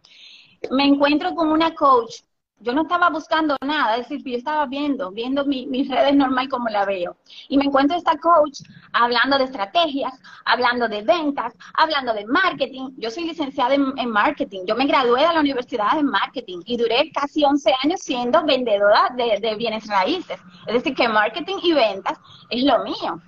me 0.71 0.85
encuentro 0.85 1.35
con 1.35 1.49
una 1.51 1.75
coach 1.75 2.24
yo 2.65 2.73
no 2.73 2.81
estaba 2.81 3.11
buscando 3.11 3.55
nada, 3.61 3.97
es 3.97 4.09
decir, 4.09 4.23
yo 4.25 4.37
estaba 4.37 4.65
viendo, 4.65 5.11
viendo 5.11 5.45
mis 5.45 5.87
redes 5.87 6.15
normal 6.15 6.49
como 6.49 6.67
la 6.67 6.83
veo. 6.83 7.15
Y 7.47 7.59
me 7.59 7.65
encuentro 7.65 7.95
esta 7.95 8.17
coach 8.17 8.61
hablando 8.91 9.37
de 9.37 9.43
estrategias, 9.43 10.19
hablando 10.45 10.87
de 10.87 11.03
ventas, 11.03 11.53
hablando 11.75 12.11
de 12.11 12.25
marketing. 12.25 12.89
Yo 12.97 13.11
soy 13.11 13.25
licenciada 13.25 13.75
en, 13.75 14.09
marketing. 14.09 14.61
Yo 14.65 14.75
me 14.75 14.87
gradué 14.87 15.27
de 15.27 15.33
la 15.33 15.41
universidad 15.41 15.99
en 15.99 16.07
marketing 16.07 16.61
y 16.65 16.75
duré 16.75 17.11
casi 17.11 17.43
11 17.45 17.71
años 17.83 17.99
siendo 18.01 18.43
vendedora 18.43 19.13
de, 19.15 19.37
de 19.39 19.55
bienes 19.55 19.85
raíces. 19.85 20.39
Es 20.65 20.73
decir, 20.73 20.95
que 20.95 21.07
marketing 21.07 21.57
y 21.61 21.73
ventas 21.73 22.17
es 22.49 22.63
lo 22.63 22.83
mío. 22.83 23.21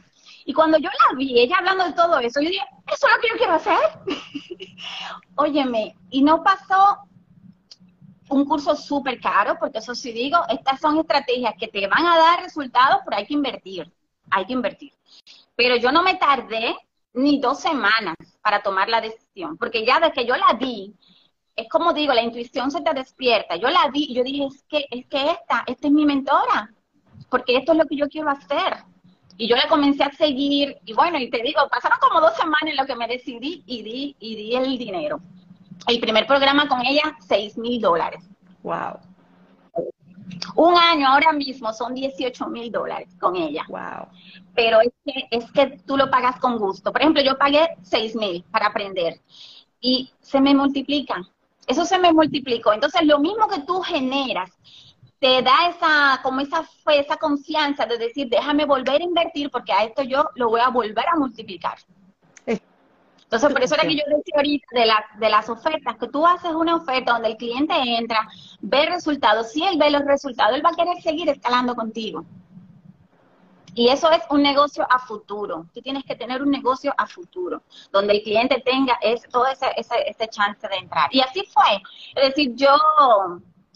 Y 0.46 0.54
cuando 0.54 0.80
yo 0.80 0.90
la 0.90 1.16
vi, 1.16 1.40
ella 1.40 1.58
hablando 1.60 1.84
de 1.84 1.94
todo 1.94 2.18
eso, 2.18 2.42
yo 2.42 2.50
dije, 2.50 2.66
eso 2.88 3.06
es 3.06 3.14
lo 3.14 3.22
que 3.22 3.28
yo 3.30 3.38
quiero 3.38 3.54
hacer. 3.54 3.78
Óyeme, 5.36 5.96
y 6.10 6.24
no 6.24 6.42
pasó 6.42 7.08
un 8.30 8.46
curso 8.46 8.76
súper 8.76 9.20
caro, 9.20 9.58
porque 9.60 9.80
eso 9.80 9.96
sí 9.96 10.12
digo, 10.12 10.38
estas 10.50 10.80
son 10.80 11.00
estrategias 11.00 11.54
que 11.60 11.68
te 11.68 11.88
van 11.88 12.06
a 12.06 12.18
dar 12.18 12.44
resultados, 12.44 13.00
pero 13.06 13.18
hay 13.18 13.26
que 13.26 13.34
invertir, 13.34 13.92
hay 14.30 14.46
que 14.46 14.54
invertir. 14.54 14.94
Pero 15.56 15.76
yo 15.76 15.92
no 15.92 16.04
me 16.04 16.16
tardé 16.16 16.76
ni 17.14 17.40
dos 17.40 17.60
semanas 17.60 18.16
para 18.42 18.62
tomar 18.62 18.90
la 18.90 19.02
decisión, 19.02 19.58
porque 19.58 19.86
ya 19.86 20.00
desde 20.00 20.14
que 20.14 20.26
yo 20.26 20.36
la 20.36 20.54
vi, 20.60 20.94
es 21.56 21.68
como 21.70 21.92
digo, 21.94 22.14
la 22.14 22.22
intuición 22.22 22.70
se 22.70 22.82
te 22.82 22.94
despierta. 22.94 23.56
Yo 23.56 23.70
la 23.70 23.90
vi 23.92 24.06
y 24.10 24.14
yo 24.14 24.24
dije, 24.24 24.46
es 24.46 24.64
que, 24.70 24.86
es 24.92 25.08
que 25.08 25.32
esta, 25.32 25.64
esta 25.66 25.88
es 25.88 25.92
mi 25.92 26.06
mentora, 26.06 26.72
porque 27.30 27.58
esto 27.58 27.72
es 27.72 27.78
lo 27.80 27.86
que 27.86 27.96
yo 27.96 28.08
quiero 28.08 28.30
hacer. 28.30 28.78
Y 29.38 29.48
yo 29.48 29.56
le 29.56 29.68
comencé 29.68 30.04
a 30.04 30.12
seguir, 30.12 30.78
y 30.86 30.94
bueno, 30.94 31.18
y 31.20 31.30
te 31.30 31.42
digo, 31.42 31.62
pasaron 31.70 31.98
como 32.00 32.22
dos 32.22 32.36
semanas 32.36 32.64
en 32.68 32.76
lo 32.76 32.86
que 32.86 32.96
me 32.96 33.08
decidí 33.08 33.64
y 33.66 33.82
di, 33.82 34.16
y 34.20 34.36
di 34.36 34.56
el 34.56 34.78
dinero. 34.78 35.20
El 35.88 36.00
primer 36.00 36.28
programa 36.28 36.68
con 36.68 36.86
ella, 36.86 37.18
seis 37.20 37.58
mil 37.58 37.82
dólares. 37.82 38.24
Wow. 38.64 39.00
Un 40.56 40.76
año 40.76 41.08
ahora 41.08 41.32
mismo 41.32 41.72
son 41.74 41.94
18 41.94 42.48
mil 42.48 42.72
dólares 42.72 43.16
con 43.20 43.36
ella. 43.36 43.64
Wow. 43.70 44.08
Pero 44.56 44.82
es 44.82 44.92
que, 45.06 45.28
es 45.32 45.52
que 45.52 45.80
tú 45.86 45.98
lo 45.98 46.10
pagas 46.10 46.40
con 46.40 46.58
gusto. 46.58 46.92
Por 46.92 47.02
ejemplo, 47.02 47.22
yo 47.24 47.38
pagué 47.38 47.70
6 47.84 48.16
mil 48.16 48.44
para 48.52 48.68
aprender 48.68 49.22
y 49.80 50.12
se 50.20 50.42
me 50.42 50.54
multiplica. 50.54 51.22
Eso 51.68 51.86
se 51.86 52.00
me 52.00 52.12
multiplicó. 52.12 52.74
Entonces, 52.74 53.04
lo 53.04 53.20
mismo 53.20 53.48
que 53.48 53.62
tú 53.62 53.82
generas, 53.82 54.52
te 55.20 55.42
da 55.42 55.68
esa, 55.70 56.20
como 56.24 56.42
esa 56.42 56.64
fe, 56.64 57.00
esa 57.00 57.18
confianza 57.18 57.86
de 57.86 57.98
decir, 57.98 58.30
déjame 58.30 58.66
volver 58.66 59.02
a 59.02 59.06
invertir 59.06 59.50
porque 59.50 59.74
a 59.74 59.84
esto 59.84 60.04
yo 60.04 60.30
lo 60.36 60.50
voy 60.50 60.62
a 60.62 60.70
volver 60.70 61.06
a 61.12 61.18
multiplicar. 61.18 61.78
Entonces, 63.28 63.52
por 63.52 63.62
eso 63.62 63.76
era 63.76 63.84
que 63.84 63.96
yo 63.98 64.04
decía 64.08 64.36
ahorita 64.38 64.68
de, 64.72 64.86
las 64.86 65.20
de 65.20 65.30
las 65.30 65.50
ofertas, 65.50 65.98
que 65.98 66.08
tú 66.08 66.26
haces 66.26 66.52
una 66.52 66.78
oferta 66.78 67.12
donde 67.12 67.28
el 67.28 67.36
cliente 67.36 67.74
entra, 67.76 68.26
ve 68.62 68.86
resultados, 68.86 69.52
si 69.52 69.66
él 69.66 69.78
ve 69.78 69.92
los 69.92 70.06
resultados, 70.06 70.56
él 70.56 70.66
va 70.66 70.70
a 70.70 70.76
querer 70.76 71.02
seguir 71.02 71.28
escalando 71.28 71.76
contigo. 71.76 72.24
Y 73.76 73.90
eso 73.90 74.10
es 74.12 74.22
un 74.30 74.42
negocio 74.42 74.88
a 74.90 75.00
futuro. 75.00 75.66
Tú 75.74 75.82
tienes 75.82 76.06
que 76.06 76.16
tener 76.16 76.42
un 76.42 76.50
negocio 76.50 76.94
a 76.98 77.06
futuro, 77.06 77.64
donde 77.92 78.14
el 78.14 78.24
cliente 78.24 78.64
tenga 78.66 78.98
ese, 79.02 79.28
todo 79.28 79.46
ese, 79.48 79.68
ese, 79.76 80.28
chance 80.30 80.66
de 80.66 80.78
entrar. 80.78 81.10
Y 81.12 81.20
así 81.20 81.44
fue. 81.54 81.82
Es 82.16 82.30
decir, 82.30 82.56
yo, 82.56 82.74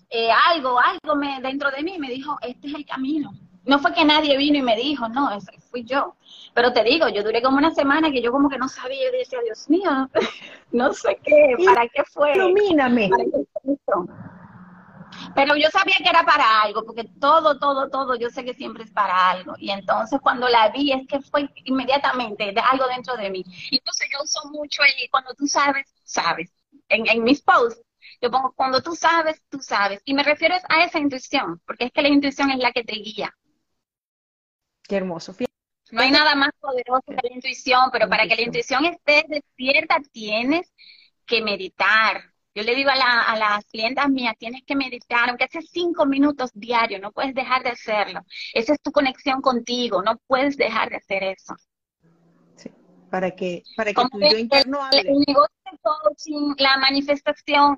eh, 0.10 0.30
algo, 0.50 0.80
algo 0.80 1.16
me, 1.18 1.42
dentro 1.42 1.70
de 1.72 1.84
mí 1.84 2.00
me 2.00 2.10
dijo, 2.10 2.38
este 2.42 2.70
es 2.70 2.74
el 2.74 2.86
camino. 2.86 3.34
No 3.66 3.80
fue 3.80 3.94
que 3.94 4.06
nadie 4.06 4.38
vino 4.38 4.58
y 4.58 4.64
me 4.64 4.78
dijo, 4.78 5.10
no, 5.10 5.30
ese 5.30 5.52
fui 5.72 5.84
yo. 5.86 6.16
Pero 6.54 6.74
te 6.74 6.84
digo, 6.84 7.08
yo 7.10 7.24
duré 7.24 7.42
como 7.42 7.58
una 7.58 7.72
semana 7.74 8.12
que 8.12 8.22
yo 8.22 8.32
como 8.32 8.50
que 8.50 8.58
no 8.58 8.70
sabía, 8.70 9.12
yo 9.12 9.18
decía, 9.18 9.40
Dios 9.44 9.70
mío, 9.70 10.10
no 10.72 10.94
sé 10.94 11.20
qué, 11.24 11.56
¿para 11.66 11.88
qué 11.88 12.04
fue? 12.04 12.34
Ilumíname. 12.36 13.10
Pero 15.36 15.56
yo 15.56 15.70
sabía 15.70 15.96
que 16.04 16.10
era 16.10 16.24
para 16.24 16.62
algo, 16.62 16.84
porque 16.86 17.04
todo, 17.20 17.58
todo, 17.60 17.90
todo, 17.90 18.16
yo 18.16 18.30
sé 18.30 18.44
que 18.46 18.54
siempre 18.54 18.84
es 18.84 18.92
para 18.92 19.30
algo. 19.32 19.54
Y 19.58 19.72
entonces 19.72 20.20
cuando 20.22 20.48
la 20.48 20.70
vi, 20.70 20.92
es 20.92 21.08
que 21.08 21.22
fue 21.22 21.50
inmediatamente 21.66 22.52
de 22.52 22.62
algo 22.62 22.86
dentro 22.88 23.16
de 23.18 23.30
mí. 23.30 23.44
Entonces 23.72 24.08
yo 24.12 24.24
uso 24.24 24.42
mucho 24.50 24.82
el, 24.84 25.10
cuando 25.10 25.34
tú 25.34 25.48
sabes, 25.48 25.86
sabes. 26.04 26.52
En, 26.90 27.08
en 27.08 27.24
mis 27.24 27.42
posts, 27.42 27.82
yo 28.22 28.32
pongo, 28.32 28.54
cuando 28.54 28.82
tú 28.82 28.96
sabes, 28.96 29.42
tú 29.50 29.60
sabes. 29.60 30.02
Y 30.06 30.14
me 30.14 30.24
refiero 30.24 30.56
a 30.70 30.84
esa 30.84 31.00
intuición, 31.00 31.62
porque 31.66 31.86
es 31.86 31.92
que 31.92 32.02
la 32.02 32.10
intuición 32.10 32.52
es 32.52 32.60
la 32.60 32.72
que 32.72 32.84
te 32.84 32.94
guía. 32.94 33.34
Qué 34.88 34.98
hermoso. 34.98 35.34
No 35.92 36.02
hay 36.02 36.12
nada 36.12 36.36
más 36.36 36.52
poderoso 36.60 37.04
que 37.08 37.28
la 37.28 37.36
intuición, 37.36 37.90
pero 37.92 38.08
para 38.08 38.28
que 38.28 38.36
la 38.36 38.42
intuición 38.44 38.86
esté 38.86 39.26
despierta 39.28 39.98
tienes 40.12 40.72
que 41.26 41.42
meditar. 41.42 42.32
Yo 42.54 42.64
le 42.64 42.76
digo 42.76 42.90
a, 42.90 43.36
las 43.38 43.66
clientas 43.66 44.10
mías, 44.10 44.36
tienes 44.38 44.64
que 44.66 44.76
meditar, 44.76 45.30
aunque 45.30 45.48
sea 45.48 45.62
cinco 45.62 46.06
minutos 46.06 46.52
diarios, 46.54 47.02
no 47.02 47.12
puedes 47.12 47.34
dejar 47.34 47.64
de 47.64 47.70
hacerlo. 47.70 48.22
Esa 48.54 48.74
es 48.74 48.82
tu 48.82 48.92
conexión 48.92 49.42
contigo, 49.42 50.02
no 50.02 50.18
puedes 50.28 50.58
dejar 50.58 50.90
de 50.90 50.98
hacer 50.98 51.24
eso. 51.24 51.56
Sí, 52.56 52.70
para 53.10 53.32
que, 53.32 53.64
para 53.76 53.94
que 53.94 54.02
tu 54.12 54.20
yo 54.20 54.38
interno 54.38 54.82
hable. 54.82 55.00
El 55.00 55.24
negocio 55.26 55.56
de 55.72 55.78
coaching, 55.82 56.56
la 56.58 56.78
manifestación, 56.78 57.78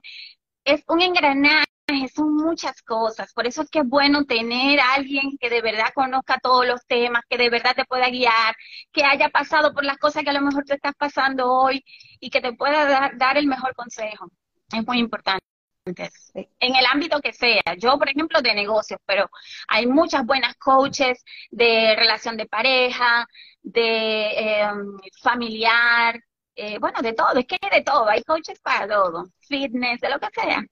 es 0.66 0.84
un 0.88 1.02
engranaje 1.02 1.73
son 2.14 2.36
muchas 2.36 2.82
cosas. 2.82 3.34
Por 3.34 3.48
eso 3.48 3.62
es 3.62 3.70
que 3.70 3.80
es 3.80 3.88
bueno 3.88 4.26
tener 4.26 4.80
a 4.80 4.94
alguien 4.94 5.38
que 5.40 5.50
de 5.50 5.62
verdad 5.62 5.94
conozca 5.94 6.40
todos 6.42 6.66
los 6.66 6.86
temas, 6.86 7.24
que 7.30 7.38
de 7.38 7.50
verdad 7.50 7.76
te 7.76 7.86
pueda 7.86 8.10
guiar, 8.10 8.56
que 8.92 9.04
haya 9.04 9.30
pasado 9.30 9.74
por 9.74 9.84
las 9.86 9.98
cosas 9.98 10.24
que 10.24 10.30
a 10.30 10.34
lo 10.34 10.42
mejor 10.42 10.64
te 10.66 10.76
estás 10.76 10.94
pasando 10.98 11.52
hoy 11.52 11.84
y 12.20 12.30
que 12.30 12.42
te 12.42 12.54
pueda 12.54 13.12
dar, 13.16 13.38
el 13.38 13.48
mejor 13.48 13.76
consejo. 13.76 14.28
Es 14.72 14.86
muy 14.86 15.00
importante. 15.00 15.44
En 15.86 16.76
el 16.76 16.86
ámbito 16.86 17.20
que 17.20 17.34
sea, 17.34 17.62
yo 17.78 17.98
por 17.98 18.10
ejemplo 18.10 18.42
de 18.42 18.56
negocios, 18.56 19.00
pero 19.06 19.30
hay 19.68 19.86
muchas 19.86 20.26
buenas 20.26 20.56
coaches 20.56 21.24
de 21.52 21.96
relación 21.98 22.38
de 22.38 22.46
pareja, 22.46 23.28
de 23.62 24.62
em, 24.62 24.98
familiar, 25.22 26.18
eh, 26.56 26.78
bueno, 26.80 27.02
de 27.02 27.14
todo, 27.14 27.34
es 27.38 27.46
que 27.46 27.58
de 27.70 27.82
todo, 27.82 28.08
hay 28.08 28.24
coaches 28.24 28.60
para 28.62 28.88
todo, 28.88 29.26
fitness, 29.42 30.00
de 30.00 30.10
lo 30.10 30.20
que 30.20 30.28
sea 30.34 30.64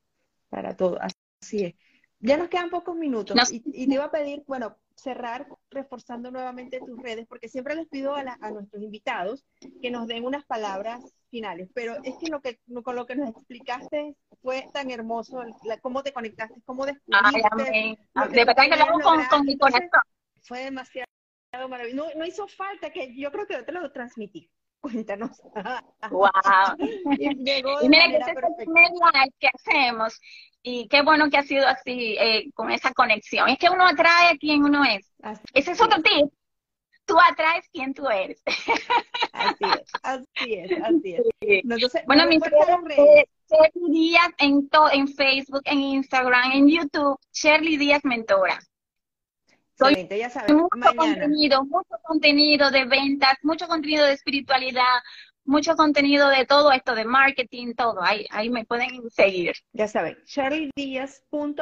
para 0.52 0.76
todo. 0.76 1.00
Así 1.02 1.66
es. 1.66 1.76
Ya 2.20 2.38
nos 2.38 2.50
quedan 2.50 2.70
pocos 2.70 2.96
minutos 2.96 3.52
y, 3.52 3.62
te 3.62 3.94
iba 3.94 4.06
a 4.06 4.12
pedir, 4.12 4.44
bueno, 4.46 4.78
cerrar 4.96 5.48
reforzando 5.72 6.30
nuevamente 6.30 6.80
tus 6.80 7.02
redes, 7.02 7.26
porque 7.28 7.50
siempre 7.50 7.74
les 7.74 7.88
pido 7.88 8.14
a, 8.14 8.24
nuestros 8.52 8.84
invitados 8.84 9.44
que 9.82 9.90
nos 9.90 10.06
den 10.06 10.24
unas 10.24 10.46
palabras 10.46 11.02
finales, 11.32 11.70
pero 11.74 11.96
es 12.04 12.16
que, 12.18 12.28
lo 12.30 12.42
que 12.42 12.60
con 12.84 12.96
lo 12.96 13.08
que 13.08 13.16
nos 13.16 13.30
explicaste 13.30 14.16
fue 14.44 14.70
tan 14.72 14.92
hermoso, 14.92 15.42
cómo 15.82 16.04
te 16.04 16.14
conectaste, 16.14 16.62
cómo 16.64 16.86
descubriste. 16.86 17.98
de 18.32 18.46
verdad 18.46 18.64
que 18.70 18.76
lo 18.76 18.84
hago 18.84 19.00
con, 19.30 19.46
mi 19.46 19.58
corazón. 19.58 19.90
Fue 20.44 20.60
demasiado 20.66 21.08
maravilloso. 21.70 22.10
No, 22.14 22.20
no, 22.20 22.26
hizo 22.28 22.48
falta 22.48 22.92
que 22.92 23.16
yo 23.16 23.32
creo 23.32 23.48
que 23.48 23.56
yo 23.56 23.66
te 23.66 23.72
lo 23.72 23.92
transmití. 23.92 24.52
Cuéntanos. 24.82 25.42
¡Wow! 26.10 26.30
y, 27.20 27.36
mira 27.36 28.08
que 28.08 28.18
este 28.18 28.32
es 28.32 28.38
el 28.38 28.56
primer 28.58 28.90
live 28.90 29.34
que 29.40 29.48
hacemos 29.48 30.20
y 30.64 30.88
qué 30.88 31.04
bueno 31.04 31.30
que 31.30 31.38
ha 31.38 31.44
sido 31.44 31.68
así, 31.68 32.16
eh, 32.20 32.52
con 32.54 32.72
esa 32.72 32.92
conexión. 32.92 33.50
Es 33.50 33.60
que 33.60 33.70
uno 33.70 33.86
atrae 33.86 34.30
a 34.30 34.38
quien 34.38 34.64
uno 34.64 34.84
es. 34.84 35.14
Ese 35.54 35.72
es 35.72 35.82
otro 35.82 36.02
tip. 36.02 36.32
Tú 37.06 37.16
atraes 37.20 37.68
quien 37.72 37.94
tú 37.94 38.08
eres. 38.10 38.42
así 39.34 39.66
es, 39.66 39.92
así 40.04 40.54
es, 40.54 40.72
así 40.84 41.16
es. 41.16 42.06
bueno, 42.06 42.26
mis 42.28 42.42
redes, 42.42 43.26
Shirley 43.50 43.92
Díaz 43.92 44.30
en, 44.40 44.70
en 44.94 45.08
Facebook, 45.08 45.62
en 45.66 45.80
Instagram, 45.80 46.52
en 46.54 46.68
YouTube, 46.70 47.20
Shirley 47.34 47.78
Díaz 47.78 48.04
Mentora 48.04 48.60
ya 49.90 50.30
sabes, 50.30 50.54
mucho 50.54 50.96
contenido, 50.96 51.64
mucho 51.66 51.96
contenido 52.04 52.72
de 52.72 52.86
ventas, 52.86 53.34
mucho 53.44 53.68
contenido 53.68 54.06
de 54.06 54.14
espiritualidad, 54.14 55.02
mucho 55.46 55.76
contenido 55.76 56.30
de 56.30 56.46
todo 56.46 56.72
esto, 56.72 56.96
de 56.96 57.06
marketing, 57.06 57.74
todo. 57.76 58.02
Ahí, 58.02 58.26
ahí 58.32 58.50
me 58.50 58.66
pueden 58.66 59.10
seguir. 59.10 59.54
Ya 59.74 59.88
saben, 59.88 60.18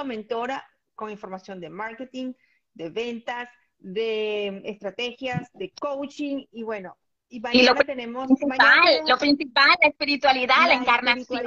mentora 0.04 0.66
con 0.96 1.10
información 1.10 1.60
de 1.60 1.70
marketing, 1.70 2.34
de 2.74 2.90
ventas, 2.90 3.50
de 3.78 4.62
estrategias, 4.66 5.50
de 5.54 5.72
coaching 5.80 6.46
y 6.52 6.64
bueno. 6.64 6.98
Y, 7.30 7.40
lo 7.62 7.76
tenemos 7.76 8.26
principal, 8.26 9.02
lo 9.08 9.18
principal, 9.18 9.70
la 9.80 9.88
espiritualidad, 9.88 10.68
la, 10.68 10.74
encarnación. 10.74 11.44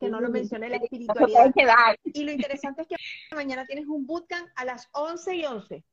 que 0.00 0.08
no 0.08 0.18
lo 0.18 0.30
mencioné, 0.30 0.70
la 0.70 0.76
espiritualidad. 0.76 1.52
Y 2.04 2.24
lo 2.24 2.32
interesante 2.32 2.82
es 2.82 2.88
que 2.88 2.96
mañana 3.36 3.66
tienes 3.66 3.86
un 3.86 4.06
bootcamp 4.06 4.48
a 4.56 4.64
las 4.64 4.88
11 4.92 5.36
y 5.36 5.44
11. 5.44 5.84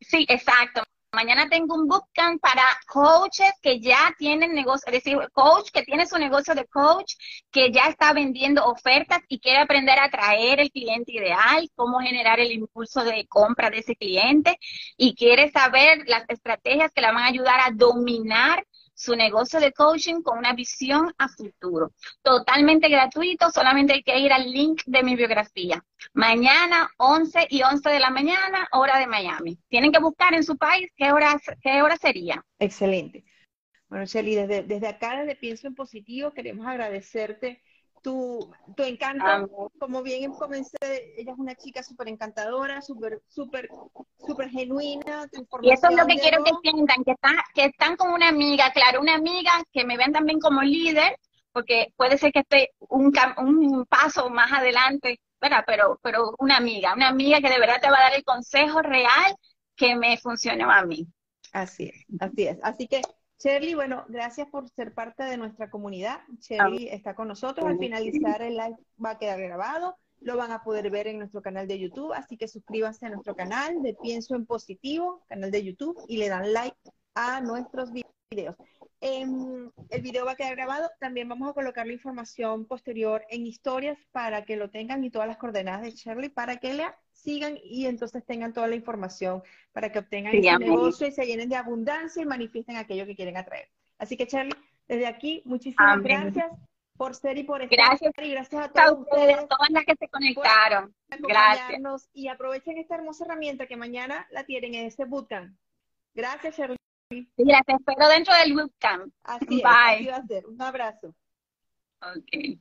Sí, 0.00 0.26
exacto. 0.28 0.82
Mañana 1.12 1.48
tengo 1.48 1.74
un 1.74 1.88
bootcamp 1.88 2.40
para 2.40 2.62
coaches 2.86 3.52
que 3.60 3.80
ya 3.80 4.14
tienen 4.16 4.54
negocio, 4.54 4.84
es 4.86 5.02
decir, 5.02 5.18
coach 5.32 5.70
que 5.72 5.82
tiene 5.82 6.06
su 6.06 6.16
negocio 6.18 6.54
de 6.54 6.66
coach, 6.66 7.14
que 7.50 7.72
ya 7.72 7.86
está 7.88 8.12
vendiendo 8.12 8.64
ofertas 8.64 9.18
y 9.28 9.40
quiere 9.40 9.58
aprender 9.58 9.98
a 9.98 10.04
atraer 10.04 10.60
el 10.60 10.70
cliente 10.70 11.12
ideal, 11.12 11.68
cómo 11.74 11.98
generar 11.98 12.38
el 12.38 12.52
impulso 12.52 13.02
de 13.02 13.26
compra 13.26 13.70
de 13.70 13.78
ese 13.78 13.96
cliente 13.96 14.56
y 14.96 15.16
quiere 15.16 15.50
saber 15.50 16.04
las 16.06 16.24
estrategias 16.28 16.92
que 16.92 17.00
le 17.00 17.08
van 17.08 17.24
a 17.24 17.26
ayudar 17.26 17.58
a 17.60 17.72
dominar 17.72 18.64
su 19.00 19.16
negocio 19.16 19.60
de 19.60 19.72
coaching 19.72 20.20
con 20.20 20.36
una 20.36 20.52
visión 20.52 21.10
a 21.16 21.26
futuro. 21.28 21.92
Totalmente 22.20 22.90
gratuito, 22.90 23.50
solamente 23.50 23.94
hay 23.94 24.02
que 24.02 24.18
ir 24.18 24.30
al 24.30 24.52
link 24.52 24.82
de 24.84 25.02
mi 25.02 25.16
biografía. 25.16 25.82
Mañana, 26.12 26.90
11 26.98 27.46
y 27.48 27.62
11 27.62 27.88
de 27.88 27.98
la 27.98 28.10
mañana, 28.10 28.68
hora 28.72 28.98
de 28.98 29.06
Miami. 29.06 29.58
Tienen 29.68 29.90
que 29.90 30.00
buscar 30.00 30.34
en 30.34 30.44
su 30.44 30.58
país 30.58 30.90
qué 30.96 31.12
hora, 31.12 31.40
qué 31.62 31.80
hora 31.80 31.96
sería. 31.96 32.44
Excelente. 32.58 33.24
Bueno, 33.88 34.04
Shelly, 34.04 34.34
desde, 34.34 34.64
desde 34.64 34.88
acá, 34.88 35.18
desde 35.20 35.34
Pienso 35.34 35.66
en 35.66 35.74
Positivo, 35.74 36.32
queremos 36.32 36.66
agradecerte 36.66 37.62
tu, 38.02 38.50
tu 38.76 38.82
encanto, 38.82 39.70
como 39.78 40.02
bien 40.02 40.32
comencé, 40.32 40.76
ella 41.16 41.32
es 41.32 41.38
una 41.38 41.54
chica 41.54 41.82
súper 41.82 42.08
encantadora, 42.08 42.82
súper, 42.82 43.20
súper, 43.28 43.68
súper 44.26 44.48
genuina. 44.50 45.28
Y 45.62 45.70
eso 45.70 45.88
es 45.88 45.96
lo 45.96 46.06
que 46.06 46.16
quiero 46.18 46.42
que 46.44 46.52
sientan, 46.62 47.04
que 47.04 47.12
están, 47.12 47.36
que 47.54 47.64
están 47.66 47.96
con 47.96 48.12
una 48.12 48.28
amiga, 48.28 48.72
claro, 48.72 49.00
una 49.00 49.14
amiga 49.14 49.52
que 49.72 49.84
me 49.84 49.96
vean 49.96 50.12
también 50.12 50.40
como 50.40 50.62
líder, 50.62 51.16
porque 51.52 51.92
puede 51.96 52.18
ser 52.18 52.32
que 52.32 52.40
esté 52.40 52.70
un, 52.88 53.12
un 53.38 53.86
paso 53.86 54.30
más 54.30 54.52
adelante, 54.52 55.20
¿verdad? 55.40 55.64
Pero, 55.66 55.98
pero 56.02 56.34
una 56.38 56.56
amiga, 56.56 56.94
una 56.94 57.08
amiga 57.08 57.40
que 57.40 57.50
de 57.50 57.58
verdad 57.58 57.80
te 57.80 57.90
va 57.90 57.98
a 57.98 58.02
dar 58.02 58.14
el 58.14 58.24
consejo 58.24 58.82
real 58.82 59.34
que 59.76 59.96
me 59.96 60.16
funcionó 60.18 60.70
a 60.70 60.84
mí. 60.84 61.06
Así 61.52 61.84
es, 61.84 62.04
así 62.20 62.46
es. 62.46 62.58
Así 62.62 62.86
que 62.86 63.02
Shirley, 63.42 63.74
bueno, 63.74 64.04
gracias 64.08 64.48
por 64.48 64.68
ser 64.68 64.92
parte 64.92 65.24
de 65.24 65.36
nuestra 65.36 65.70
comunidad. 65.70 66.20
Shirley 66.40 66.88
está 66.88 67.14
con 67.14 67.28
nosotros. 67.28 67.66
Al 67.66 67.78
finalizar 67.78 68.42
el 68.42 68.56
live 68.56 68.76
va 69.02 69.10
a 69.10 69.18
quedar 69.18 69.40
grabado 69.40 69.96
lo 70.20 70.36
van 70.36 70.52
a 70.52 70.62
poder 70.62 70.90
ver 70.90 71.06
en 71.06 71.18
nuestro 71.18 71.42
canal 71.42 71.66
de 71.66 71.78
YouTube, 71.78 72.12
así 72.12 72.36
que 72.36 72.46
suscríbanse 72.46 73.06
a 73.06 73.10
nuestro 73.10 73.34
canal 73.34 73.82
de 73.82 73.94
Pienso 73.94 74.34
en 74.34 74.46
Positivo, 74.46 75.24
canal 75.28 75.50
de 75.50 75.64
YouTube, 75.64 75.98
y 76.08 76.18
le 76.18 76.28
dan 76.28 76.52
like 76.52 76.76
a 77.14 77.40
nuestros 77.40 77.90
videos. 77.92 78.12
Em, 79.00 79.72
el 79.88 80.02
video 80.02 80.24
va 80.24 80.32
a 80.32 80.36
quedar 80.36 80.54
grabado, 80.54 80.88
también 81.00 81.28
vamos 81.28 81.50
a 81.50 81.52
colocar 81.52 81.84
la 81.84 81.94
información 81.94 82.64
posterior 82.64 83.24
en 83.28 83.44
historias 83.44 83.98
para 84.12 84.44
que 84.44 84.54
lo 84.54 84.70
tengan 84.70 85.02
y 85.02 85.10
todas 85.10 85.26
las 85.26 85.36
coordenadas 85.36 85.82
de 85.82 85.90
Shirley 85.90 86.28
para 86.28 86.58
que 86.58 86.74
la 86.74 86.96
sigan 87.10 87.58
y 87.64 87.86
entonces 87.86 88.24
tengan 88.24 88.52
toda 88.52 88.68
la 88.68 88.76
información 88.76 89.42
para 89.72 89.90
que 89.90 89.98
obtengan 89.98 90.32
el 90.32 90.42
negocio 90.60 91.08
y 91.08 91.10
se 91.10 91.26
llenen 91.26 91.48
de 91.48 91.56
abundancia 91.56 92.22
y 92.22 92.26
manifiesten 92.26 92.76
aquello 92.76 93.04
que 93.04 93.16
quieren 93.16 93.36
atraer. 93.36 93.68
Así 93.98 94.16
que 94.16 94.26
Shirley, 94.26 94.54
desde 94.86 95.08
aquí, 95.08 95.42
muchísimas 95.44 96.00
gracias 96.00 96.52
por 96.96 97.16
ser 97.16 97.36
y 97.36 97.42
por 97.42 97.62
estar. 97.62 97.76
Gracias. 97.76 98.12
Y 98.16 98.30
gracias 98.30 98.64
a 98.64 98.68
todos 98.68 99.00
ustedes, 99.00 99.38
a 99.38 99.46
todas 99.48 99.70
las 99.70 99.84
que 99.84 99.96
se 99.96 100.06
conectaron. 100.06 100.94
Gracias. 101.18 102.08
Y 102.12 102.28
aprovechen 102.28 102.78
esta 102.78 102.94
hermosa 102.94 103.24
herramienta 103.24 103.66
que 103.66 103.76
mañana 103.76 104.28
la 104.30 104.44
tienen 104.44 104.76
en 104.76 104.86
ese 104.86 105.04
bootcamp. 105.04 105.52
Gracias, 106.14 106.56
Shirley. 106.56 106.76
Gracias, 107.36 107.80
espero 107.80 108.08
dentro 108.08 108.34
del 108.36 108.54
bootcamp. 108.54 109.12
Así 109.24 109.46
Bye. 109.62 109.96
así 109.96 110.06
va 110.06 110.16
a 110.16 110.26
ser. 110.26 110.46
Un 110.46 110.62
abrazo. 110.62 111.14
Ok. 112.00 112.58